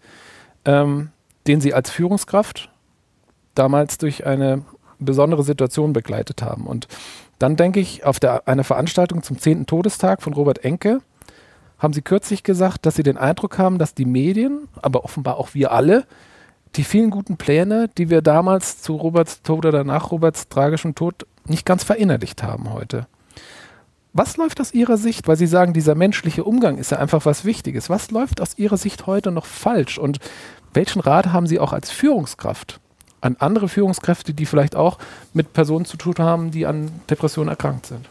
ähm, 0.65 1.11
den 1.47 1.61
Sie 1.61 1.73
als 1.73 1.89
Führungskraft 1.89 2.69
damals 3.55 3.97
durch 3.97 4.25
eine 4.25 4.63
besondere 4.99 5.43
Situation 5.43 5.93
begleitet 5.93 6.41
haben. 6.41 6.67
Und 6.67 6.87
dann 7.39 7.55
denke 7.55 7.79
ich, 7.79 8.03
auf 8.03 8.19
der, 8.19 8.47
einer 8.47 8.63
Veranstaltung 8.63 9.23
zum 9.23 9.39
10. 9.39 9.65
Todestag 9.65 10.21
von 10.21 10.33
Robert 10.33 10.63
Enke 10.63 11.01
haben 11.79 11.93
Sie 11.93 12.01
kürzlich 12.01 12.43
gesagt, 12.43 12.85
dass 12.85 12.95
Sie 12.95 13.03
den 13.03 13.17
Eindruck 13.17 13.57
haben, 13.57 13.77
dass 13.77 13.93
die 13.93 14.05
Medien, 14.05 14.67
aber 14.81 15.05
offenbar 15.05 15.37
auch 15.37 15.53
wir 15.53 15.71
alle, 15.71 16.05
die 16.77 16.83
vielen 16.83 17.09
guten 17.09 17.37
Pläne, 17.37 17.89
die 17.97 18.09
wir 18.09 18.21
damals 18.21 18.81
zu 18.81 18.95
Roberts 18.95 19.41
Tod 19.41 19.65
oder 19.65 19.83
nach 19.83 20.11
Roberts 20.11 20.47
tragischem 20.47 20.93
Tod 20.95 21.25
nicht 21.45 21.65
ganz 21.65 21.83
verinnerlicht 21.83 22.43
haben 22.43 22.71
heute. 22.71 23.07
Was 24.13 24.37
läuft 24.37 24.61
aus 24.61 24.73
Ihrer 24.73 24.97
Sicht, 24.97 25.27
weil 25.27 25.37
Sie 25.37 25.47
sagen, 25.47 25.73
dieser 25.73 25.95
menschliche 25.95 26.43
Umgang 26.43 26.77
ist 26.77 26.91
ja 26.91 26.99
einfach 26.99 27.25
was 27.25 27.45
Wichtiges, 27.45 27.89
was 27.89 28.11
läuft 28.11 28.41
aus 28.41 28.57
Ihrer 28.57 28.77
Sicht 28.77 29.07
heute 29.07 29.31
noch 29.31 29.45
falsch 29.45 29.97
und 29.97 30.19
welchen 30.73 31.01
Rat 31.01 31.27
haben 31.27 31.47
Sie 31.47 31.59
auch 31.59 31.73
als 31.73 31.91
Führungskraft 31.91 32.79
an 33.21 33.35
andere 33.39 33.67
Führungskräfte, 33.67 34.33
die 34.33 34.45
vielleicht 34.45 34.75
auch 34.75 34.99
mit 35.33 35.53
Personen 35.53 35.85
zu 35.85 35.97
tun 35.97 36.15
haben, 36.19 36.51
die 36.51 36.65
an 36.65 36.91
Depressionen 37.09 37.49
erkrankt 37.49 37.87
sind? 37.87 38.07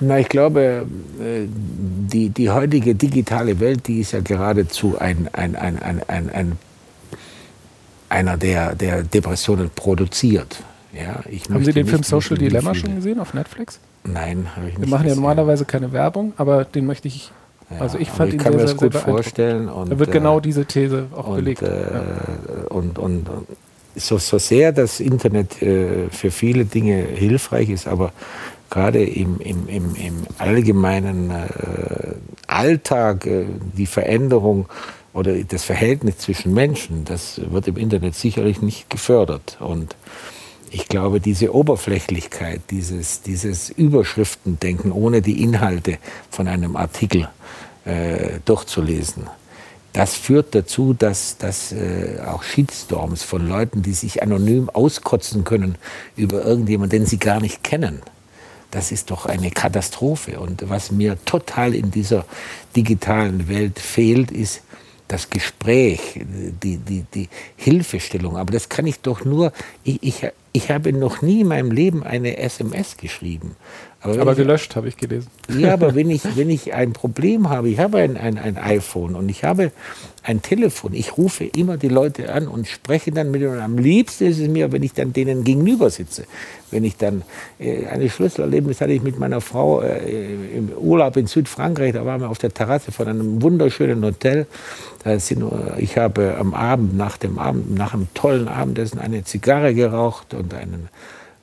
Na, 0.00 0.18
ich 0.18 0.28
glaube, 0.28 0.86
äh, 1.20 1.46
die, 1.48 2.30
die 2.30 2.50
heutige 2.50 2.94
digitale 2.94 3.60
Welt, 3.60 3.86
die 3.86 4.00
ist 4.00 4.12
ja 4.12 4.20
geradezu 4.20 4.98
ein, 4.98 5.28
ein, 5.32 5.56
ein, 5.56 5.80
ein, 5.80 6.02
ein, 6.08 6.30
ein 6.30 6.58
einer, 8.14 8.36
der, 8.36 8.74
der 8.74 9.02
Depressionen 9.02 9.70
produziert. 9.74 10.62
Ja, 10.92 11.24
Haben 11.52 11.64
Sie 11.64 11.72
den 11.72 11.86
Film 11.86 12.04
Social 12.04 12.38
Dilemma 12.38 12.74
schon 12.74 12.94
gesehen 12.94 13.18
auf 13.18 13.34
Netflix? 13.34 13.80
Nein, 14.04 14.48
habe 14.54 14.68
ich 14.68 14.78
nicht. 14.78 14.88
Wir 14.88 14.96
machen 14.96 15.08
ja 15.08 15.14
normalerweise 15.14 15.64
keine 15.64 15.92
Werbung, 15.92 16.32
aber 16.36 16.64
den 16.64 16.86
möchte 16.86 17.08
ich. 17.08 17.32
Ja, 17.70 17.80
also 17.80 17.98
ich 17.98 18.10
fand 18.10 18.28
ich 18.28 18.34
ihn 18.34 18.40
kann 18.40 18.52
sehr, 18.52 18.60
mir 18.60 18.66
das 18.66 18.76
gut 18.76 18.94
vorstellen. 18.94 19.68
Und, 19.68 19.90
da 19.90 19.98
wird 19.98 20.12
genau 20.12 20.38
äh, 20.38 20.42
diese 20.42 20.66
These 20.66 21.06
auch 21.12 21.26
und, 21.26 21.36
belegt. 21.36 21.62
Äh, 21.62 21.66
ja. 21.66 22.02
und, 22.68 22.98
und, 22.98 23.28
und 23.28 23.48
so, 23.96 24.18
so 24.18 24.38
sehr 24.38 24.72
das 24.72 25.00
Internet 25.00 25.60
äh, 25.62 26.08
für 26.10 26.30
viele 26.30 26.64
Dinge 26.64 27.02
hilfreich 27.02 27.70
ist, 27.70 27.88
aber 27.88 28.12
gerade 28.70 29.04
im, 29.04 29.40
im, 29.40 29.68
im, 29.68 29.94
im 29.94 30.14
allgemeinen 30.38 31.30
äh, 31.30 32.14
Alltag 32.46 33.26
äh, 33.26 33.46
die 33.76 33.86
Veränderung 33.86 34.66
oder 35.14 35.42
das 35.44 35.64
Verhältnis 35.64 36.18
zwischen 36.18 36.52
Menschen, 36.52 37.04
das 37.04 37.40
wird 37.50 37.68
im 37.68 37.76
Internet 37.76 38.14
sicherlich 38.16 38.60
nicht 38.60 38.90
gefördert. 38.90 39.56
Und 39.60 39.96
ich 40.70 40.88
glaube, 40.88 41.20
diese 41.20 41.54
Oberflächlichkeit, 41.54 42.60
dieses, 42.70 43.22
dieses 43.22 43.70
Überschriftendenken, 43.70 44.90
ohne 44.90 45.22
die 45.22 45.40
Inhalte 45.40 45.98
von 46.30 46.48
einem 46.48 46.74
Artikel 46.76 47.28
äh, 47.84 48.40
durchzulesen, 48.44 49.28
das 49.92 50.16
führt 50.16 50.56
dazu, 50.56 50.92
dass, 50.92 51.38
dass 51.38 51.70
äh, 51.70 52.18
auch 52.26 52.42
Shitstorms 52.42 53.22
von 53.22 53.48
Leuten, 53.48 53.82
die 53.82 53.92
sich 53.92 54.24
anonym 54.24 54.68
auskotzen 54.68 55.44
können 55.44 55.76
über 56.16 56.44
irgendjemanden, 56.44 56.98
den 56.98 57.06
sie 57.06 57.18
gar 57.18 57.40
nicht 57.40 57.62
kennen, 57.62 58.02
das 58.72 58.90
ist 58.90 59.12
doch 59.12 59.26
eine 59.26 59.52
Katastrophe. 59.52 60.40
Und 60.40 60.68
was 60.68 60.90
mir 60.90 61.16
total 61.24 61.76
in 61.76 61.92
dieser 61.92 62.24
digitalen 62.74 63.46
Welt 63.46 63.78
fehlt, 63.78 64.32
ist 64.32 64.62
das 65.08 65.28
Gespräch, 65.28 66.20
die, 66.62 66.78
die, 66.78 67.04
die 67.14 67.28
Hilfestellung. 67.56 68.36
Aber 68.36 68.52
das 68.52 68.68
kann 68.68 68.86
ich 68.86 69.00
doch 69.00 69.24
nur, 69.24 69.52
ich, 69.82 70.02
ich, 70.02 70.26
ich 70.56 70.70
habe 70.70 70.92
noch 70.92 71.20
nie 71.20 71.40
in 71.40 71.48
meinem 71.48 71.72
Leben 71.72 72.04
eine 72.04 72.36
SMS 72.38 72.96
geschrieben. 72.96 73.56
Aber, 74.04 74.20
aber 74.20 74.34
gelöscht, 74.34 74.76
habe 74.76 74.86
ich 74.86 74.98
gelesen. 74.98 75.28
Ja, 75.48 75.72
aber 75.72 75.94
wenn 75.96 76.10
ich, 76.10 76.36
wenn 76.36 76.50
ich 76.50 76.74
ein 76.74 76.92
Problem 76.92 77.48
habe, 77.48 77.70
ich 77.70 77.78
habe 77.78 77.98
ein, 77.98 78.16
ein, 78.18 78.38
ein 78.38 78.58
iPhone 78.58 79.16
und 79.16 79.28
ich 79.30 79.44
habe 79.44 79.72
ein 80.22 80.42
Telefon, 80.42 80.92
ich 80.92 81.16
rufe 81.16 81.44
immer 81.44 81.78
die 81.78 81.88
Leute 81.88 82.32
an 82.32 82.46
und 82.46 82.68
spreche 82.68 83.12
dann 83.12 83.30
mit 83.30 83.40
ihnen. 83.40 83.60
Am 83.60 83.78
liebsten 83.78 84.26
ist 84.26 84.38
es 84.38 84.48
mir, 84.48 84.72
wenn 84.72 84.82
ich 84.82 84.92
dann 84.92 85.12
denen 85.14 85.42
gegenüber 85.42 85.88
sitze. 85.88 86.24
Wenn 86.70 86.84
ich 86.84 86.96
dann, 86.98 87.22
äh, 87.58 87.86
eine 87.86 88.10
Schlüsselerlebnis 88.10 88.80
hatte 88.80 88.92
ich 88.92 89.02
mit 89.02 89.18
meiner 89.18 89.40
Frau 89.40 89.80
äh, 89.80 90.34
im 90.54 90.68
Urlaub 90.76 91.16
in 91.16 91.26
Südfrankreich, 91.26 91.94
da 91.94 92.04
waren 92.04 92.20
wir 92.20 92.28
auf 92.28 92.38
der 92.38 92.52
Terrasse 92.52 92.92
von 92.92 93.08
einem 93.08 93.42
wunderschönen 93.42 94.04
Hotel. 94.04 94.46
Sind, 95.18 95.44
ich 95.76 95.98
habe 95.98 96.36
am 96.38 96.54
Abend, 96.54 96.96
nach 96.96 97.18
dem 97.18 97.38
Abend, 97.38 97.74
nach 97.74 97.92
einem 97.92 98.08
tollen 98.14 98.48
Abendessen 98.48 98.98
eine 98.98 99.22
Zigarre 99.22 99.74
geraucht 99.74 100.32
und 100.44 100.54
einen 100.54 100.88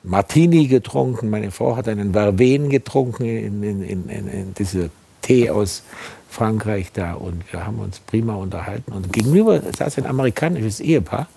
Martini 0.02 0.66
getrunken. 0.66 1.30
Meine 1.30 1.50
Frau 1.50 1.76
hat 1.76 1.88
einen 1.88 2.12
Verven 2.12 2.70
getrunken 2.70 3.24
in, 3.24 3.62
in, 3.62 3.82
in, 3.82 4.08
in 4.08 4.54
dieser 4.54 4.88
Tee 5.20 5.50
aus 5.50 5.82
Frankreich 6.28 6.92
da 6.92 7.14
und 7.14 7.44
wir 7.52 7.66
haben 7.66 7.78
uns 7.78 8.00
prima 8.00 8.34
unterhalten. 8.34 8.92
Und 8.92 9.12
gegenüber 9.12 9.60
saß 9.76 9.98
ein 9.98 10.06
amerikanisches 10.06 10.80
Ehepaar. 10.80 11.28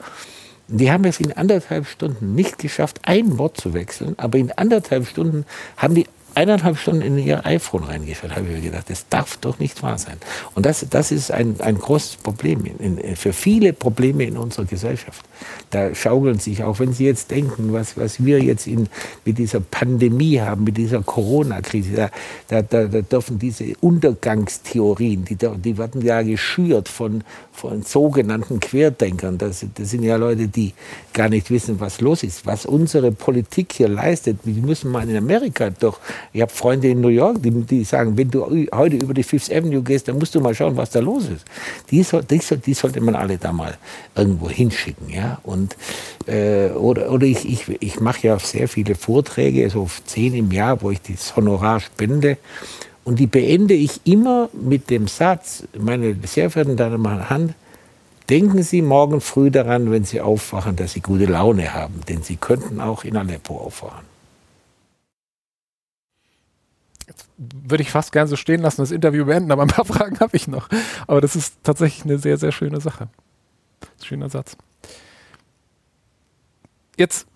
Die 0.68 0.92
haben 0.92 1.04
es 1.06 1.20
in 1.20 1.32
anderthalb 1.34 1.86
Stunden 1.86 2.34
nicht 2.34 2.58
geschafft, 2.58 3.00
ein 3.04 3.38
Wort 3.38 3.60
zu 3.60 3.74
wechseln, 3.74 4.16
aber 4.18 4.40
in 4.40 4.52
anderthalb 4.52 5.06
Stunden 5.08 5.46
haben 5.78 5.94
die 5.94 6.08
eineinhalb 6.34 6.78
Stunden 6.78 7.02
in 7.02 7.18
ihr 7.18 7.46
iPhone 7.46 7.84
reingeschaut, 7.84 8.32
habe 8.32 8.46
ich 8.48 8.56
mir 8.56 8.62
gedacht, 8.62 8.90
das 8.90 9.08
darf 9.10 9.38
doch 9.38 9.60
nicht 9.60 9.82
wahr 9.84 9.98
sein. 9.98 10.18
Und 10.54 10.66
das, 10.66 10.86
das 10.90 11.12
ist 11.12 11.32
ein, 11.32 11.56
ein 11.62 11.78
großes 11.78 12.18
Problem 12.18 12.66
in, 12.66 12.98
in, 12.98 13.16
für 13.16 13.34
viele 13.34 13.74
Probleme 13.74 14.24
in 14.24 14.38
unserer 14.38 14.66
Gesellschaft. 14.66 15.26
Da 15.70 15.94
schaukeln 15.94 16.40
sich, 16.40 16.64
auch 16.64 16.80
wenn 16.80 16.94
Sie 16.94 17.06
jetzt 17.06 17.32
denken, 17.32 17.74
was, 17.74 17.98
was 17.98 18.24
wir 18.24 18.42
jetzt 18.42 18.68
in, 18.68 18.88
mit 19.26 19.38
dieser 19.38 19.60
Pandemie 19.60 20.40
haben, 20.40 20.64
mit 20.64 20.78
dieser 20.78 21.02
Corona-Krise, 21.02 22.10
da, 22.48 22.62
da, 22.62 22.86
da, 22.86 23.02
dürfen 23.02 23.40
diese 23.40 23.74
Untergangstheorien, 23.82 25.26
die, 25.26 25.36
die 25.36 25.78
werden 25.78 26.02
ja 26.02 26.22
geschürt 26.22 26.90
von, 26.90 27.24
von 27.52 27.84
sogenannten 27.84 28.60
Querdenkern. 28.60 29.38
Das, 29.38 29.66
das 29.76 29.90
sind 29.90 30.04
ja 30.04 30.16
Leute, 30.16 30.48
die 30.48 30.74
gar 31.14 31.30
nicht 31.30 31.50
wissen, 31.50 31.80
was 31.80 32.02
los 32.02 32.24
ist. 32.24 32.46
Was 32.46 32.66
unsere 32.66 33.12
Politik 33.12 33.74
hier 33.74 33.88
leistet, 33.88 34.40
die 34.46 34.54
müssen 34.54 34.92
mal 34.92 35.10
in 35.10 35.18
Amerika 35.18 35.70
doch 35.70 36.00
ich 36.34 36.42
habe 36.42 36.52
Freunde 36.52 36.90
in 36.90 37.02
New 37.02 37.10
York, 37.10 37.42
die, 37.42 37.52
die, 37.52 37.84
sagen, 37.84 38.18
wenn 38.18 38.30
du 38.30 38.68
heute 38.74 38.98
über 38.98 39.14
die 39.14 39.24
Fifth 39.24 39.52
Avenue 39.52 39.82
gehst, 39.82 40.08
dann 40.08 40.18
musst 40.18 40.36
du 40.36 40.42
mal 40.42 40.54
schauen, 40.54 40.76
was 40.76 40.90
da 40.90 41.00
los 41.00 41.30
ist. 41.30 41.46
Die, 41.92 42.06
die, 42.30 42.40
die 42.58 42.74
sollte 42.74 43.02
man 43.02 43.16
alle 43.16 43.38
da 43.38 43.52
mal 43.52 43.78
irgendwo 44.16 44.50
hinschicken. 44.50 45.10
Ja? 45.10 45.25
Und, 45.44 45.76
äh, 46.28 46.70
oder 46.70 47.12
oder 47.12 47.26
ich, 47.26 47.48
ich, 47.48 47.82
ich 47.82 48.00
mache 48.00 48.28
ja 48.28 48.40
sehr 48.40 48.68
viele 48.68 48.96
Vorträge, 48.96 49.70
so 49.70 49.90
zehn 50.06 50.34
im 50.34 50.52
Jahr, 50.52 50.82
wo 50.82 50.92
ich 50.92 51.02
das 51.02 51.36
Honorar 51.36 51.80
spende. 51.80 52.38
Und 53.04 53.20
die 53.20 53.28
beende 53.28 53.74
ich 53.74 54.02
immer 54.06 54.50
mit 54.54 54.90
dem 54.90 55.08
Satz, 55.08 55.64
meine 55.78 56.16
sehr 56.26 56.50
verehrten 56.50 56.76
Damen 56.76 57.06
und 57.06 57.30
Herren, 57.30 57.54
denken 58.30 58.64
Sie 58.64 58.82
morgen 58.82 59.22
früh 59.22 59.52
daran, 59.52 59.92
wenn 59.92 60.06
Sie 60.06 60.22
aufwachen, 60.22 60.76
dass 60.76 60.94
Sie 60.94 61.02
gute 61.02 61.26
Laune 61.26 61.74
haben, 61.74 62.02
denn 62.10 62.24
Sie 62.24 62.36
könnten 62.38 62.82
auch 62.82 63.04
in 63.04 63.16
Aleppo 63.16 63.58
aufwachen. 63.58 64.16
würde 67.38 67.82
ich 67.82 67.92
fast 67.92 68.12
gern 68.12 68.28
so 68.28 68.36
stehen 68.36 68.62
lassen, 68.62 68.82
das 68.82 68.92
Interview 68.92 69.26
beenden, 69.26 69.52
aber 69.52 69.64
ein 69.64 69.68
paar 69.68 69.86
Fragen 69.94 70.20
habe 70.20 70.36
ich 70.36 70.48
noch. 70.48 70.70
Aber 71.08 71.22
das 71.22 71.36
ist 71.36 71.56
tatsächlich 71.64 72.06
eine 72.06 72.18
sehr, 72.18 72.38
sehr 72.38 72.52
schöne 72.52 72.80
Sache. 72.80 73.10
Schöner 74.04 74.30
Satz. 74.30 74.58
Jetzt, 76.98 77.28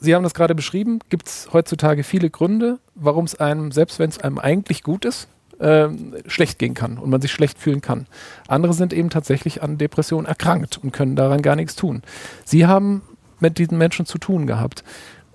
Sie 0.00 0.14
haben 0.14 0.22
das 0.22 0.34
gerade 0.34 0.54
beschrieben, 0.54 1.00
gibt 1.08 1.28
es 1.28 1.48
heutzutage 1.52 2.04
viele 2.04 2.30
Gründe, 2.30 2.78
warum 2.94 3.24
es 3.24 3.40
einem, 3.40 3.72
selbst 3.72 3.98
wenn 3.98 4.10
es 4.10 4.18
einem 4.18 4.38
eigentlich 4.38 4.82
gut 4.82 5.04
ist, 5.04 5.28
äh, 5.58 5.88
schlecht 6.26 6.58
gehen 6.58 6.74
kann 6.74 6.98
und 6.98 7.10
man 7.10 7.20
sich 7.20 7.32
schlecht 7.32 7.58
fühlen 7.58 7.80
kann. 7.80 8.06
Andere 8.46 8.74
sind 8.74 8.92
eben 8.92 9.10
tatsächlich 9.10 9.62
an 9.62 9.78
Depressionen 9.78 10.26
erkrankt 10.26 10.78
und 10.82 10.92
können 10.92 11.16
daran 11.16 11.42
gar 11.42 11.56
nichts 11.56 11.74
tun. 11.74 12.02
Sie 12.44 12.66
haben 12.66 13.02
mit 13.40 13.58
diesen 13.58 13.78
Menschen 13.78 14.06
zu 14.06 14.18
tun 14.18 14.46
gehabt. 14.46 14.84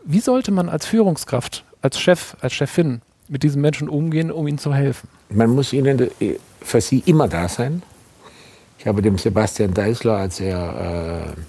Wie 0.06 0.20
sollte 0.20 0.52
man 0.52 0.70
als 0.70 0.86
Führungskraft, 0.86 1.66
als 1.82 2.00
Chef, 2.00 2.36
als 2.42 2.54
Chefin 2.54 3.02
mit 3.28 3.44
diesen 3.44 3.62
Menschen 3.62 3.90
umgehen, 3.90 4.32
um 4.32 4.48
ihnen 4.48 4.58
zu 4.58 4.74
helfen? 4.74 5.08
Man 5.30 5.50
muss 5.50 5.74
ihnen 5.74 6.10
für 6.62 6.82
sie 6.82 7.04
immer 7.06 7.28
da 7.28 7.48
sein. 7.48 7.82
Ich 8.80 8.88
habe 8.88 9.02
dem 9.02 9.18
Sebastian 9.18 9.74
Deisler, 9.74 10.18
als 10.18 10.40
er, 10.42 11.36
äh, 11.38 11.42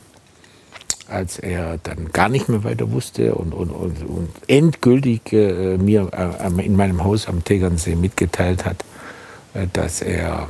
als 1.09 1.38
er 1.38 1.78
dann 1.82 2.11
gar 2.12 2.28
nicht 2.28 2.48
mehr 2.48 2.64
weiter 2.64 2.90
wusste 2.90 3.34
und, 3.34 3.52
und, 3.52 3.70
und, 3.70 4.02
und 4.05 4.30
endgültig 4.46 5.32
äh, 5.32 5.76
mir 5.76 6.11
äh, 6.12 6.64
in 6.64 6.76
meinem 6.76 7.05
Haus 7.05 7.28
am 7.28 7.44
Tegernsee 7.44 7.96
mitgeteilt 7.96 8.64
hat, 8.64 8.84
äh, 9.55 9.66
dass 9.72 10.00
er 10.00 10.48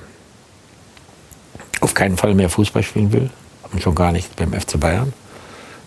auf 1.81 1.95
keinen 1.95 2.17
Fall 2.17 2.35
mehr 2.35 2.49
Fußball 2.49 2.83
spielen 2.83 3.13
will 3.13 3.31
und 3.73 3.83
schon 3.83 3.95
gar 3.95 4.13
nicht 4.13 4.37
beim 4.37 4.53
FC 4.53 4.79
Bayern 4.79 5.13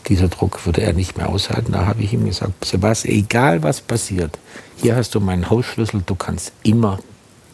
dieser 0.08 0.28
Druck 0.28 0.66
würde 0.66 0.82
er 0.82 0.94
nicht 0.94 1.18
mehr 1.18 1.30
aushalten. 1.30 1.72
Da 1.72 1.86
habe 1.86 2.02
ich 2.02 2.14
ihm 2.14 2.26
gesagt, 2.26 2.66
Sebastian, 2.66 3.16
egal 3.16 3.64
was 3.64 3.82
passiert, 3.82 4.38
hier 4.78 4.96
hast 4.96 5.16
du 5.16 5.20
meinen 5.20 5.50
Hausschlüssel, 5.50 6.04
du 6.06 6.16
kannst 6.16 6.52
immer 6.64 7.00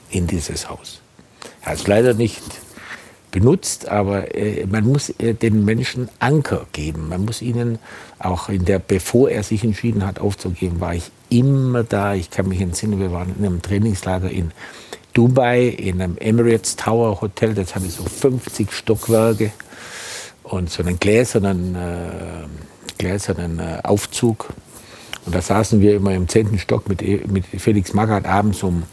in 0.10 0.28
dieses 0.28 0.70
Haus. 0.70 1.02
Er 1.62 1.72
hat 1.72 1.80
es 1.80 1.88
leider 1.88 2.14
nicht 2.14 2.44
benutzt, 3.34 3.90
aber 3.90 4.34
äh, 4.36 4.66
man 4.68 4.86
muss 4.86 5.10
äh, 5.10 5.34
den 5.34 5.66
Menschen 5.66 6.08
Anker 6.20 6.68
geben. 6.72 7.10
Man 7.10 7.26
muss 7.26 7.42
ihnen 7.42 7.80
auch 8.20 8.48
in 8.48 8.64
der, 8.64 8.80
bevor 8.80 9.30
er 9.30 9.44
sich 9.44 9.66
entschieden 9.66 10.06
hat 10.06 10.20
aufzugeben, 10.20 10.80
war 10.80 10.94
ich 10.94 11.12
immer 11.30 11.84
da. 11.84 12.14
Ich 12.14 12.30
kann 12.30 12.48
mich 12.48 12.62
entsinnen, 12.62 13.00
wir 13.00 13.12
waren 13.12 13.36
in 13.38 13.46
einem 13.46 13.62
Trainingslager 13.62 14.30
in 14.30 14.52
Dubai, 15.14 15.66
in 15.66 16.02
einem 16.02 16.18
Emirates 16.18 16.76
Tower 16.76 17.20
Hotel, 17.22 17.54
das 17.54 17.76
hatte 17.76 17.90
so 17.90 18.04
50 18.04 18.72
Stockwerke 18.72 19.52
und 20.44 20.70
so 20.70 20.84
einen 20.84 21.00
gläsernen, 21.00 21.76
äh, 21.76 22.46
gläsernen 22.98 23.60
äh, 23.60 23.80
Aufzug. 23.84 24.50
Und 25.26 25.34
da 25.34 25.42
saßen 25.42 25.82
wir 25.82 25.96
immer 25.96 26.14
im 26.14 26.28
zehnten 26.28 26.60
Stock 26.60 26.88
mit, 26.88 27.02
e, 27.02 27.22
mit 27.28 27.46
Felix 27.46 27.94
Magath 27.94 28.26
abends 28.26 28.62
um 28.62 28.84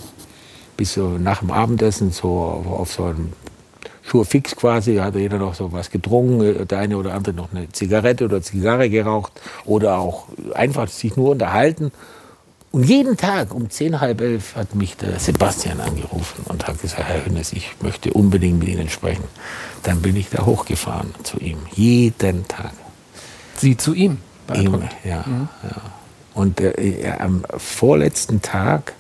bis 0.77 0.95
so 0.95 1.09
nach 1.19 1.41
dem 1.41 1.51
Abendessen 1.51 2.11
so 2.11 2.29
auf 2.31 2.91
so 2.91 3.05
einem 3.05 3.33
Schuhe 4.03 4.25
fix 4.25 4.57
quasi, 4.57 4.97
da 4.97 5.05
hat 5.05 5.15
jeder 5.15 5.39
noch 5.39 5.55
so 5.55 5.73
was 5.73 5.91
getrunken, 5.91 6.67
der 6.67 6.79
eine 6.79 6.97
oder 6.97 7.15
andere 7.15 7.35
noch 7.35 7.53
eine 7.53 7.71
Zigarette 7.71 8.25
oder 8.25 8.43
Zigarre 8.43 8.89
geraucht 8.89 9.33
oder 9.65 9.99
auch 9.99 10.27
einfach 10.55 10.89
sich 10.89 11.17
nur 11.17 11.31
unterhalten. 11.31 11.93
Und 12.73 12.85
jeden 12.85 13.17
Tag 13.17 13.53
um 13.53 13.69
zehn, 13.69 14.01
halb 14.01 14.21
elf 14.21 14.55
hat 14.55 14.77
mich 14.77 14.97
der 14.97 15.19
Sebastian 15.19 15.81
angerufen 15.81 16.45
und 16.47 16.69
hat 16.69 16.81
gesagt, 16.81 17.03
Herr 17.03 17.25
Hünnes, 17.27 17.53
ich 17.53 17.73
möchte 17.83 18.13
unbedingt 18.13 18.61
mit 18.61 18.69
Ihnen 18.69 18.89
sprechen. 18.89 19.25
Dann 19.83 20.01
bin 20.03 20.15
ich 20.15 20.31
da 20.31 20.47
hochgefahren 20.47 21.13
zu 21.25 21.39
ihm, 21.41 21.59
jeden 21.73 22.47
Tag. 22.47 22.73
Sie 23.57 23.77
zu 23.77 23.93
ihm? 23.93 24.19
Ihm, 24.55 24.83
ja, 25.05 25.25
mhm. 25.27 25.49
ja. 25.65 25.77
Und 26.35 26.61
äh, 26.61 27.13
am 27.19 27.45
vorletzten 27.57 28.41
Tag 28.41 28.95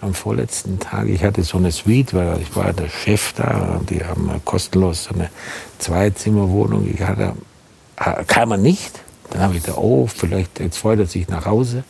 am 0.00 0.14
vorletzten 0.14 0.78
Tag, 0.78 1.08
ich 1.08 1.22
hatte 1.22 1.42
so 1.42 1.58
eine 1.58 1.72
Suite, 1.72 2.14
weil 2.14 2.40
ich 2.40 2.56
war 2.56 2.72
der 2.72 2.88
Chef 2.88 3.32
da 3.34 3.76
und 3.78 3.90
die 3.90 4.02
haben 4.04 4.30
kostenlos 4.44 5.04
so 5.04 5.14
eine 5.14 5.30
Zweizimmerwohnung. 5.78 6.88
Ich 6.92 7.02
hatte, 7.02 7.34
kam 8.26 8.52
er 8.52 8.56
nicht. 8.56 9.00
Dann 9.30 9.42
habe 9.42 9.56
ich 9.56 9.62
da, 9.62 9.74
oh, 9.76 10.06
vielleicht 10.06 10.58
jetzt 10.58 10.78
freut 10.78 10.98
er 10.98 11.06
sich 11.06 11.28
nach 11.28 11.46
Hause. 11.46 11.84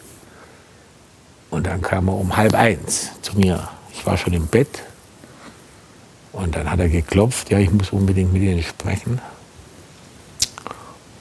Und 1.51 1.67
dann 1.67 1.83
kam 1.83 2.09
er 2.09 2.15
um 2.15 2.37
halb 2.37 2.55
eins 2.55 3.11
zu 3.23 3.37
mir. 3.37 3.69
Ich 3.93 4.05
war 4.07 4.17
schon 4.17 4.33
im 4.33 4.47
Bett. 4.47 4.83
Und 6.33 6.55
dann 6.55 6.71
hat 6.71 6.79
er 6.79 6.89
geklopft, 6.89 7.51
ja, 7.51 7.59
ich 7.59 7.71
muss 7.71 7.91
unbedingt 7.91 8.33
mit 8.33 8.43
Ihnen 8.43 8.63
sprechen. 8.63 9.21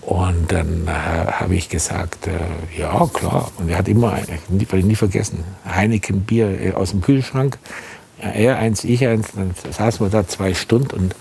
Und 0.09 0.51
dann 0.51 0.87
äh, 0.87 1.31
habe 1.33 1.53
ich 1.53 1.69
gesagt, 1.69 2.25
äh, 2.25 2.31
ja, 2.75 3.07
klar. 3.13 3.51
Und 3.59 3.69
er 3.69 3.77
hat 3.77 3.87
immer, 3.87 4.17
ich 4.17 4.71
werde 4.71 4.87
nie 4.87 4.95
vergessen, 4.95 5.43
Heineken 5.63 6.21
Bier 6.21 6.59
äh, 6.59 6.73
aus 6.73 6.89
dem 6.89 7.01
Kühlschrank. 7.01 7.59
Er 8.17 8.57
eins, 8.57 8.83
ich 8.83 9.05
eins. 9.05 9.27
Dann 9.35 9.53
saßen 9.69 10.03
wir 10.03 10.09
da 10.09 10.27
zwei 10.27 10.55
Stunden 10.55 10.95
und 10.95 11.15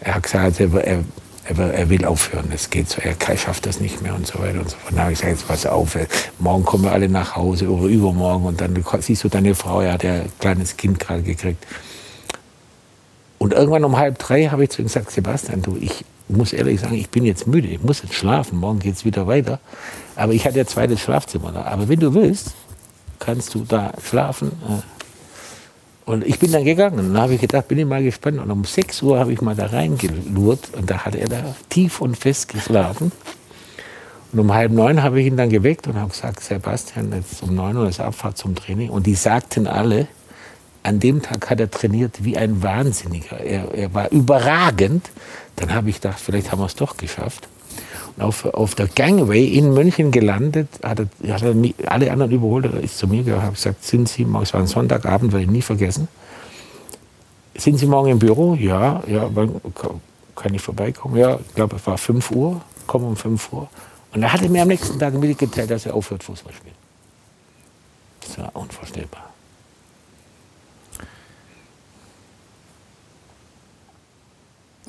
er 0.00 0.16
hat 0.16 0.24
gesagt, 0.24 0.60
er, 0.60 0.74
er, 0.74 1.04
er 1.46 1.88
will 1.88 2.04
aufhören. 2.04 2.52
Es 2.54 2.68
geht 2.68 2.90
so, 2.90 3.00
er 3.00 3.38
schafft 3.38 3.64
das 3.64 3.80
nicht 3.80 4.02
mehr 4.02 4.14
und 4.14 4.26
so 4.26 4.40
weiter 4.40 4.58
und 4.60 4.68
so 4.68 4.76
fort. 4.76 4.92
Dann 4.92 5.00
habe 5.04 5.12
ich 5.12 5.20
gesagt, 5.20 5.38
jetzt 5.38 5.48
pass 5.48 5.64
auf, 5.64 5.94
äh, 5.94 6.06
morgen 6.38 6.66
kommen 6.66 6.84
wir 6.84 6.92
alle 6.92 7.08
nach 7.08 7.34
Hause 7.34 7.70
oder 7.70 7.86
übermorgen 7.86 8.44
und 8.44 8.60
dann 8.60 8.84
siehst 9.00 9.24
du 9.24 9.30
deine 9.30 9.54
Frau, 9.54 9.80
er 9.80 9.94
hat 9.94 10.04
ja 10.04 10.12
ein 10.12 10.32
kleines 10.38 10.76
Kind 10.76 11.00
gerade 11.00 11.22
gekriegt. 11.22 11.66
Und 13.38 13.54
irgendwann 13.54 13.84
um 13.84 13.96
halb 13.96 14.18
drei 14.18 14.48
habe 14.48 14.64
ich 14.64 14.70
zu 14.70 14.82
ihm 14.82 14.88
gesagt, 14.88 15.12
Sebastian, 15.12 15.62
du, 15.62 15.78
ich 15.80 16.04
muss 16.28 16.52
ehrlich 16.52 16.80
sagen, 16.80 16.94
ich 16.94 17.10
bin 17.10 17.24
jetzt 17.24 17.46
müde, 17.46 17.68
ich 17.68 17.82
muss 17.82 18.02
jetzt 18.02 18.14
schlafen, 18.14 18.58
morgen 18.58 18.78
geht 18.78 18.94
es 18.94 19.04
wieder 19.04 19.26
weiter. 19.26 19.60
Aber 20.16 20.32
ich 20.32 20.44
hatte 20.44 20.58
ja 20.58 20.66
zweites 20.66 21.00
Schlafzimmer 21.00 21.52
da. 21.52 21.62
Aber 21.62 21.88
wenn 21.88 22.00
du 22.00 22.12
willst, 22.14 22.54
kannst 23.18 23.54
du 23.54 23.64
da 23.64 23.92
schlafen. 24.02 24.52
Äh. 24.68 26.10
Und 26.10 26.26
ich 26.26 26.38
bin 26.38 26.52
dann 26.52 26.64
gegangen. 26.64 26.96
Dann 26.96 27.18
habe 27.22 27.34
ich 27.34 27.40
gedacht, 27.40 27.68
bin 27.68 27.78
ich 27.78 27.86
mal 27.86 28.02
gespannt. 28.02 28.38
Und 28.38 28.50
um 28.50 28.64
6 28.64 29.02
Uhr 29.02 29.18
habe 29.18 29.32
ich 29.32 29.40
mal 29.40 29.54
da 29.54 29.66
reingelurrt. 29.66 30.70
Und 30.76 30.90
da 30.90 31.04
hat 31.04 31.14
er 31.14 31.28
da 31.28 31.54
tief 31.68 32.00
und 32.00 32.16
fest 32.16 32.48
geschlafen. 32.48 33.12
Und 34.32 34.38
um 34.40 34.52
halb 34.52 34.72
neun 34.72 35.02
habe 35.02 35.20
ich 35.20 35.26
ihn 35.26 35.36
dann 35.36 35.50
geweckt 35.50 35.86
und 35.86 35.96
habe 35.96 36.10
gesagt, 36.10 36.42
Sebastian, 36.42 37.12
jetzt 37.12 37.42
um 37.42 37.54
neun 37.54 37.76
Uhr 37.76 37.88
ist 37.88 38.00
Abfahrt 38.00 38.36
zum 38.36 38.54
Training. 38.54 38.90
Und 38.90 39.06
die 39.06 39.14
sagten 39.14 39.66
alle, 39.66 40.08
an 40.82 41.00
dem 41.00 41.22
Tag 41.22 41.50
hat 41.50 41.60
er 41.60 41.70
trainiert 41.70 42.24
wie 42.24 42.36
ein 42.36 42.62
Wahnsinniger. 42.62 43.40
Er, 43.40 43.74
er 43.74 43.94
war 43.94 44.10
überragend. 44.10 45.10
Dann 45.56 45.74
habe 45.74 45.90
ich 45.90 45.96
gedacht, 45.96 46.20
vielleicht 46.20 46.52
haben 46.52 46.60
wir 46.60 46.66
es 46.66 46.76
doch 46.76 46.96
geschafft. 46.96 47.48
Und 48.16 48.22
auf, 48.22 48.44
auf 48.46 48.74
der 48.74 48.86
Gangway 48.86 49.44
in 49.44 49.72
München 49.74 50.10
gelandet, 50.10 50.68
hat 50.82 51.00
er, 51.00 51.34
hat 51.34 51.42
er 51.42 51.54
nie, 51.54 51.74
alle 51.86 52.10
anderen 52.10 52.32
überholt. 52.32 52.66
Er 52.66 52.80
ist 52.80 52.98
zu 52.98 53.06
mir 53.06 53.22
gekommen, 53.22 53.42
habe 53.42 53.54
gesagt, 53.54 53.84
sind 53.84 54.08
Sie, 54.08 54.26
es 54.42 54.54
war 54.54 54.60
ein 54.60 54.66
Sonntagabend, 54.66 55.32
werde 55.32 55.44
ich 55.44 55.50
nie 55.50 55.62
vergessen. 55.62 56.08
Sind 57.56 57.78
Sie 57.78 57.86
morgen 57.86 58.10
im 58.10 58.18
Büro? 58.18 58.54
Ja, 58.54 59.02
ja, 59.08 59.28
wann 59.34 59.60
kann 60.36 60.54
ich 60.54 60.62
vorbeikommen? 60.62 61.16
Ja, 61.16 61.38
ich 61.40 61.54
glaube, 61.54 61.76
es 61.76 61.86
war 61.86 61.98
5 61.98 62.30
Uhr, 62.30 62.60
komme 62.86 63.06
um 63.06 63.16
5 63.16 63.52
Uhr. 63.52 63.68
Und 64.12 64.22
er 64.22 64.32
hatte 64.32 64.48
mir 64.48 64.62
am 64.62 64.68
nächsten 64.68 64.98
Tag 64.98 65.14
mitgeteilt, 65.14 65.70
dass 65.70 65.86
er 65.86 65.94
aufhört, 65.94 66.22
Fußball 66.22 66.52
spielen. 66.52 66.74
Das 68.20 68.38
war 68.38 68.50
unvorstellbar. 68.54 69.27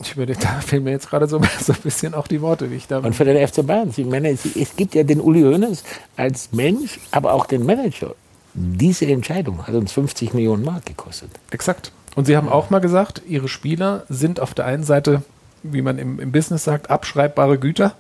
Ich 0.02 0.18
würde, 0.18 0.34
da 0.39 0.62
fehlen 0.62 0.84
mir 0.84 0.91
jetzt 0.91 1.10
gerade 1.10 1.28
so, 1.28 1.41
so 1.62 1.74
ein 1.74 1.82
bisschen 1.82 2.14
auch 2.14 2.28
die 2.28 2.41
Worte, 2.41 2.72
wie 2.72 2.76
ich 2.76 2.88
da. 2.88 3.00
Und 3.00 3.16
für 3.16 3.26
den 3.26 3.45
FC 3.45 3.66
Bayern, 3.66 3.91
ich 3.95 4.06
meine, 4.06 4.30
es, 4.30 4.45
es 4.56 4.76
gibt 4.76 4.95
ja 4.95 5.04
den 5.04 5.22
Uli 5.22 5.41
Hoeneß 5.41 5.84
als 6.18 6.52
Mensch, 6.52 7.00
aber 7.12 7.34
auch 7.34 7.45
den 7.45 7.66
Manager. 7.66 8.16
Diese 8.54 9.06
Entscheidung 9.06 9.68
hat 9.68 9.76
uns 9.76 9.91
50 9.91 10.34
Millionen 10.34 10.64
Mark 10.64 10.86
gekostet. 10.86 11.30
Exakt. 11.52 11.91
Und 12.16 12.26
Sie 12.26 12.36
haben 12.36 12.50
auch 12.50 12.70
mal 12.70 12.80
gesagt, 12.80 13.22
Ihre 13.28 13.47
Spieler 13.47 14.04
sind 14.10 14.39
auf 14.39 14.54
der 14.54 14.66
einen 14.66 14.84
Seite, 14.84 15.22
wie 15.64 15.82
man 15.82 16.00
im, 16.00 16.20
im 16.20 16.32
Business 16.32 16.64
sagt, 16.64 16.89
abschreibbare 16.89 17.60
Güter, 17.60 17.93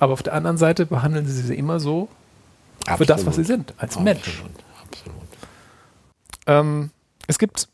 aber 0.00 0.12
auf 0.12 0.22
der 0.22 0.34
anderen 0.34 0.58
Seite 0.58 0.86
behandeln 0.86 1.26
Sie 1.26 1.40
sie 1.40 1.54
immer 1.54 1.80
so 1.80 2.08
Absolut. 2.80 2.98
für 2.98 3.06
das, 3.06 3.26
was 3.26 3.36
sie 3.36 3.44
sind, 3.44 3.72
als 3.78 3.96
Absolut. 3.96 4.04
Mensch. 4.04 4.42
Absolut. 4.82 5.16
Ähm, 6.46 6.90
es 7.26 7.38
gibt 7.38 7.68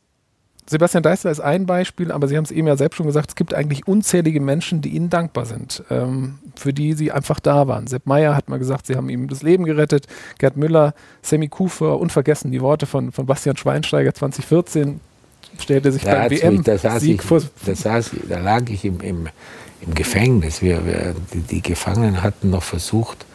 Sebastian 0.66 1.02
Deißler 1.02 1.30
ist 1.30 1.40
ein 1.40 1.66
Beispiel, 1.66 2.12
aber 2.12 2.28
Sie 2.28 2.36
haben 2.36 2.44
es 2.44 2.52
eben 2.52 2.68
ja 2.68 2.76
selbst 2.76 2.96
schon 2.96 3.06
gesagt, 3.06 3.30
es 3.30 3.34
gibt 3.34 3.52
eigentlich 3.52 3.88
unzählige 3.88 4.40
Menschen, 4.40 4.80
die 4.80 4.90
Ihnen 4.90 5.10
dankbar 5.10 5.44
sind, 5.44 5.82
ähm, 5.90 6.38
für 6.54 6.72
die 6.72 6.92
Sie 6.92 7.10
einfach 7.10 7.40
da 7.40 7.66
waren. 7.66 7.88
Sepp 7.88 8.06
Meyer 8.06 8.36
hat 8.36 8.48
mal 8.48 8.58
gesagt, 8.58 8.86
Sie 8.86 8.94
haben 8.94 9.08
ihm 9.08 9.28
das 9.28 9.42
Leben 9.42 9.64
gerettet. 9.64 10.06
Gerd 10.38 10.56
Müller, 10.56 10.94
Sammy 11.20 11.48
Kufer, 11.48 11.98
unvergessen 11.98 12.52
die 12.52 12.60
Worte 12.60 12.86
von, 12.86 13.10
von 13.10 13.26
Bastian 13.26 13.56
Schweinsteiger 13.56 14.14
2014, 14.14 15.00
stellte 15.58 15.90
sich 15.90 16.04
da 16.04 16.28
beim 16.28 16.30
WM 16.30 16.62
da, 16.62 16.78
saß 16.78 17.02
ich, 17.02 17.20
da, 17.66 17.74
saß, 17.74 18.10
da 18.28 18.38
lag 18.38 18.68
ich 18.68 18.84
im, 18.84 19.00
im, 19.00 19.28
im 19.80 19.94
Gefängnis. 19.94 20.62
Wir, 20.62 20.86
wir, 20.86 21.14
die, 21.34 21.40
die 21.40 21.62
Gefangenen 21.62 22.22
hatten 22.22 22.50
noch 22.50 22.62
versucht, 22.62 23.26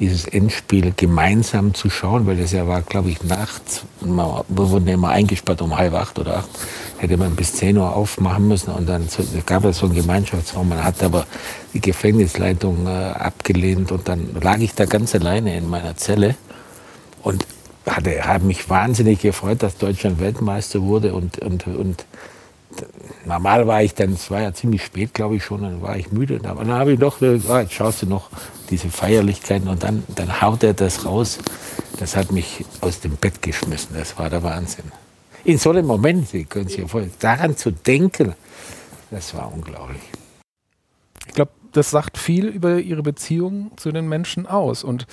dieses 0.00 0.24
Endspiel 0.24 0.92
gemeinsam 0.96 1.74
zu 1.74 1.90
schauen, 1.90 2.26
weil 2.26 2.38
das 2.38 2.52
ja 2.52 2.66
war, 2.66 2.80
glaube 2.80 3.10
ich, 3.10 3.22
nachts. 3.22 3.82
wir 4.00 4.44
wurden 4.48 4.88
ja 4.88 4.94
immer 4.94 5.10
eingesperrt 5.10 5.60
um 5.60 5.76
halb 5.76 5.92
acht 5.92 6.18
oder 6.18 6.38
acht. 6.38 6.48
Hätte 6.98 7.18
man 7.18 7.36
bis 7.36 7.52
zehn 7.52 7.76
Uhr 7.76 7.94
aufmachen 7.94 8.48
müssen 8.48 8.72
und 8.72 8.88
dann 8.88 9.06
gab 9.44 9.64
es 9.64 9.78
so 9.78 9.86
einen 9.86 9.94
Gemeinschaftsraum. 9.94 10.70
Man 10.70 10.82
hat 10.82 11.02
aber 11.02 11.26
die 11.74 11.80
Gefängnisleitung 11.80 12.86
äh, 12.86 12.90
abgelehnt 12.90 13.92
und 13.92 14.08
dann 14.08 14.34
lag 14.40 14.58
ich 14.58 14.74
da 14.74 14.86
ganz 14.86 15.14
alleine 15.14 15.56
in 15.56 15.68
meiner 15.68 15.96
Zelle 15.96 16.34
und 17.22 17.46
hatte, 17.86 18.24
habe 18.24 18.44
mich 18.44 18.68
wahnsinnig 18.70 19.20
gefreut, 19.20 19.62
dass 19.62 19.76
Deutschland 19.76 20.18
Weltmeister 20.18 20.82
wurde 20.82 21.14
und, 21.14 21.38
und, 21.38 21.66
und 21.66 22.06
normal 23.24 23.66
war 23.66 23.82
ich 23.82 23.94
dann, 23.94 24.12
es 24.12 24.30
war 24.30 24.40
ja 24.40 24.52
ziemlich 24.52 24.84
spät, 24.84 25.14
glaube 25.14 25.36
ich 25.36 25.44
schon, 25.44 25.62
dann 25.62 25.82
war 25.82 25.96
ich 25.96 26.12
müde. 26.12 26.40
Aber 26.44 26.64
dann 26.64 26.74
habe 26.74 26.92
ich 26.92 26.98
doch, 26.98 27.20
oh, 27.20 27.24
jetzt 27.24 27.72
schaust 27.72 28.02
du 28.02 28.06
noch 28.06 28.30
diese 28.70 28.88
Feierlichkeiten 28.88 29.68
und 29.68 29.82
dann, 29.82 30.04
dann 30.14 30.40
haut 30.40 30.62
er 30.62 30.74
das 30.74 31.04
raus. 31.04 31.38
Das 31.98 32.16
hat 32.16 32.32
mich 32.32 32.64
aus 32.80 33.00
dem 33.00 33.16
Bett 33.16 33.42
geschmissen. 33.42 33.94
Das 33.94 34.18
war 34.18 34.30
der 34.30 34.42
Wahnsinn. 34.42 34.84
In 35.44 35.58
so 35.58 35.70
einem 35.70 35.86
Moment, 35.86 36.28
Sie 36.28 36.44
können 36.44 36.68
sich 36.68 36.78
ja 36.78 36.86
vorstellen, 36.86 37.14
daran 37.18 37.56
zu 37.56 37.70
denken, 37.70 38.34
das 39.10 39.34
war 39.34 39.52
unglaublich. 39.52 40.02
Ich 41.26 41.34
glaube, 41.34 41.52
das 41.72 41.90
sagt 41.90 42.18
viel 42.18 42.46
über 42.46 42.78
Ihre 42.78 43.02
Beziehung 43.02 43.70
zu 43.76 43.92
den 43.92 44.08
Menschen 44.08 44.46
aus. 44.46 44.84
Und 44.84 45.06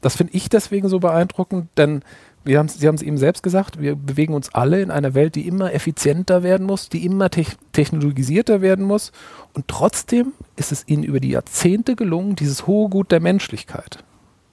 das 0.00 0.16
finde 0.16 0.34
ich 0.34 0.48
deswegen 0.48 0.88
so 0.88 0.98
beeindruckend, 0.98 1.68
denn 1.76 2.02
wir 2.46 2.58
haben, 2.58 2.68
Sie 2.68 2.86
haben 2.86 2.94
es 2.94 3.02
eben 3.02 3.18
selbst 3.18 3.42
gesagt, 3.42 3.80
wir 3.80 3.96
bewegen 3.96 4.32
uns 4.32 4.54
alle 4.54 4.80
in 4.80 4.90
einer 4.90 5.14
Welt, 5.14 5.34
die 5.34 5.46
immer 5.46 5.72
effizienter 5.72 6.42
werden 6.42 6.66
muss, 6.66 6.88
die 6.88 7.04
immer 7.04 7.28
te 7.28 7.44
technologisierter 7.72 8.60
werden 8.60 8.84
muss. 8.84 9.12
Und 9.52 9.68
trotzdem 9.68 10.32
ist 10.56 10.72
es 10.72 10.86
Ihnen 10.86 11.02
über 11.02 11.20
die 11.20 11.30
Jahrzehnte 11.30 11.96
gelungen, 11.96 12.36
dieses 12.36 12.66
hohe 12.66 12.88
Gut 12.88 13.12
der 13.12 13.20
Menschlichkeit 13.20 13.98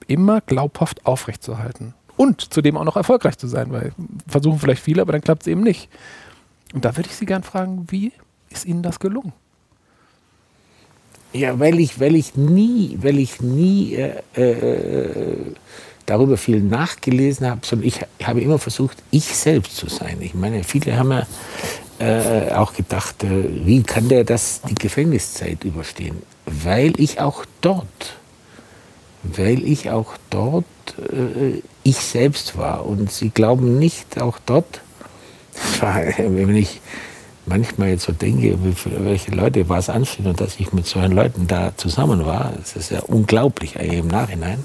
immer 0.06 0.40
glaubhaft 0.40 1.06
aufrechtzuerhalten. 1.06 1.94
Und 2.16 2.52
zudem 2.52 2.76
auch 2.76 2.84
noch 2.84 2.96
erfolgreich 2.96 3.38
zu 3.38 3.46
sein, 3.46 3.72
weil 3.72 3.92
versuchen 4.26 4.58
vielleicht 4.58 4.82
viele, 4.82 5.02
aber 5.02 5.12
dann 5.12 5.22
klappt 5.22 5.42
es 5.42 5.46
eben 5.46 5.62
nicht. 5.62 5.88
Und 6.72 6.84
da 6.84 6.96
würde 6.96 7.08
ich 7.08 7.16
Sie 7.16 7.26
gerne 7.26 7.44
fragen, 7.44 7.86
wie 7.88 8.12
ist 8.50 8.66
Ihnen 8.66 8.82
das 8.82 9.00
gelungen? 9.00 9.32
Ja, 11.32 11.58
weil 11.58 11.80
ich, 11.80 11.98
weil 11.98 12.14
ich 12.14 12.36
nie, 12.36 12.98
weil 13.00 13.18
ich 13.18 13.40
nie 13.40 13.94
äh, 13.94 14.20
äh, 14.36 15.36
darüber 16.06 16.36
viel 16.36 16.60
nachgelesen 16.60 17.48
habe, 17.48 17.60
sondern 17.64 17.88
ich 17.88 18.00
habe 18.22 18.40
immer 18.40 18.58
versucht, 18.58 18.98
ich 19.10 19.24
selbst 19.24 19.76
zu 19.76 19.88
sein. 19.88 20.18
Ich 20.20 20.34
meine, 20.34 20.64
viele 20.64 20.96
haben 20.96 21.12
ja 21.12 21.26
äh, 21.98 22.52
auch 22.52 22.74
gedacht, 22.74 23.24
äh, 23.24 23.66
wie 23.66 23.82
kann 23.82 24.08
der 24.08 24.24
das 24.24 24.60
die 24.62 24.74
Gefängniszeit 24.74 25.64
überstehen? 25.64 26.22
Weil 26.46 26.98
ich 27.00 27.20
auch 27.20 27.44
dort, 27.60 28.16
weil 29.22 29.62
ich 29.64 29.90
auch 29.90 30.14
dort 30.30 30.64
äh, 30.98 31.62
ich 31.82 31.96
selbst 31.96 32.58
war. 32.58 32.86
Und 32.86 33.10
sie 33.10 33.30
glauben 33.30 33.78
nicht, 33.78 34.20
auch 34.20 34.38
dort, 34.44 34.80
war, 35.80 35.96
wenn 36.18 36.56
ich 36.56 36.80
manchmal 37.46 37.90
jetzt 37.90 38.04
so 38.04 38.12
denke, 38.12 38.58
welche 38.84 39.30
Leute 39.30 39.68
was 39.68 39.88
ansteht 39.90 40.26
und 40.26 40.40
dass 40.40 40.58
ich 40.58 40.72
mit 40.72 40.86
solchen 40.86 41.12
Leuten 41.12 41.46
da 41.46 41.76
zusammen 41.76 42.24
war, 42.24 42.52
das 42.58 42.74
ist 42.76 42.90
ja 42.90 43.00
unglaublich 43.00 43.76
im 43.76 44.08
Nachhinein. 44.08 44.64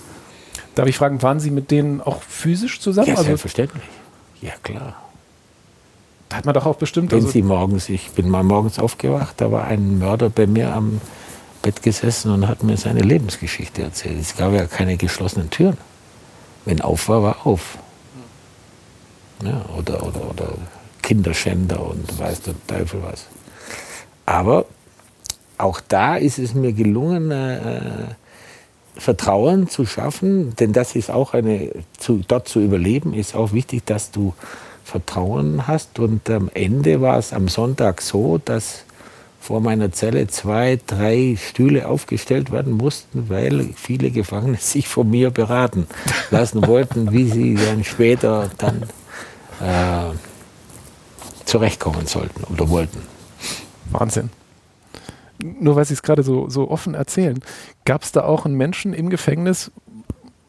Darf 0.76 0.88
ich 0.88 0.98
fragen, 0.98 1.22
waren 1.22 1.40
Sie 1.40 1.52
mit 1.52 1.72
denen 1.72 2.02
auch 2.02 2.22
physisch 2.22 2.80
zusammen? 2.80 3.08
Ja, 3.08 3.14
also, 3.16 3.26
selbstverständlich. 3.26 3.84
Ja, 4.42 4.54
klar. 4.64 4.96
Da 6.30 6.38
hat 6.38 6.46
man 6.46 6.54
doch 6.54 6.66
auch 6.66 6.76
bestimmt. 6.76 7.12
Wenn 7.12 7.20
also 7.20 7.32
Sie 7.32 7.42
morgens, 7.42 7.90
ich 7.90 8.12
bin 8.12 8.30
mal 8.30 8.44
morgens 8.44 8.80
aufgewacht, 8.80 9.36
da 9.38 9.52
war 9.52 9.66
ein 9.66 9.98
Mörder 9.98 10.30
bei 10.30 10.48
mir 10.48 10.74
am 10.74 11.02
Bett 11.62 11.82
gesessen 11.82 12.32
und 12.32 12.48
hat 12.48 12.64
mir 12.64 12.78
seine 12.78 13.02
Lebensgeschichte 13.02 13.82
erzählt. 13.82 14.20
Es 14.20 14.38
gab 14.38 14.54
ja 14.54 14.66
keine 14.66 14.96
geschlossenen 14.96 15.50
Türen. 15.50 15.78
Wenn 16.66 16.82
auf 16.82 17.10
war, 17.10 17.24
war 17.24 17.48
auf. 17.48 17.78
Ja, 19.44 19.66
oder, 19.78 20.06
oder, 20.06 20.30
oder 20.30 20.54
Kinderschänder 21.02 21.84
und 21.84 22.20
weiß 22.20 22.42
der 22.42 22.54
Teufel 22.68 23.02
was. 23.04 23.26
Aber 24.26 24.66
auch 25.58 25.82
da 25.88 26.16
ist 26.16 26.40
es 26.40 26.54
mir 26.54 26.74
gelungen, 26.74 27.32
äh, 27.32 27.62
Vertrauen 29.00 29.68
zu 29.70 29.86
schaffen, 29.86 30.56
denn 30.58 30.74
das 30.74 30.96
ist 30.96 31.10
auch 31.10 31.34
eine, 31.34 31.72
zu, 31.98 32.22
dort 32.28 32.48
zu 32.48 32.60
überleben, 32.60 33.14
ist 33.14 33.36
auch 33.36 33.54
wichtig, 33.54 33.86
dass 33.86 34.12
du 34.12 34.34
Vertrauen 34.84 35.68
hast. 35.68 36.00
Und 36.00 36.30
am 36.30 36.50
Ende 36.54 37.02
war 37.02 37.18
es 37.18 37.32
am 37.34 37.48
Sonntag 37.48 38.02
so, 38.02 38.40
dass 38.44 38.84
vor 39.40 39.62
meiner 39.62 39.92
Zelle 39.92 40.28
zwei, 40.28 40.80
drei 40.86 41.38
Stühle 41.40 41.88
aufgestellt 41.88 42.52
werden 42.52 42.74
mussten, 42.74 43.30
weil 43.30 43.70
viele 43.76 44.12
Gefangene 44.12 44.58
sich 44.60 44.88
von 44.88 45.10
mir 45.10 45.32
beraten 45.32 45.88
lassen 46.30 46.68
wollten, 46.68 47.12
wie 47.12 47.30
sie 47.30 47.56
dann 47.56 47.84
später 47.84 48.50
dann 48.58 48.84
äh, 49.62 50.14
zurechtkommen 51.46 52.06
sollten 52.06 52.44
oder 52.54 52.70
wollten. 52.70 53.02
Wahnsinn. 53.92 54.30
Nur 55.42 55.76
weil 55.76 55.86
Sie 55.86 55.94
es 55.94 56.04
gerade 56.04 56.24
so, 56.24 56.50
so 56.50 56.70
offen 56.70 56.94
erzählen, 56.94 57.40
gab 57.86 58.04
es 58.04 58.12
da 58.12 58.24
auch 58.24 58.46
einen 58.46 58.56
Menschen 58.56 58.94
im 58.94 59.10
Gefängnis, 59.10 59.72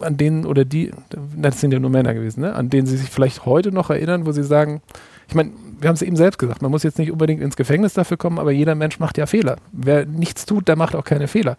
an 0.00 0.16
denen 0.16 0.46
oder 0.46 0.64
die, 0.64 0.90
das 1.36 1.60
sind 1.60 1.72
ja 1.72 1.78
nur 1.78 1.90
Männer 1.90 2.14
gewesen, 2.14 2.40
ne? 2.40 2.54
an 2.54 2.70
denen 2.70 2.86
Sie 2.86 2.96
sich 2.96 3.10
vielleicht 3.10 3.44
heute 3.44 3.70
noch 3.70 3.90
erinnern, 3.90 4.26
wo 4.26 4.32
Sie 4.32 4.42
sagen, 4.42 4.80
ich 5.28 5.34
meine, 5.34 5.50
wir 5.80 5.88
haben 5.88 5.94
es 5.94 6.02
eben 6.02 6.16
selbst 6.16 6.38
gesagt, 6.38 6.62
man 6.62 6.70
muss 6.70 6.82
jetzt 6.82 6.98
nicht 6.98 7.12
unbedingt 7.12 7.40
ins 7.40 7.56
Gefängnis 7.56 7.94
dafür 7.94 8.16
kommen, 8.16 8.38
aber 8.38 8.50
jeder 8.50 8.74
Mensch 8.74 8.98
macht 8.98 9.16
ja 9.16 9.26
Fehler. 9.26 9.56
Wer 9.72 10.06
nichts 10.06 10.44
tut, 10.44 10.68
der 10.68 10.76
macht 10.76 10.96
auch 10.96 11.04
keine 11.04 11.28
Fehler. 11.28 11.56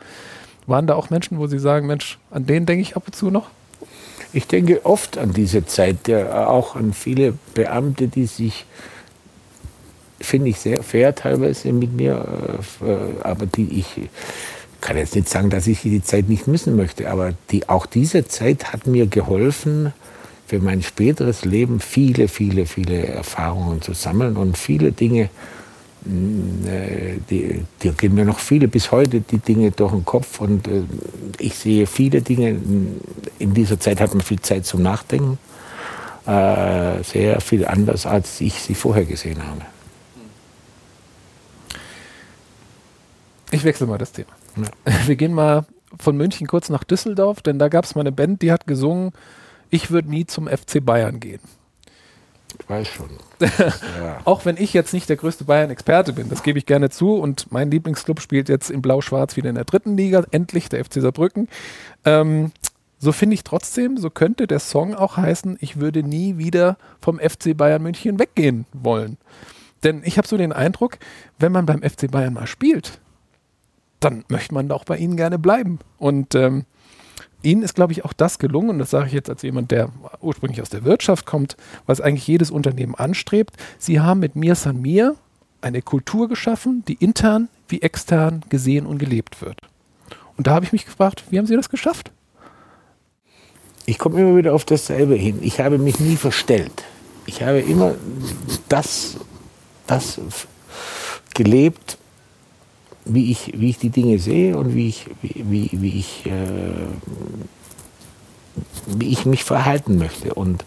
Waren 0.67 0.87
da 0.87 0.95
auch 0.95 1.09
Menschen, 1.09 1.39
wo 1.39 1.47
Sie 1.47 1.59
sagen, 1.59 1.87
Mensch, 1.87 2.19
an 2.29 2.45
denen 2.45 2.65
denke 2.65 2.81
ich 2.81 2.95
ab 2.95 3.03
und 3.05 3.15
zu 3.15 3.31
noch? 3.31 3.49
Ich 4.33 4.47
denke 4.47 4.85
oft 4.85 5.17
an 5.17 5.33
diese 5.33 5.65
Zeit, 5.65 6.07
ja, 6.07 6.47
auch 6.47 6.75
an 6.75 6.93
viele 6.93 7.33
Beamte, 7.53 8.07
die 8.07 8.25
sich, 8.25 8.65
finde 10.21 10.49
ich, 10.49 10.59
sehr 10.59 10.83
fair 10.83 11.15
teilweise 11.15 11.71
mit 11.73 11.93
mir, 11.93 12.25
äh, 12.81 13.23
aber 13.23 13.45
die 13.45 13.79
ich 13.79 14.09
kann 14.81 14.97
jetzt 14.97 15.15
nicht 15.15 15.29
sagen, 15.29 15.49
dass 15.49 15.67
ich 15.67 15.81
die 15.81 16.03
Zeit 16.03 16.27
nicht 16.27 16.47
missen 16.47 16.75
möchte, 16.75 17.09
aber 17.09 17.33
die, 17.51 17.69
auch 17.69 17.85
diese 17.85 18.27
Zeit 18.27 18.73
hat 18.73 18.87
mir 18.87 19.05
geholfen, 19.05 19.93
für 20.47 20.59
mein 20.59 20.81
späteres 20.81 21.45
Leben 21.45 21.79
viele, 21.79 22.27
viele, 22.27 22.65
viele 22.65 23.05
Erfahrungen 23.05 23.81
zu 23.81 23.93
sammeln 23.93 24.35
und 24.35 24.57
viele 24.57 24.91
Dinge, 24.91 25.29
mm, 26.03 26.67
äh, 26.67 27.17
die, 27.29 27.61
die 27.81 27.91
gehen 27.91 28.15
mir 28.15 28.25
noch 28.25 28.39
viele 28.39 28.67
bis 28.67 28.91
heute 28.91 29.21
die 29.21 29.37
Dinge 29.37 29.71
durch 29.71 29.93
den 29.93 30.03
Kopf 30.03 30.41
und 30.41 30.67
äh, 30.67 30.81
ich 31.37 31.55
sehe 31.55 31.87
viele 31.87 32.21
Dinge, 32.21 32.59
in 33.39 33.53
dieser 33.53 33.79
Zeit 33.79 34.01
hat 34.01 34.13
man 34.13 34.21
viel 34.21 34.41
Zeit 34.41 34.65
zum 34.65 34.81
Nachdenken, 34.81 35.37
sehr 36.23 37.41
viel 37.41 37.65
anders, 37.65 38.05
als 38.05 38.39
ich 38.41 38.53
sie 38.53 38.75
vorher 38.75 39.05
gesehen 39.05 39.41
habe. 39.43 39.61
Ich 43.51 43.63
wechsle 43.63 43.87
mal 43.87 43.97
das 43.97 44.11
Thema. 44.13 44.29
Wir 45.05 45.15
gehen 45.15 45.33
mal 45.33 45.65
von 45.99 46.17
München 46.17 46.47
kurz 46.47 46.69
nach 46.69 46.83
Düsseldorf, 46.83 47.41
denn 47.41 47.59
da 47.59 47.67
gab 47.67 47.85
es 47.85 47.95
mal 47.95 48.01
eine 48.01 48.11
Band, 48.11 48.41
die 48.41 48.51
hat 48.51 48.65
gesungen, 48.65 49.11
ich 49.69 49.91
würde 49.91 50.09
nie 50.09 50.25
zum 50.25 50.47
FC 50.47 50.83
Bayern 50.83 51.19
gehen. 51.19 51.41
Ich 52.59 52.69
weiß 52.69 52.87
schon. 52.87 53.09
ja. 53.39 54.19
Auch 54.25 54.45
wenn 54.45 54.57
ich 54.57 54.73
jetzt 54.73 54.93
nicht 54.93 55.09
der 55.09 55.15
größte 55.15 55.45
Bayern-Experte 55.45 56.13
bin, 56.13 56.29
das 56.29 56.43
gebe 56.43 56.59
ich 56.59 56.65
gerne 56.65 56.89
zu. 56.89 57.15
Und 57.15 57.51
mein 57.51 57.71
Lieblingsclub 57.71 58.21
spielt 58.21 58.49
jetzt 58.49 58.69
in 58.69 58.81
Blau-Schwarz 58.81 59.35
wieder 59.35 59.49
in 59.49 59.55
der 59.55 59.65
dritten 59.65 59.95
Liga, 59.95 60.23
endlich 60.31 60.69
der 60.69 60.83
FC 60.83 60.95
Saarbrücken. 60.95 61.47
Ähm, 62.03 62.51
so 62.99 63.11
finde 63.11 63.33
ich 63.33 63.43
trotzdem, 63.43 63.97
so 63.97 64.09
könnte 64.09 64.47
der 64.47 64.59
Song 64.59 64.93
auch 64.93 65.17
heißen, 65.17 65.57
ich 65.59 65.79
würde 65.79 66.03
nie 66.03 66.37
wieder 66.37 66.77
vom 66.99 67.19
FC 67.19 67.55
Bayern 67.57 67.81
München 67.81 68.19
weggehen 68.19 68.65
wollen. 68.73 69.17
Denn 69.83 70.01
ich 70.05 70.17
habe 70.17 70.27
so 70.27 70.37
den 70.37 70.53
Eindruck, 70.53 70.99
wenn 71.39 71.51
man 71.51 71.65
beim 71.65 71.81
FC 71.81 72.11
Bayern 72.11 72.33
mal 72.33 72.45
spielt, 72.45 72.99
dann 74.01 74.25
möchte 74.27 74.53
man 74.53 74.71
auch 74.71 74.83
bei 74.83 74.97
ihnen 74.97 75.15
gerne 75.15 75.39
bleiben. 75.39 75.79
Und 75.97 76.35
ähm, 76.35 76.65
Ihnen 77.43 77.63
ist, 77.63 77.73
glaube 77.73 77.93
ich, 77.93 78.05
auch 78.05 78.13
das 78.13 78.37
gelungen, 78.37 78.69
und 78.69 78.79
das 78.79 78.91
sage 78.91 79.07
ich 79.07 79.13
jetzt 79.13 79.29
als 79.29 79.41
jemand, 79.41 79.71
der 79.71 79.89
ursprünglich 80.19 80.61
aus 80.61 80.69
der 80.69 80.83
Wirtschaft 80.83 81.25
kommt, 81.25 81.57
was 81.87 81.99
eigentlich 81.99 82.27
jedes 82.27 82.51
Unternehmen 82.51 82.93
anstrebt. 82.93 83.55
Sie 83.79 83.99
haben 83.99 84.19
mit 84.19 84.35
Mir 84.35 84.55
San 84.55 84.81
Mir 84.81 85.15
eine 85.61 85.81
Kultur 85.81 86.27
geschaffen, 86.27 86.83
die 86.87 86.93
intern 86.93 87.49
wie 87.67 87.81
extern 87.81 88.43
gesehen 88.49 88.85
und 88.85 88.99
gelebt 88.99 89.41
wird. 89.41 89.59
Und 90.37 90.47
da 90.47 90.51
habe 90.53 90.65
ich 90.65 90.71
mich 90.71 90.85
gefragt, 90.85 91.23
wie 91.29 91.37
haben 91.37 91.45
Sie 91.45 91.55
das 91.55 91.69
geschafft? 91.69 92.11
Ich 93.85 93.97
komme 93.97 94.19
immer 94.19 94.37
wieder 94.37 94.53
auf 94.53 94.65
dasselbe 94.65 95.15
hin. 95.15 95.39
Ich 95.41 95.59
habe 95.59 95.77
mich 95.77 95.99
nie 95.99 96.15
verstellt. 96.15 96.83
Ich 97.25 97.41
habe 97.41 97.59
immer 97.59 97.95
das, 98.69 99.17
das 99.87 100.19
gelebt, 101.33 101.97
wie 103.05 103.31
ich, 103.31 103.53
wie 103.55 103.69
ich 103.69 103.77
die 103.77 103.89
Dinge 103.89 104.19
sehe 104.19 104.57
und 104.57 104.75
wie 104.75 104.89
ich, 104.89 105.05
wie, 105.21 105.45
wie, 105.49 105.69
wie 105.73 105.99
ich, 105.99 106.25
äh, 106.25 106.31
wie 108.87 109.09
ich 109.09 109.25
mich 109.25 109.43
verhalten 109.43 109.97
möchte. 109.97 110.33
Und 110.33 110.65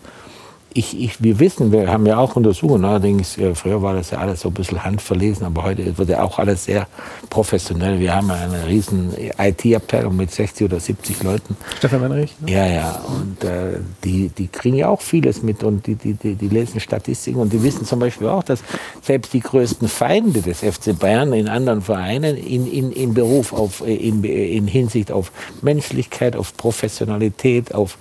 ich, 0.74 1.00
ich, 1.00 1.22
wir 1.22 1.38
wissen, 1.38 1.70
wir 1.70 1.88
haben 1.88 2.04
ja 2.04 2.18
auch 2.18 2.34
Untersuchungen, 2.34 2.84
allerdings, 2.84 3.38
äh, 3.38 3.54
früher 3.54 3.80
war 3.80 3.94
das 3.94 4.10
ja 4.10 4.18
alles 4.18 4.40
so 4.40 4.48
ein 4.48 4.54
bisschen 4.54 4.84
handverlesen, 4.84 5.46
aber 5.46 5.62
heute 5.62 5.96
wird 5.96 6.08
ja 6.08 6.22
auch 6.22 6.40
alles 6.40 6.64
sehr 6.64 6.88
professionell. 7.30 8.00
Wir 8.00 8.14
haben 8.14 8.28
ja 8.28 8.34
eine 8.34 8.66
riesen 8.66 9.12
IT-Abteilung 9.38 10.16
mit 10.16 10.32
60 10.32 10.66
oder 10.66 10.80
70 10.80 11.22
Leuten. 11.22 11.56
Stefan 11.78 12.02
Weinrich? 12.02 12.34
Ne? 12.40 12.50
Ja, 12.50 12.66
ja, 12.66 13.04
und 13.06 13.44
äh, 13.44 13.78
die, 14.02 14.28
die 14.30 14.48
kriegen 14.48 14.76
ja 14.76 14.88
auch 14.88 15.00
vieles 15.00 15.44
mit 15.44 15.62
und 15.62 15.86
die, 15.86 15.94
die, 15.94 16.14
die, 16.14 16.34
die 16.34 16.48
lesen 16.48 16.80
Statistiken 16.80 17.38
und 17.38 17.52
die 17.52 17.62
wissen 17.62 17.84
zum 17.84 18.00
Beispiel 18.00 18.26
auch, 18.26 18.42
dass 18.42 18.64
selbst 19.00 19.32
die 19.32 19.40
größten 19.40 19.86
Feinde 19.86 20.42
des 20.42 20.58
FC 20.58 20.98
Bayern 20.98 21.32
in 21.34 21.48
anderen 21.48 21.82
Vereinen 21.82 22.36
in, 22.36 22.66
in, 22.66 22.90
in 22.90 23.14
Beruf, 23.14 23.52
auf, 23.52 23.80
in, 23.86 24.24
in 24.24 24.66
Hinsicht 24.66 25.12
auf 25.12 25.30
Menschlichkeit, 25.62 26.34
auf 26.34 26.56
Professionalität, 26.56 27.72
auf 27.74 27.96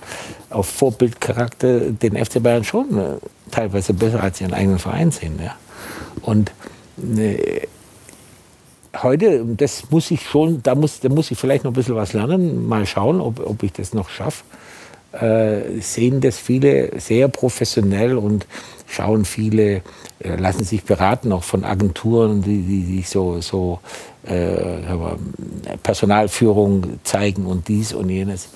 auf 0.54 0.66
Vorbildcharakter 0.66 1.80
den 1.90 2.24
FC 2.24 2.42
Bayern 2.42 2.64
schon 2.64 2.98
äh, 2.98 3.16
teilweise 3.50 3.94
besser 3.94 4.22
als 4.22 4.40
ihren 4.40 4.54
eigenen 4.54 4.78
Verein 4.78 5.10
sehen. 5.10 5.38
Ja. 5.42 5.56
Und 6.22 6.52
äh, 7.16 7.66
heute, 9.02 9.44
das 9.44 9.90
muss 9.90 10.10
ich 10.10 10.22
schon, 10.22 10.62
da 10.62 10.74
muss, 10.74 11.00
da 11.00 11.08
muss 11.08 11.30
ich 11.30 11.38
vielleicht 11.38 11.64
noch 11.64 11.72
ein 11.72 11.74
bisschen 11.74 11.96
was 11.96 12.12
lernen, 12.12 12.66
mal 12.66 12.86
schauen, 12.86 13.20
ob, 13.20 13.44
ob 13.44 13.62
ich 13.62 13.72
das 13.72 13.92
noch 13.92 14.08
schaffe. 14.08 14.44
Äh, 15.12 15.80
sehen 15.80 16.20
das 16.20 16.38
viele 16.38 16.98
sehr 16.98 17.28
professionell 17.28 18.16
und 18.18 18.46
schauen 18.88 19.24
viele, 19.24 19.82
äh, 20.18 20.36
lassen 20.36 20.64
sich 20.64 20.82
beraten 20.82 21.32
auch 21.32 21.44
von 21.44 21.64
Agenturen, 21.64 22.42
die, 22.42 22.62
die, 22.62 22.82
die 22.82 23.02
so, 23.02 23.40
so 23.40 23.78
äh, 24.24 24.82
Personalführung 25.82 26.98
zeigen 27.04 27.46
und 27.46 27.68
dies 27.68 27.92
und 27.92 28.10
jenes 28.10 28.48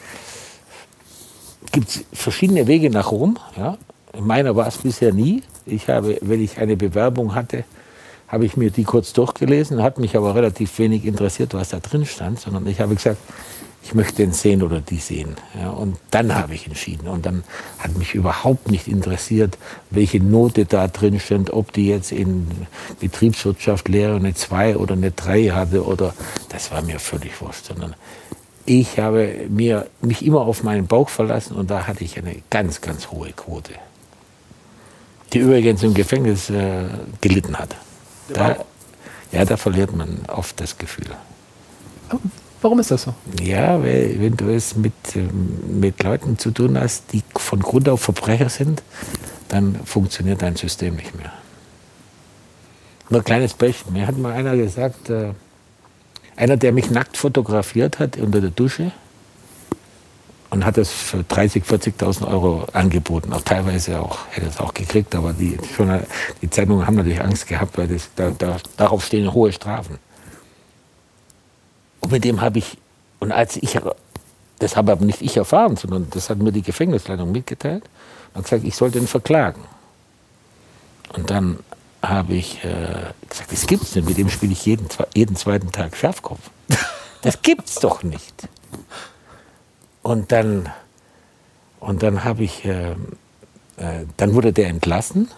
gibt 1.73 1.89
es 1.89 2.05
verschiedene 2.12 2.66
Wege 2.66 2.91
nach 2.91 3.11
Rom. 3.11 3.39
Ja. 3.57 3.79
Meiner 4.19 4.57
war 4.57 4.66
es 4.66 4.79
bisher 4.79 5.12
nie. 5.12 5.43
Ich 5.66 5.89
habe, 5.89 6.19
wenn 6.23 6.43
ich 6.43 6.59
eine 6.59 6.77
Bewerbung 6.77 7.35
hatte, 7.35 7.64
habe 8.29 8.45
ich 8.45 8.57
mir 8.57 8.71
die 8.71 8.85
kurz 8.85 9.12
durchgelesen, 9.12 9.83
hat 9.83 9.99
mich 9.99 10.16
aber 10.16 10.35
relativ 10.35 10.79
wenig 10.79 11.05
interessiert, 11.05 11.55
was 11.55 11.71
da 11.71 11.81
drin 11.81 12.05
stand, 12.05 12.41
sondern 12.41 12.66
ich 12.66 12.81
habe 12.81 12.95
gesagt, 12.95 13.19
ich 13.83 13.95
möchte 13.95 14.16
den 14.16 14.33
sehen 14.33 14.62
oder 14.62 14.81
die 14.81 14.99
sehen. 14.99 15.37
Ja, 15.59 15.71
und 15.71 15.97
dann 16.11 16.35
habe 16.35 16.55
ich 16.55 16.66
entschieden. 16.66 17.09
Und 17.09 17.25
dann 17.25 17.43
hat 17.79 17.97
mich 17.97 18.14
überhaupt 18.14 18.71
nicht 18.71 18.87
interessiert, 18.87 19.57
welche 19.91 20.21
Note 20.21 20.66
da 20.66 20.89
drin 20.89 21.21
stand, 21.21 21.53
ob 21.53 21.73
die 21.73 21.89
jetzt 21.89 22.12
in 22.12 22.47
Betriebswirtschaft 23.01 23.89
Lehre 23.89 24.16
eine 24.16 24.35
2 24.35 24.77
oder 24.77 24.93
eine 24.95 25.11
3 25.12 25.51
hatte 25.51 25.87
oder 25.87 26.12
das 26.51 26.71
war 26.71 26.83
mir 26.83 26.99
völlig 26.99 27.41
wurscht, 27.41 27.66
sondern 27.66 27.95
ich 28.69 28.99
habe 28.99 29.47
mir, 29.49 29.87
mich 30.03 30.25
immer 30.25 30.43
auf 30.43 30.62
meinen 30.62 30.87
Bauch 30.87 31.09
verlassen 31.09 31.57
und 31.57 31.71
da 31.71 31.87
hatte 31.87 32.05
ich 32.05 32.19
eine 32.19 32.37
ganz, 32.51 32.81
ganz 32.81 33.11
hohe 33.11 33.33
Quote. 33.33 33.73
Die 35.33 35.39
übrigens 35.39 35.83
im 35.83 35.95
Gefängnis 35.95 36.51
äh, 36.51 36.85
gelitten 37.21 37.59
hat. 37.59 37.75
Da, 38.33 38.57
ja, 39.33 39.45
da 39.45 39.57
verliert 39.57 39.97
man 39.97 40.21
oft 40.29 40.61
das 40.61 40.77
Gefühl. 40.77 41.07
Warum 42.61 42.79
ist 42.81 42.91
das 42.91 43.05
so? 43.05 43.14
Ja, 43.43 43.83
weil 43.83 44.21
wenn 44.21 44.37
du 44.37 44.55
es 44.55 44.77
mit, 44.77 44.93
ähm, 45.14 45.81
mit 45.81 46.03
Leuten 46.03 46.39
zu 46.39 46.51
tun 46.51 46.79
hast, 46.79 47.12
die 47.12 47.23
von 47.37 47.61
Grund 47.61 47.89
auf 47.89 48.03
Verbrecher 48.03 48.51
sind, 48.51 48.83
dann 49.49 49.77
funktioniert 49.85 50.43
dein 50.43 50.57
System 50.57 50.97
nicht 50.97 51.14
mehr. 51.16 51.33
Nur 53.09 53.21
ein 53.21 53.25
kleines 53.25 53.55
Beispiel. 53.55 53.93
Mir 53.93 54.07
hat 54.07 54.19
mal 54.19 54.33
einer 54.33 54.57
gesagt, 54.57 55.09
äh, 55.09 55.33
einer, 56.39 56.57
der 56.57 56.72
mich 56.72 56.91
nackt 56.91 57.16
fotografiert 57.16 57.99
hat 57.99 58.16
unter 58.16 58.41
der 58.41 58.51
Dusche 58.51 58.93
und 60.51 60.64
hat 60.64 60.76
das 60.76 60.91
für 60.91 61.18
30.000, 61.18 61.64
40.000 61.99 62.28
Euro 62.28 62.64
angeboten. 62.72 63.32
Auch 63.32 63.43
teilweise 63.43 64.01
auch, 64.01 64.18
hätte 64.30 64.47
es 64.47 64.61
auch 64.61 64.72
gekriegt, 64.72 65.14
aber 65.14 65.32
die, 65.32 65.59
die 66.41 66.51
Zeitungen 66.51 66.86
haben 66.86 66.95
natürlich 66.95 67.20
Angst 67.20 67.49
gehabt, 67.49 67.76
weil 67.76 67.89
das, 67.89 68.09
da, 68.14 68.30
da, 68.30 68.57
darauf 68.76 69.05
stehen 69.05 69.32
hohe 69.32 69.53
Strafen. 69.53 69.99
Und 72.01 72.12
mit 72.12 72.24
dem 72.24 72.41
habe 72.41 72.59
ich, 72.59 72.78
und 73.18 73.32
als 73.32 73.57
ich, 73.57 73.78
das 74.61 74.76
habe 74.76 74.93
aber 74.93 75.05
nicht 75.05 75.20
ich 75.20 75.36
erfahren, 75.36 75.76
sondern 75.76 76.07
das 76.11 76.30
hat 76.30 76.39
mir 76.39 76.53
die 76.53 76.62
Gefängnisleitung 76.62 77.32
mitgeteilt, 77.32 77.82
und 78.34 78.45
gesagt, 78.45 78.62
ich 78.64 78.76
soll 78.76 78.93
den 78.93 79.09
verklagen. 79.09 79.62
Und 81.14 81.30
dann 81.30 81.59
habe 82.03 82.34
ich 82.34 82.64
äh, 82.64 83.12
gesagt, 83.28 83.53
das 83.53 83.66
gibt's 83.66 83.94
nicht. 83.94 84.07
Mit 84.07 84.18
dem 84.18 84.28
spiele 84.28 84.53
ich 84.53 84.64
jeden, 84.64 84.88
jeden 85.14 85.36
zweiten 85.36 85.72
Tag 85.72 85.96
Schafkopf. 85.96 86.51
Das 87.22 87.42
gibt's 87.42 87.76
doch 87.80 88.05
nicht. 88.05 88.49
Und 90.03 90.30
dann, 90.30 90.70
und 91.80 92.03
dann 92.03 92.22
habe 92.22 92.44
ich, 92.44 92.64
äh, 92.64 92.92
äh, 93.76 94.07
dann 94.16 94.34
wurde 94.34 94.53
der 94.53 94.68
entlassen 94.68 95.28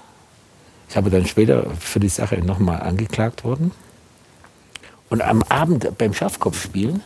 Ich 0.90 0.96
habe 0.96 1.10
dann 1.10 1.26
später 1.26 1.70
für 1.78 1.98
die 1.98 2.10
Sache 2.10 2.36
nochmal 2.38 2.82
angeklagt 2.82 3.44
worden. 3.44 3.72
Und 5.08 5.22
am 5.22 5.42
Abend 5.44 5.96
beim 5.98 6.12
Schafkopfspielen 6.12 7.02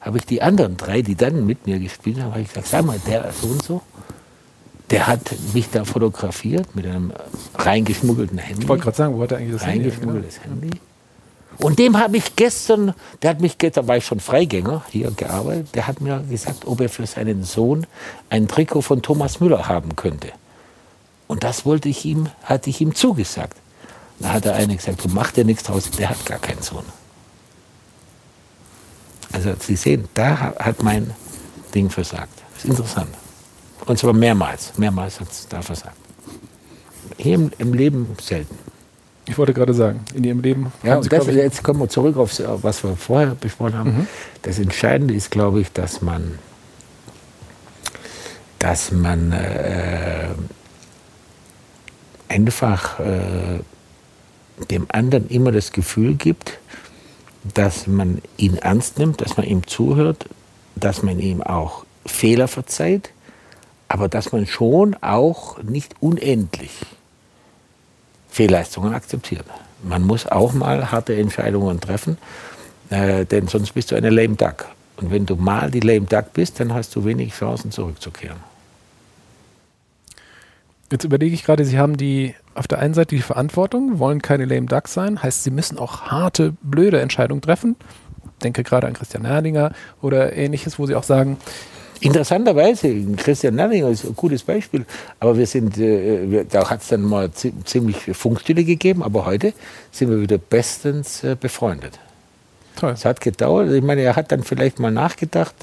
habe 0.00 0.18
ich 0.18 0.26
die 0.26 0.40
anderen 0.42 0.76
drei, 0.76 1.02
die 1.02 1.16
dann 1.16 1.44
mit 1.44 1.66
mir 1.66 1.78
gespielt 1.78 2.20
haben, 2.20 2.30
habe 2.30 2.42
ich 2.42 2.48
gesagt, 2.48 2.68
sag 2.68 2.84
mal, 2.84 2.98
der 3.06 3.32
so 3.32 3.48
und 3.48 3.62
so, 3.62 3.82
der 4.90 5.06
hat 5.06 5.20
mich 5.52 5.70
da 5.70 5.84
fotografiert 5.84 6.74
mit 6.74 6.86
einem 6.86 7.12
reingeschmuggelten 7.56 8.38
Handy. 8.38 8.62
Ich 8.62 8.68
wollte 8.68 8.84
gerade 8.84 8.96
sagen, 8.96 9.14
wo 9.16 9.22
hat 9.22 9.32
er 9.32 9.38
eigentlich 9.38 9.52
das 9.52 9.66
Handy? 9.66 9.88
Reingeschmuggeltes 9.88 10.40
Handy. 10.42 10.70
Und 11.58 11.78
dem 11.78 11.98
habe 11.98 12.16
ich 12.16 12.36
gestern, 12.36 12.94
der 13.20 13.30
hat 13.30 13.40
mich, 13.40 13.58
da 13.58 13.86
war 13.86 13.96
ich 13.96 14.06
schon 14.06 14.20
Freigänger, 14.20 14.84
hier 14.90 15.10
gearbeitet, 15.10 15.74
der 15.74 15.88
hat 15.88 16.00
mir 16.00 16.22
gesagt, 16.30 16.66
ob 16.66 16.80
er 16.80 16.88
für 16.88 17.06
seinen 17.06 17.42
Sohn 17.42 17.86
ein 18.30 18.46
Trikot 18.46 18.82
von 18.82 19.02
Thomas 19.02 19.40
Müller 19.40 19.66
haben 19.66 19.96
könnte. 19.96 20.28
Und 21.26 21.42
das 21.42 21.66
wollte 21.66 21.88
ich 21.88 22.04
ihm, 22.04 22.28
hatte 22.44 22.70
ich 22.70 22.80
ihm 22.80 22.94
zugesagt. 22.94 23.56
Da 24.20 24.32
hat 24.34 24.44
der 24.44 24.54
eine 24.54 24.76
gesagt, 24.76 25.04
du 25.04 25.08
mach 25.08 25.32
dir 25.32 25.44
nichts 25.44 25.64
draus, 25.64 25.90
der 25.90 26.10
hat 26.10 26.24
gar 26.24 26.38
keinen 26.38 26.62
Sohn. 26.62 26.84
Also 29.32 29.52
Sie 29.60 29.76
sehen, 29.76 30.08
da 30.14 30.54
hat 30.58 30.82
mein 30.82 31.10
Ding 31.74 31.90
versagt. 31.90 32.32
Das 32.54 32.64
ist 32.64 32.70
interessant. 32.70 33.10
Und 33.88 33.98
zwar 33.98 34.12
mehrmals. 34.12 34.76
Mehrmals 34.78 35.18
hat 35.18 35.30
es 35.30 35.48
da 35.48 35.62
versagt. 35.62 35.96
Hier 37.16 37.34
im, 37.34 37.50
im 37.58 37.72
Leben 37.72 38.06
selten. 38.20 38.56
Ich 39.26 39.36
wollte 39.36 39.52
gerade 39.52 39.74
sagen, 39.74 40.00
in 40.14 40.24
Ihrem 40.24 40.40
Leben. 40.40 40.72
Ja, 40.82 40.96
und 40.96 41.12
das, 41.12 41.26
jetzt 41.26 41.62
kommen 41.62 41.80
wir 41.80 41.88
zurück 41.88 42.16
auf 42.16 42.40
was 42.62 42.82
wir 42.82 42.96
vorher 42.96 43.34
besprochen 43.34 43.76
haben. 43.76 43.90
Mhm. 43.90 44.06
Das 44.42 44.58
Entscheidende 44.58 45.14
ist, 45.14 45.30
glaube 45.30 45.60
ich, 45.60 45.72
dass 45.72 46.00
man, 46.00 46.38
dass 48.58 48.90
man 48.90 49.32
äh, 49.32 50.28
einfach 52.28 53.00
äh, 53.00 53.60
dem 54.70 54.86
anderen 54.88 55.28
immer 55.28 55.52
das 55.52 55.72
Gefühl 55.72 56.14
gibt, 56.14 56.58
dass 57.54 57.86
man 57.86 58.20
ihn 58.36 58.56
ernst 58.56 58.98
nimmt, 58.98 59.20
dass 59.20 59.36
man 59.36 59.46
ihm 59.46 59.66
zuhört, 59.66 60.26
dass 60.74 61.02
man 61.02 61.18
ihm 61.18 61.42
auch 61.42 61.84
Fehler 62.06 62.48
verzeiht, 62.48 63.10
aber 63.88 64.08
dass 64.08 64.32
man 64.32 64.46
schon 64.46 64.94
auch 65.00 65.62
nicht 65.62 65.94
unendlich 66.00 66.72
Fehlleistungen 68.28 68.94
akzeptiert. 68.94 69.44
Man 69.82 70.04
muss 70.04 70.26
auch 70.26 70.52
mal 70.52 70.92
harte 70.92 71.16
Entscheidungen 71.16 71.80
treffen, 71.80 72.18
äh, 72.90 73.24
denn 73.24 73.48
sonst 73.48 73.72
bist 73.72 73.90
du 73.90 73.96
eine 73.96 74.10
lame 74.10 74.36
duck. 74.36 74.66
Und 74.96 75.10
wenn 75.10 75.26
du 75.26 75.36
mal 75.36 75.70
die 75.70 75.80
lame 75.80 76.06
duck 76.06 76.32
bist, 76.34 76.60
dann 76.60 76.74
hast 76.74 76.94
du 76.96 77.04
wenig 77.04 77.32
Chancen 77.32 77.70
zurückzukehren. 77.70 78.38
Jetzt 80.90 81.04
überlege 81.04 81.34
ich 81.34 81.44
gerade, 81.44 81.64
Sie 81.64 81.78
haben 81.78 81.96
die 81.96 82.34
auf 82.54 82.66
der 82.66 82.78
einen 82.80 82.94
Seite 82.94 83.14
die 83.14 83.22
Verantwortung, 83.22 83.98
wollen 83.98 84.22
keine 84.22 84.46
lame 84.46 84.66
duck 84.66 84.88
sein, 84.88 85.22
heißt, 85.22 85.44
Sie 85.44 85.50
müssen 85.50 85.78
auch 85.78 86.02
harte, 86.02 86.54
blöde 86.62 87.00
Entscheidungen 87.00 87.42
treffen. 87.42 87.76
Ich 88.24 88.42
denke 88.42 88.64
gerade 88.64 88.86
an 88.86 88.94
Christian 88.94 89.24
Herdinger 89.24 89.72
oder 90.00 90.34
ähnliches, 90.34 90.78
wo 90.78 90.86
Sie 90.86 90.94
auch 90.94 91.04
sagen, 91.04 91.36
Interessanterweise, 92.00 92.94
Christian 93.16 93.56
Nerlinger 93.56 93.88
ist 93.88 94.04
ein 94.04 94.14
gutes 94.14 94.42
Beispiel, 94.42 94.84
aber 95.18 95.36
wir 95.36 95.46
sind, 95.46 95.78
äh, 95.78 96.30
wir, 96.30 96.44
da 96.44 96.68
hat 96.70 96.82
es 96.82 96.88
dann 96.88 97.02
mal 97.02 97.30
ziemlich 97.32 97.96
Funkstille 98.12 98.64
gegeben, 98.64 99.02
aber 99.02 99.26
heute 99.26 99.52
sind 99.90 100.10
wir 100.10 100.20
wieder 100.20 100.38
bestens 100.38 101.24
äh, 101.24 101.36
befreundet. 101.38 101.98
Toll. 102.76 102.92
Es 102.92 103.04
hat 103.04 103.20
gedauert. 103.20 103.72
Ich 103.72 103.82
meine, 103.82 104.02
er 104.02 104.14
hat 104.14 104.30
dann 104.30 104.44
vielleicht 104.44 104.78
mal 104.78 104.92
nachgedacht, 104.92 105.54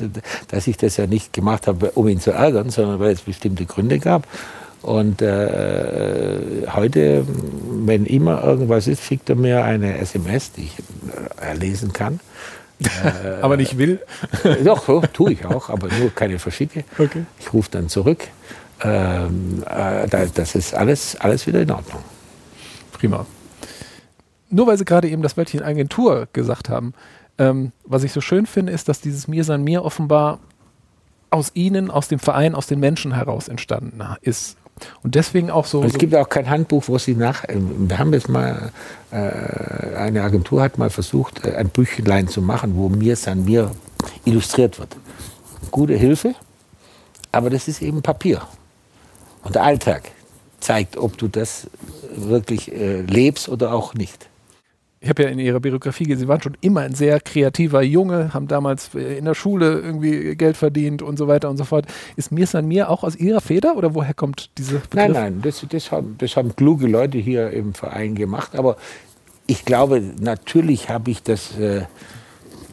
dass 0.49 0.67
ich 0.67 0.75
das 0.75 0.97
ja 0.97 1.07
nicht 1.07 1.31
gemacht 1.31 1.67
habe, 1.67 1.91
um 1.91 2.09
ihn 2.09 2.19
zu 2.19 2.31
ärgern, 2.31 2.69
sondern 2.69 2.99
weil 2.99 3.13
es 3.13 3.21
bestimmte 3.21 3.65
Gründe 3.65 3.99
gab. 3.99 4.27
Und 4.81 5.21
äh, 5.21 6.67
heute, 6.75 7.25
wenn 7.71 8.05
immer 8.05 8.43
irgendwas 8.43 8.87
ist, 8.87 9.03
schickt 9.03 9.29
er 9.29 9.35
mir 9.35 9.63
eine 9.63 9.97
SMS, 9.97 10.51
die 10.51 10.63
ich 10.63 10.75
äh, 11.41 11.55
lesen 11.55 11.93
kann. 11.93 12.19
Äh, 12.79 13.41
aber 13.41 13.57
nicht 13.57 13.77
will? 13.77 13.99
doch, 14.63 14.85
doch 14.85 15.05
tue 15.07 15.33
ich 15.33 15.45
auch, 15.45 15.69
aber 15.69 15.87
nur 15.93 16.13
keine 16.13 16.39
verschicke. 16.39 16.83
Okay. 16.97 17.25
Ich 17.39 17.53
rufe 17.53 17.69
dann 17.71 17.89
zurück. 17.89 18.27
Ähm, 18.83 19.63
äh, 19.67 20.27
das 20.33 20.55
ist 20.55 20.73
alles, 20.73 21.15
alles 21.15 21.47
wieder 21.47 21.61
in 21.61 21.71
Ordnung. 21.71 22.03
Prima. 22.91 23.25
Nur 24.49 24.67
weil 24.67 24.77
Sie 24.77 24.85
gerade 24.85 25.09
eben 25.09 25.21
das 25.21 25.37
Wörtchen 25.37 25.63
Agentur 25.63 26.27
gesagt 26.33 26.69
haben, 26.69 26.93
ähm, 27.37 27.71
was 27.83 28.03
ich 28.03 28.11
so 28.11 28.21
schön 28.21 28.45
finde, 28.45 28.71
ist, 28.71 28.87
dass 28.89 29.01
dieses 29.01 29.27
Mir 29.27 29.43
sein 29.43 29.63
Mir 29.63 29.83
offenbar 29.83 30.39
aus 31.29 31.51
Ihnen, 31.53 31.91
aus 31.91 32.07
dem 32.07 32.19
Verein, 32.19 32.55
aus 32.55 32.67
den 32.67 32.79
Menschen 32.79 33.13
heraus 33.13 33.47
entstanden 33.47 34.01
ist. 34.21 34.57
Und 35.03 35.15
deswegen 35.15 35.49
auch 35.49 35.65
so. 35.65 35.79
Und 35.79 35.87
es 35.87 35.97
gibt 35.97 36.13
auch 36.15 36.27
kein 36.27 36.49
Handbuch, 36.49 36.83
wo 36.87 36.97
sie 36.97 37.15
nach. 37.15 37.43
Äh, 37.45 37.57
wir 37.59 37.97
haben 37.97 38.13
jetzt 38.13 38.29
mal, 38.29 38.71
äh, 39.11 39.95
eine 39.95 40.23
Agentur 40.23 40.61
hat 40.61 40.77
mal 40.77 40.89
versucht, 40.89 41.45
äh, 41.45 41.55
ein 41.55 41.69
Büchlein 41.69 42.27
zu 42.27 42.41
machen, 42.41 42.75
wo 42.75 42.89
mir 42.89 43.15
San 43.15 43.45
Mir 43.45 43.71
illustriert 44.25 44.79
wird. 44.79 44.95
Gute 45.71 45.95
Hilfe, 45.95 46.35
aber 47.31 47.49
das 47.49 47.67
ist 47.67 47.81
eben 47.81 48.01
Papier. 48.01 48.41
Und 49.43 49.55
der 49.55 49.63
Alltag 49.63 50.11
zeigt, 50.59 50.97
ob 50.97 51.17
du 51.17 51.27
das 51.27 51.67
wirklich 52.15 52.71
äh, 52.71 53.01
lebst 53.01 53.49
oder 53.49 53.73
auch 53.73 53.93
nicht 53.93 54.27
ich 55.05 55.09
habe 55.09 55.21
ja 55.21 55.29
in 55.29 55.37
ihrer 55.37 55.59
Biografie 55.59 56.05
gesehen, 56.05 56.21
sie 56.21 56.27
waren 56.27 56.41
schon 56.41 56.57
immer 56.61 56.81
ein 56.81 56.95
sehr 56.95 57.19
kreativer 57.19 57.83
Junge, 57.83 58.33
haben 58.33 58.47
damals 58.47 58.95
äh, 58.95 59.19
in 59.19 59.25
der 59.25 59.35
Schule 59.35 59.79
irgendwie 59.79 60.35
Geld 60.35 60.57
verdient 60.57 61.03
und 61.03 61.17
so 61.17 61.27
weiter 61.27 61.47
und 61.47 61.57
so 61.57 61.63
fort. 61.63 61.85
Ist 62.15 62.31
mir 62.31 62.47
San 62.47 62.67
Mir 62.67 62.89
auch 62.89 63.03
aus 63.03 63.15
ihrer 63.15 63.39
Feder 63.39 63.77
oder 63.77 63.93
woher 63.93 64.15
kommt 64.15 64.49
diese 64.57 64.79
Begriff? 64.79 64.95
Nein, 64.95 65.11
nein, 65.11 65.41
das, 65.43 65.63
das, 65.69 65.91
haben, 65.91 66.15
das 66.17 66.35
haben 66.35 66.55
kluge 66.55 66.87
Leute 66.87 67.19
hier 67.19 67.51
im 67.51 67.75
Verein 67.75 68.15
gemacht, 68.15 68.55
aber 68.55 68.77
ich 69.45 69.63
glaube, 69.63 70.01
natürlich 70.19 70.89
habe 70.89 71.11
ich 71.11 71.21
das 71.21 71.55
äh, 71.59 71.83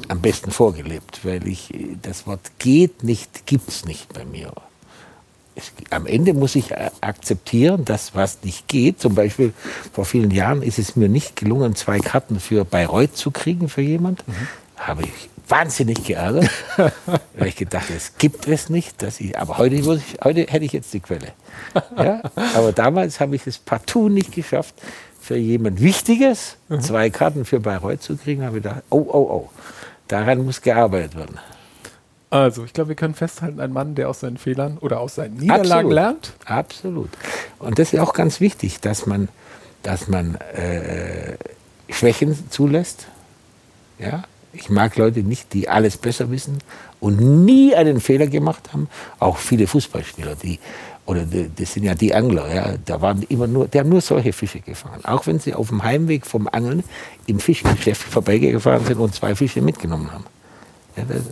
am 0.09 0.23
besten 0.23 0.53
vorgelebt, 0.53 1.27
weil 1.27 1.47
ich 1.47 1.69
das 2.01 2.27
Wort 2.27 2.51
geht 2.59 3.05
nicht, 3.05 3.45
gibt 3.45 3.69
es 3.69 3.85
nicht 3.85 4.11
bei 4.15 4.25
mir 4.25 4.55
am 5.91 6.07
Ende 6.07 6.35
muss 6.35 6.55
ich 6.55 6.73
akzeptieren, 7.01 7.85
dass 7.85 8.15
was 8.15 8.43
nicht 8.43 8.69
geht. 8.69 9.01
Zum 9.01 9.15
Beispiel 9.15 9.53
vor 9.93 10.05
vielen 10.05 10.31
Jahren 10.31 10.63
ist 10.63 10.79
es 10.79 10.97
mir 10.97 11.09
nicht 11.09 11.37
gelungen, 11.37 11.75
zwei 11.75 11.99
Karten 11.99 12.41
für 12.41 12.65
Bayreuth 12.65 13.17
zu 13.17 13.31
kriegen 13.31 13.69
für 13.69 13.83
jemand. 13.83 14.27
Mhm. 14.27 14.49
Habe 14.77 15.03
ich 15.03 15.31
wahnsinnig 15.49 16.05
geärgert, 16.05 16.51
weil 17.37 17.49
ich 17.49 17.57
gedacht, 17.57 17.91
es 17.95 18.17
gibt 18.17 18.49
es 18.49 18.71
nicht. 18.71 19.03
Dass 19.03 19.21
ich, 19.21 19.39
aber 19.39 19.59
heute, 19.59 19.75
ich, 19.75 19.87
heute 20.25 20.47
hätte 20.49 20.65
ich 20.65 20.73
jetzt 20.73 20.93
die 20.95 21.01
Quelle. 21.01 21.29
Ja? 21.97 22.23
Aber 22.55 22.73
damals 22.73 23.21
habe 23.21 23.37
ich 23.37 23.47
es 23.47 23.59
partout 23.59 24.09
nicht 24.09 24.33
geschafft, 24.33 24.75
für 25.21 25.37
jemand 25.37 25.81
Wichtiges 25.81 26.57
mhm. 26.69 26.81
zwei 26.81 27.11
Karten 27.11 27.45
für 27.45 27.61
Bayreuth 27.61 28.03
zu 28.03 28.17
kriegen. 28.17 28.45
Habe 28.45 28.59
ich 28.59 28.63
gedacht, 28.65 28.83
oh, 28.91 29.07
oh, 29.09 29.19
oh, 29.19 29.51
daran 30.09 30.45
muss 30.45 30.61
gearbeitet 30.61 31.17
werden. 31.17 31.39
Also, 32.33 32.65
ich 32.65 32.73
glaube, 32.73 32.89
wir 32.89 32.95
können 32.97 33.13
festhalten, 33.13 33.61
ein 33.61 33.75
Mann, 33.75 33.95
der 33.95 34.09
aus 34.09 34.21
seinen 34.21 34.39
Fehlern 34.39 34.79
oder 34.79 35.01
aus 35.01 35.17
seinen 35.17 35.37
Niederlagen 35.37 35.71
Absolut. 35.71 35.93
lernt. 35.93 36.33
Absolut. 36.47 37.11
Und 37.59 37.79
das 37.79 37.93
ist 37.93 38.01
auch 38.01 38.15
ganz 38.15 38.41
wichtig, 38.41 38.81
dass 38.81 39.05
man, 39.05 39.29
dass 39.83 40.09
man 40.09 40.37
äh, 40.37 41.37
Schwächen 41.91 42.49
zulässt. 42.49 43.07
Ja? 43.99 44.23
Ich 44.55 44.71
mag 44.71 44.97
Leute 44.97 45.23
nicht, 45.23 45.53
die 45.53 45.69
alles 45.69 45.99
besser 45.99 46.31
wissen 46.31 46.57
und 47.01 47.21
nie 47.21 47.75
einen 47.75 48.01
Fehler 48.01 48.29
gemacht 48.29 48.73
haben. 48.73 48.89
Auch 49.19 49.37
viele 49.37 49.67
Fußballspieler, 49.67 50.35
die 50.37 50.59
oder 51.05 51.27
die, 51.27 51.51
das 51.55 51.75
sind 51.75 51.83
ja 51.85 51.95
die 51.95 52.15
Angler, 52.15 52.55
ja, 52.55 52.75
da 52.83 53.03
waren 53.03 53.23
immer 53.25 53.47
nur, 53.47 53.69
die 53.69 53.79
haben 53.79 53.91
nur 53.91 54.01
solche 54.01 54.33
Fische 54.33 54.61
gefangen. 54.61 55.05
Auch 55.05 55.27
wenn 55.27 55.39
sie 55.39 55.53
auf 55.53 55.69
dem 55.69 55.83
Heimweg 55.83 56.25
vom 56.25 56.49
Angeln 56.51 56.83
im 57.27 57.41
Fischgeschäft 57.41 58.03
vorbeigefahren 58.03 58.87
sind 58.87 58.99
und 58.99 59.15
zwei 59.15 59.35
Fische 59.35 59.61
mitgenommen 59.61 60.11
haben. 60.11 60.25
Ja, 60.97 61.05
das, 61.07 61.23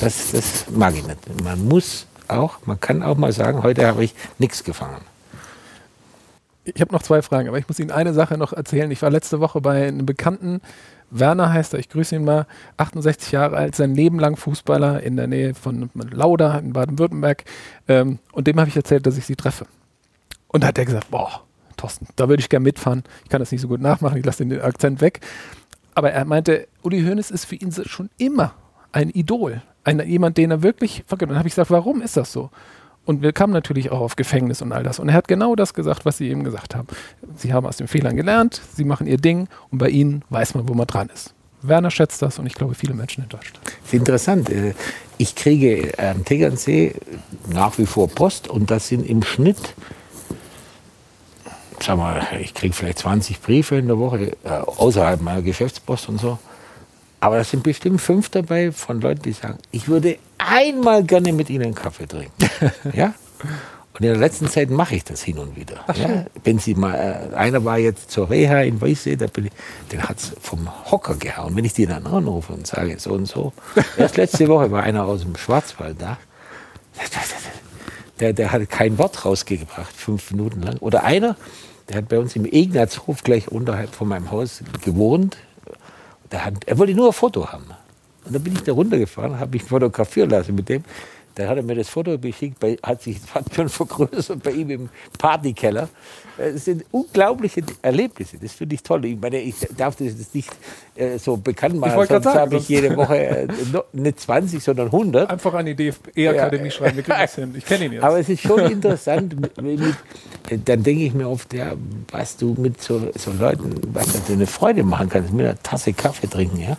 das, 0.00 0.32
das 0.32 0.66
mag 0.70 0.94
ich 0.94 1.06
nicht. 1.06 1.42
Man 1.42 1.66
muss 1.66 2.06
auch, 2.28 2.58
man 2.66 2.78
kann 2.80 3.02
auch 3.02 3.16
mal 3.16 3.32
sagen, 3.32 3.62
heute 3.62 3.86
habe 3.86 4.04
ich 4.04 4.14
nichts 4.38 4.64
gefangen. 4.64 5.00
Ich 6.64 6.80
habe 6.80 6.92
noch 6.92 7.02
zwei 7.02 7.22
Fragen, 7.22 7.48
aber 7.48 7.58
ich 7.58 7.66
muss 7.66 7.78
Ihnen 7.78 7.90
eine 7.90 8.12
Sache 8.12 8.36
noch 8.36 8.52
erzählen. 8.52 8.90
Ich 8.90 9.00
war 9.00 9.10
letzte 9.10 9.40
Woche 9.40 9.60
bei 9.60 9.88
einem 9.88 10.04
Bekannten, 10.04 10.60
Werner 11.10 11.52
heißt 11.52 11.72
er, 11.72 11.80
ich 11.80 11.88
grüße 11.88 12.16
ihn 12.16 12.24
mal, 12.24 12.46
68 12.76 13.32
Jahre 13.32 13.56
alt, 13.56 13.74
sein 13.74 13.94
Leben 13.94 14.18
lang 14.18 14.36
Fußballer 14.36 15.02
in 15.02 15.16
der 15.16 15.26
Nähe 15.26 15.54
von 15.54 15.90
Lauda 15.94 16.58
in 16.58 16.72
Baden-Württemberg. 16.72 17.44
Ähm, 17.88 18.18
und 18.32 18.46
dem 18.46 18.58
habe 18.60 18.68
ich 18.68 18.76
erzählt, 18.76 19.06
dass 19.06 19.16
ich 19.16 19.26
sie 19.26 19.36
treffe. 19.36 19.66
Und 20.48 20.62
da 20.62 20.68
hat 20.68 20.78
er 20.78 20.84
gesagt, 20.84 21.10
boah, 21.10 21.42
Thorsten, 21.76 22.08
da 22.16 22.28
würde 22.28 22.40
ich 22.40 22.48
gerne 22.48 22.64
mitfahren. 22.64 23.04
Ich 23.24 23.30
kann 23.30 23.40
das 23.40 23.52
nicht 23.52 23.60
so 23.60 23.68
gut 23.68 23.80
nachmachen, 23.80 24.18
ich 24.18 24.24
lasse 24.24 24.44
den 24.44 24.60
Akzent 24.60 25.00
weg. 25.00 25.20
Aber 25.94 26.12
er 26.12 26.24
meinte, 26.24 26.68
Uli 26.82 27.02
Hoeneß 27.02 27.30
ist 27.30 27.44
für 27.44 27.56
ihn 27.56 27.72
schon 27.72 28.10
immer 28.18 28.54
ein 28.92 29.10
Idol, 29.10 29.62
ein, 29.84 30.00
jemand, 30.06 30.36
den 30.36 30.50
er 30.50 30.62
wirklich 30.62 31.04
vergönnt. 31.06 31.30
Und 31.30 31.34
dann 31.34 31.38
habe 31.38 31.48
ich 31.48 31.54
gesagt, 31.54 31.70
warum 31.70 32.02
ist 32.02 32.16
das 32.16 32.32
so? 32.32 32.50
Und 33.04 33.22
wir 33.22 33.32
kamen 33.32 33.52
natürlich 33.52 33.90
auch 33.90 34.00
auf 34.00 34.16
Gefängnis 34.16 34.60
und 34.60 34.72
all 34.72 34.82
das. 34.82 34.98
Und 34.98 35.08
er 35.08 35.14
hat 35.14 35.28
genau 35.28 35.54
das 35.54 35.72
gesagt, 35.72 36.04
was 36.04 36.18
Sie 36.18 36.28
eben 36.28 36.44
gesagt 36.44 36.74
haben. 36.74 36.88
Sie 37.36 37.52
haben 37.52 37.66
aus 37.66 37.78
den 37.78 37.88
Fehlern 37.88 38.16
gelernt, 38.16 38.60
Sie 38.74 38.84
machen 38.84 39.06
Ihr 39.06 39.16
Ding 39.16 39.48
und 39.70 39.78
bei 39.78 39.88
Ihnen 39.88 40.22
weiß 40.28 40.54
man, 40.54 40.68
wo 40.68 40.74
man 40.74 40.86
dran 40.86 41.08
ist. 41.12 41.32
Werner 41.62 41.90
schätzt 41.90 42.22
das 42.22 42.38
und 42.38 42.46
ich 42.46 42.54
glaube, 42.54 42.74
viele 42.74 42.94
Menschen 42.94 43.24
in 43.24 43.30
Deutschland. 43.30 43.60
Interessant. 43.90 44.50
Äh, 44.50 44.74
ich 45.16 45.34
kriege 45.34 45.92
am 45.98 46.24
Tegernsee 46.24 46.94
nach 47.48 47.78
wie 47.78 47.86
vor 47.86 48.08
Post 48.08 48.46
und 48.46 48.70
das 48.70 48.88
sind 48.88 49.08
im 49.08 49.22
Schnitt 49.22 49.74
sag 51.82 51.96
mal, 51.96 52.26
ich 52.40 52.54
kriege 52.54 52.74
vielleicht 52.74 52.98
20 52.98 53.40
Briefe 53.40 53.76
in 53.76 53.86
der 53.86 53.98
Woche, 53.98 54.36
äh, 54.44 54.48
außerhalb 54.48 55.20
meiner 55.20 55.42
Geschäftspost 55.42 56.08
und 56.08 56.20
so. 56.20 56.38
Aber 57.20 57.36
da 57.36 57.44
sind 57.44 57.62
bestimmt 57.62 58.00
fünf 58.00 58.28
dabei 58.28 58.72
von 58.72 59.00
Leuten, 59.00 59.22
die 59.22 59.32
sagen, 59.32 59.58
ich 59.70 59.88
würde 59.88 60.18
einmal 60.38 61.02
gerne 61.02 61.32
mit 61.32 61.50
Ihnen 61.50 61.64
einen 61.64 61.74
Kaffee 61.74 62.06
trinken. 62.06 62.32
ja? 62.92 63.14
Und 63.94 64.04
in 64.04 64.12
der 64.12 64.16
letzten 64.16 64.46
Zeit 64.46 64.70
mache 64.70 64.94
ich 64.94 65.02
das 65.02 65.22
hin 65.22 65.38
und 65.38 65.56
wieder. 65.56 65.80
Ach, 65.88 65.96
ja? 65.96 66.26
Wenn 66.44 66.60
Sie 66.60 66.74
mal, 66.76 66.94
äh, 66.94 67.34
einer 67.34 67.64
war 67.64 67.78
jetzt 67.78 68.12
zur 68.12 68.30
Reha 68.30 68.60
in 68.60 68.80
Weißsee, 68.80 69.16
da 69.16 69.26
bin 69.26 69.46
ich, 69.46 69.52
den 69.90 70.04
hat 70.04 70.18
es 70.18 70.36
vom 70.40 70.68
Hocker 70.90 71.16
gehauen. 71.16 71.56
Wenn 71.56 71.64
ich 71.64 71.72
die 71.72 71.86
dann 71.86 72.06
anrufe 72.06 72.52
und 72.52 72.66
sage, 72.66 72.96
so 73.00 73.12
und 73.12 73.26
so. 73.26 73.52
Erst 73.96 74.16
letzte 74.16 74.46
Woche 74.46 74.70
war 74.70 74.84
einer 74.84 75.04
aus 75.04 75.22
dem 75.22 75.36
Schwarzwald 75.36 76.00
da. 76.00 76.18
Der, 78.20 78.32
der 78.32 78.52
hat 78.52 78.68
kein 78.70 78.98
Wort 78.98 79.24
rausgebracht, 79.24 79.92
fünf 79.92 80.30
Minuten 80.30 80.62
lang. 80.62 80.76
Oder 80.78 81.02
einer, 81.02 81.36
der 81.88 81.96
hat 81.96 82.08
bei 82.08 82.18
uns 82.18 82.36
im 82.36 82.44
Ignatzhof 82.44 83.24
gleich 83.24 83.48
unterhalb 83.48 83.94
von 83.94 84.06
meinem 84.06 84.30
Haus 84.30 84.62
gewohnt. 84.84 85.36
Hat, 86.32 86.54
er 86.66 86.78
wollte 86.78 86.94
nur 86.94 87.08
ein 87.08 87.12
Foto 87.12 87.46
haben. 87.50 87.66
Und 88.24 88.34
dann 88.34 88.42
bin 88.42 88.52
ich 88.54 88.62
da 88.62 88.72
runtergefahren, 88.72 89.38
habe 89.38 89.52
mich 89.52 89.62
fotografieren 89.62 90.30
lassen 90.30 90.54
mit 90.54 90.68
dem. 90.68 90.84
Da 91.34 91.48
hat 91.48 91.56
er 91.56 91.62
mir 91.62 91.76
das 91.76 91.88
Foto 91.88 92.18
geschickt, 92.18 92.56
hat 92.82 93.02
sich 93.02 93.18
hat 93.32 93.44
schon 93.54 93.68
vergrößert 93.68 94.42
bei 94.42 94.50
ihm 94.50 94.70
im 94.70 94.88
Partykeller. 95.16 95.88
Es 96.38 96.64
sind 96.64 96.84
unglaubliche 96.92 97.62
Erlebnisse. 97.82 98.38
Das 98.40 98.52
finde 98.52 98.76
ich 98.76 98.82
toll. 98.82 99.04
Ich 99.04 99.20
meine, 99.20 99.40
ich 99.40 99.56
darf 99.76 99.96
das 99.96 100.14
nicht 100.32 100.50
äh, 100.94 101.18
so 101.18 101.36
bekannt 101.36 101.76
machen. 101.76 102.06
Sonst 102.06 102.26
habe 102.26 102.56
ich 102.56 102.68
jede 102.68 102.96
Woche 102.96 103.16
äh, 103.26 103.48
nicht 103.92 104.20
20, 104.20 104.62
sondern 104.62 104.86
100. 104.86 105.30
Einfach 105.30 105.54
an 105.54 105.66
die 105.66 105.74
DFB-Akademie 105.74 106.64
ja. 106.66 106.70
schreiben. 106.70 107.54
Ich 107.56 107.64
kenne 107.64 107.86
ihn 107.86 107.92
jetzt. 107.92 108.04
Aber 108.04 108.18
es 108.18 108.28
ist 108.28 108.42
schon 108.42 108.60
interessant. 108.60 109.40
mit, 109.40 109.56
mit, 109.60 109.96
dann 110.68 110.82
denke 110.82 111.04
ich 111.04 111.14
mir 111.14 111.28
oft, 111.28 111.52
ja, 111.52 111.74
was 112.10 112.36
du 112.36 112.54
mit 112.58 112.80
so, 112.80 113.10
so 113.16 113.32
Leuten, 113.32 113.74
was 113.92 114.24
du 114.26 114.32
eine 114.32 114.46
Freude 114.46 114.82
machen 114.82 115.08
kannst, 115.08 115.32
mit 115.32 115.44
einer 115.44 115.62
Tasse 115.62 115.92
Kaffee 115.92 116.28
trinken, 116.28 116.60
ja. 116.60 116.76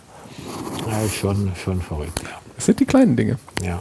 ja 0.86 1.08
schon, 1.08 1.52
schon 1.56 1.80
verrückt. 1.80 2.20
Ja. 2.22 2.40
Das 2.56 2.66
sind 2.66 2.80
die 2.80 2.86
kleinen 2.86 3.16
Dinge. 3.16 3.38
Ja. 3.62 3.80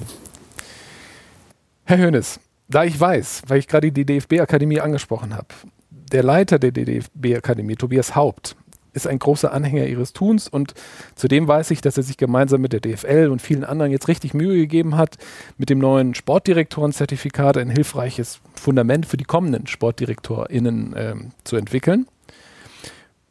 Herr 1.85 1.97
Hönes, 1.97 2.39
da 2.69 2.83
ich 2.83 2.99
weiß, 2.99 3.43
weil 3.47 3.59
ich 3.59 3.67
gerade 3.67 3.91
die 3.91 4.05
DFB-Akademie 4.05 4.79
angesprochen 4.79 5.35
habe, 5.35 5.47
der 5.89 6.23
Leiter 6.23 6.59
der 6.59 6.71
DFB-Akademie, 6.71 7.75
Tobias 7.75 8.15
Haupt, 8.15 8.55
ist 8.93 9.07
ein 9.07 9.19
großer 9.19 9.51
Anhänger 9.51 9.85
ihres 9.85 10.13
Tuns 10.13 10.47
und 10.47 10.73
zudem 11.15 11.47
weiß 11.47 11.71
ich, 11.71 11.81
dass 11.81 11.97
er 11.97 12.03
sich 12.03 12.17
gemeinsam 12.17 12.61
mit 12.61 12.73
der 12.73 12.79
DFL 12.79 13.29
und 13.31 13.41
vielen 13.41 13.63
anderen 13.63 13.91
jetzt 13.91 14.07
richtig 14.07 14.33
Mühe 14.33 14.55
gegeben 14.55 14.97
hat, 14.97 15.17
mit 15.57 15.69
dem 15.69 15.79
neuen 15.79 16.15
Sportdirektorenzertifikat 16.15 17.57
ein 17.57 17.69
hilfreiches 17.69 18.39
Fundament 18.55 19.05
für 19.05 19.17
die 19.17 19.25
kommenden 19.25 19.67
SportdirektorInnen 19.67 20.93
äh, 20.93 21.15
zu 21.43 21.55
entwickeln. 21.55 22.07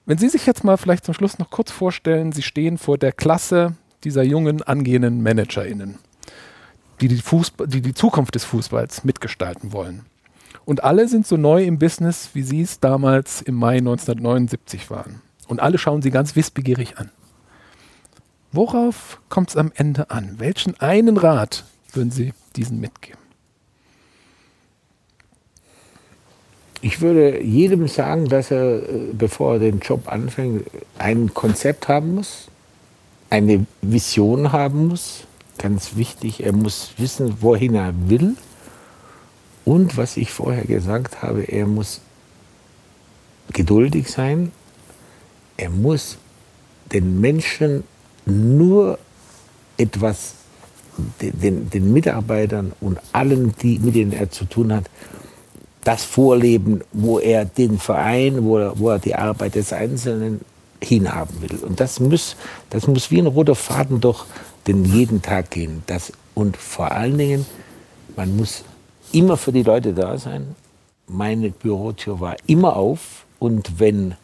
Wenn 0.07 0.19
Sie 0.19 0.29
sich 0.29 0.47
jetzt 0.47 0.65
mal 0.65 0.77
vielleicht 0.77 1.05
zum 1.05 1.15
Schluss 1.15 1.39
noch 1.39 1.51
kurz 1.51 1.71
vorstellen, 1.71 2.33
Sie 2.33 2.43
stehen 2.43 2.79
vor 2.79 2.97
der 2.97 3.13
Klasse 3.13 3.75
dieser 4.05 4.23
jungen 4.23 4.63
angehenden 4.63 5.23
ManagerInnen 5.23 5.99
die 7.01 7.09
die, 7.09 7.17
Fußball, 7.17 7.67
die 7.67 7.81
die 7.81 7.95
Zukunft 7.95 8.35
des 8.35 8.45
Fußballs 8.45 9.05
mitgestalten 9.05 9.73
wollen. 9.73 10.05
Und 10.65 10.85
alle 10.85 11.09
sind 11.09 11.27
so 11.27 11.37
neu 11.37 11.65
im 11.65 11.79
Business, 11.79 12.31
wie 12.35 12.43
sie 12.43 12.63
es 12.63 12.81
damals 12.81 13.41
im 13.43 13.55
Mai 13.55 13.79
1979 13.79 14.91
waren. 14.91 15.23
Und 15.47 15.61
alle 15.61 15.79
schauen 15.79 16.03
sie 16.03 16.11
ganz 16.11 16.37
wissbegierig 16.37 16.99
an. 16.99 17.11
Worauf 18.53 19.21
kommt 19.29 19.51
es 19.51 19.57
am 19.57 19.73
Ende 19.75 20.11
an? 20.11 20.35
Welchen 20.39 20.79
einen 20.81 21.17
Rat 21.17 21.65
würden 21.93 22.11
Sie 22.11 22.33
diesen 22.57 22.81
mitgeben? 22.81 23.19
Ich 26.81 27.01
würde 27.01 27.43
jedem 27.43 27.89
sagen, 27.89 28.29
dass 28.29 28.51
er, 28.51 28.83
äh, 28.83 29.13
bevor 29.13 29.55
er 29.55 29.59
den 29.59 29.81
Job 29.81 30.11
anfängt, 30.11 30.65
ein 30.99 31.35
Konzept 31.35 31.89
haben 31.89 32.15
muss, 32.15 32.49
eine 33.31 33.67
Vision 33.83 34.53
haben 34.53 34.89
muss, 34.89 35.28
ganz 35.59 35.97
wichtig, 35.97 36.45
er 36.45 36.53
muss 36.53 36.93
wissen, 36.97 37.39
wohin 37.41 37.75
er 37.75 37.93
will. 38.09 38.37
Und 39.65 39.97
was 39.97 40.17
ich 40.17 40.31
vorher 40.31 40.65
gesagt 40.65 41.23
habe, 41.23 41.43
er 41.43 41.67
muss 41.67 42.01
geduldig 43.53 44.11
sein. 44.11 44.53
Er 45.57 45.71
muss 45.71 46.17
den 46.93 47.21
Menschen 47.21 47.85
nur 48.25 48.99
etwas, 49.77 50.35
den, 51.21 51.71
den 51.71 51.93
Mitarbeitern 51.93 52.73
und 52.81 52.99
allen, 53.13 53.55
die, 53.63 53.79
mit 53.79 53.95
denen 53.95 54.13
er 54.13 54.31
zu 54.31 54.45
tun 54.45 54.73
hat, 54.73 54.85
das 55.85 56.05
vorleben, 56.05 56.83
wo 56.93 57.19
er 57.19 57.45
den 57.45 57.79
Verein, 57.79 58.45
wo 58.45 58.59
er, 58.59 58.79
wo 58.79 58.91
er 58.91 58.99
die 58.99 59.15
Arbeit 59.15 59.55
des 59.55 59.73
Einzelnen 59.73 60.41
hinhaben 60.83 61.41
will. 61.41 61.59
Und 61.65 61.81
das 61.81 62.01
muss, 62.01 62.37
das 62.71 62.87
muss 62.87 63.11
wie 63.11 63.19
ein 63.19 63.27
roter 63.27 63.55
Faden 63.55 64.01
durch 64.01 64.25
den 64.69 64.85
jeden 64.85 65.23
Tag 65.23 65.51
gehen. 65.51 65.83
Das, 65.87 66.13
und 66.35 66.57
vor 66.57 66.93
allen 66.93 67.19
Dingen, 67.19 67.47
man 68.17 68.37
muss 68.37 68.65
immer 69.13 69.37
für 69.37 69.53
die 69.53 69.63
Leute 69.63 69.95
da 69.95 70.19
sein. 70.19 70.55
Meine 71.09 71.51
Bürotür 71.51 72.21
war 72.21 72.37
immer 72.47 72.77
auf 72.77 73.25
und 73.39 73.81
wenn 73.81 74.15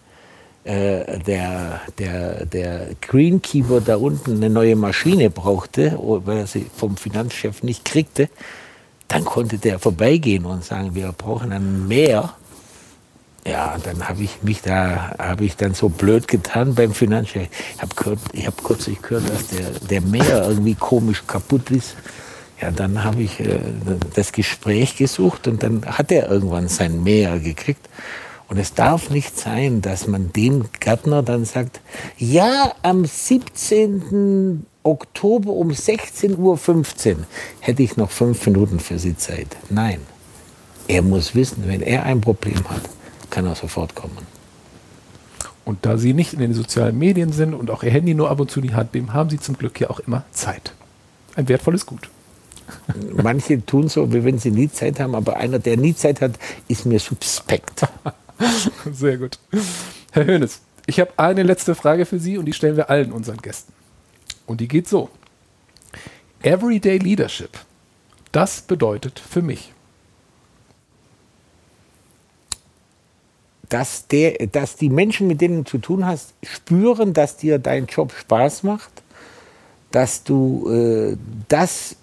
äh, 0.64 1.18
der, 1.20 1.80
der, 1.98 2.46
der 2.46 2.88
Greenkeeper 3.00 3.80
da 3.80 3.96
unten 3.96 4.36
eine 4.36 4.50
neue 4.50 4.76
Maschine 4.76 5.30
brauchte, 5.30 5.98
weil 5.98 6.38
er 6.38 6.46
sie 6.46 6.66
vom 6.76 6.96
Finanzchef 6.96 7.62
nicht 7.62 7.84
kriegte, 7.84 8.28
dann 9.08 9.24
konnte 9.24 9.58
der 9.58 9.78
vorbeigehen 9.78 10.44
und 10.44 10.64
sagen, 10.64 10.94
wir 10.94 11.12
brauchen 11.12 11.52
ein 11.52 11.88
Meer 11.88 12.34
ja, 13.46 13.76
dann 13.82 14.08
habe 14.08 14.22
ich 14.22 14.42
mich 14.42 14.62
da, 14.62 15.14
habe 15.18 15.44
ich 15.44 15.56
dann 15.56 15.74
so 15.74 15.88
blöd 15.88 16.28
getan 16.28 16.74
beim 16.74 16.94
Finanzchef. 16.94 17.48
Ich 17.74 17.82
habe 17.82 18.18
habe 18.46 18.62
kürzlich 18.62 19.02
gehört, 19.02 19.28
dass 19.28 19.48
der, 19.48 19.70
der 19.88 20.00
Meer 20.00 20.48
irgendwie 20.48 20.74
komisch 20.74 21.24
kaputt 21.26 21.70
ist. 21.70 21.96
Ja, 22.60 22.70
dann 22.70 23.04
habe 23.04 23.22
ich 23.22 23.40
äh, 23.40 23.58
das 24.14 24.32
Gespräch 24.32 24.96
gesucht 24.96 25.46
und 25.48 25.62
dann 25.62 25.84
hat 25.84 26.10
er 26.10 26.30
irgendwann 26.30 26.68
sein 26.68 27.02
Meer 27.02 27.38
gekriegt. 27.38 27.88
Und 28.48 28.58
es 28.58 28.74
darf 28.74 29.10
nicht 29.10 29.38
sein, 29.38 29.82
dass 29.82 30.06
man 30.06 30.32
dem 30.32 30.66
Gärtner 30.80 31.22
dann 31.22 31.44
sagt, 31.44 31.80
ja, 32.18 32.72
am 32.82 33.04
17. 33.04 34.64
Oktober 34.82 35.50
um 35.52 35.70
16.15 35.70 36.36
Uhr 36.36 36.58
hätte 37.60 37.82
ich 37.82 37.96
noch 37.96 38.10
fünf 38.10 38.46
Minuten 38.46 38.80
für 38.80 38.98
Sie 38.98 39.16
Zeit. 39.16 39.56
Nein, 39.70 40.00
er 40.88 41.02
muss 41.02 41.34
wissen, 41.34 41.64
wenn 41.66 41.80
er 41.80 42.04
ein 42.04 42.20
Problem 42.20 42.62
hat, 42.68 42.82
kann 43.34 43.46
er 43.46 43.56
sofort 43.56 43.96
kommen. 43.96 44.16
Und 45.64 45.84
da 45.84 45.98
Sie 45.98 46.14
nicht 46.14 46.34
in 46.34 46.38
den 46.38 46.54
sozialen 46.54 46.96
Medien 46.96 47.32
sind 47.32 47.52
und 47.52 47.68
auch 47.70 47.82
Ihr 47.82 47.90
Handy 47.90 48.14
nur 48.14 48.30
ab 48.30 48.38
und 48.38 48.48
zu 48.48 48.60
in 48.60 48.68
die 48.68 48.74
Hand 48.74 48.94
nehmen, 48.94 49.12
haben 49.12 49.28
Sie 49.28 49.40
zum 49.40 49.58
Glück 49.58 49.80
ja 49.80 49.90
auch 49.90 49.98
immer 49.98 50.24
Zeit. 50.30 50.72
Ein 51.34 51.48
wertvolles 51.48 51.84
Gut. 51.84 52.10
Manche 53.12 53.66
tun 53.66 53.88
so, 53.88 54.12
wie 54.12 54.22
wenn 54.24 54.38
sie 54.38 54.52
nie 54.52 54.70
Zeit 54.70 55.00
haben, 55.00 55.16
aber 55.16 55.36
einer, 55.36 55.58
der 55.58 55.76
nie 55.76 55.96
Zeit 55.96 56.20
hat, 56.20 56.38
ist 56.68 56.86
mir 56.86 57.00
suspekt. 57.00 57.82
Sehr 58.92 59.18
gut. 59.18 59.38
Herr 60.12 60.26
Hönes, 60.26 60.60
ich 60.86 61.00
habe 61.00 61.10
eine 61.16 61.42
letzte 61.42 61.74
Frage 61.74 62.06
für 62.06 62.20
Sie 62.20 62.38
und 62.38 62.44
die 62.44 62.52
stellen 62.52 62.76
wir 62.76 62.88
allen 62.88 63.10
unseren 63.10 63.38
Gästen. 63.38 63.72
Und 64.46 64.60
die 64.60 64.68
geht 64.68 64.88
so. 64.88 65.10
Everyday 66.42 66.98
Leadership, 66.98 67.50
das 68.30 68.62
bedeutet 68.62 69.18
für 69.18 69.42
mich. 69.42 69.73
Dass, 73.68 74.06
der, 74.08 74.46
dass 74.48 74.76
die 74.76 74.90
Menschen, 74.90 75.26
mit 75.26 75.40
denen 75.40 75.64
du 75.64 75.70
zu 75.70 75.78
tun 75.78 76.06
hast, 76.06 76.34
spüren, 76.42 77.12
dass 77.12 77.36
dir 77.36 77.58
dein 77.58 77.86
Job 77.86 78.12
Spaß 78.12 78.62
macht, 78.62 79.02
dass 79.90 80.24
du 80.24 80.70
äh, 80.70 81.16
das, 81.48 81.96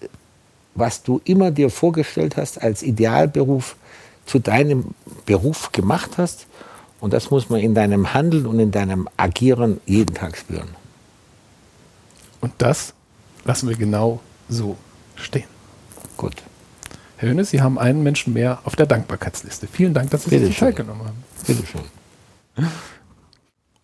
was 0.74 1.02
du 1.02 1.20
immer 1.24 1.50
dir 1.50 1.70
vorgestellt 1.70 2.36
hast 2.36 2.62
als 2.62 2.82
Idealberuf, 2.82 3.76
zu 4.24 4.38
deinem 4.38 4.94
Beruf 5.26 5.72
gemacht 5.72 6.12
hast. 6.16 6.46
Und 7.00 7.12
das 7.12 7.30
muss 7.30 7.50
man 7.50 7.60
in 7.60 7.74
deinem 7.74 8.14
Handeln 8.14 8.46
und 8.46 8.60
in 8.60 8.70
deinem 8.70 9.08
Agieren 9.16 9.80
jeden 9.86 10.14
Tag 10.14 10.36
spüren. 10.36 10.68
Und 12.40 12.52
das 12.58 12.94
lassen 13.44 13.68
wir 13.68 13.76
genau 13.76 14.20
so 14.48 14.76
stehen. 15.16 15.48
Gut. 16.16 16.34
Herr 17.16 17.30
Hönes, 17.30 17.50
Sie 17.50 17.60
haben 17.60 17.78
einen 17.78 18.02
Menschen 18.02 18.32
mehr 18.32 18.60
auf 18.64 18.76
der 18.76 18.86
Dankbarkeitsliste. 18.86 19.66
Vielen 19.66 19.94
Dank, 19.94 20.10
dass 20.10 20.24
Sie 20.24 20.38
sich 20.38 20.48
die 20.48 20.56
Zeit 20.56 20.76
genommen 20.76 21.00
haben. 21.00 21.21
Bitte 21.46 21.66
schön. 21.66 22.66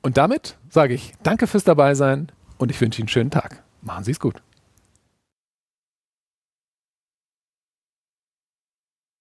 Und 0.03 0.17
damit 0.17 0.57
sage 0.71 0.95
ich 0.95 1.13
danke 1.23 1.47
fürs 1.47 1.65
Dabeisein 1.65 2.31
und 2.59 2.71
ich 2.71 2.81
wünsche 2.81 3.01
Ihnen 3.01 3.05
einen 3.05 3.09
schönen 3.13 3.31
Tag. 3.31 3.63
Machen 3.83 4.05
Sie 4.05 4.13
es 4.13 4.21
gut. 4.21 4.43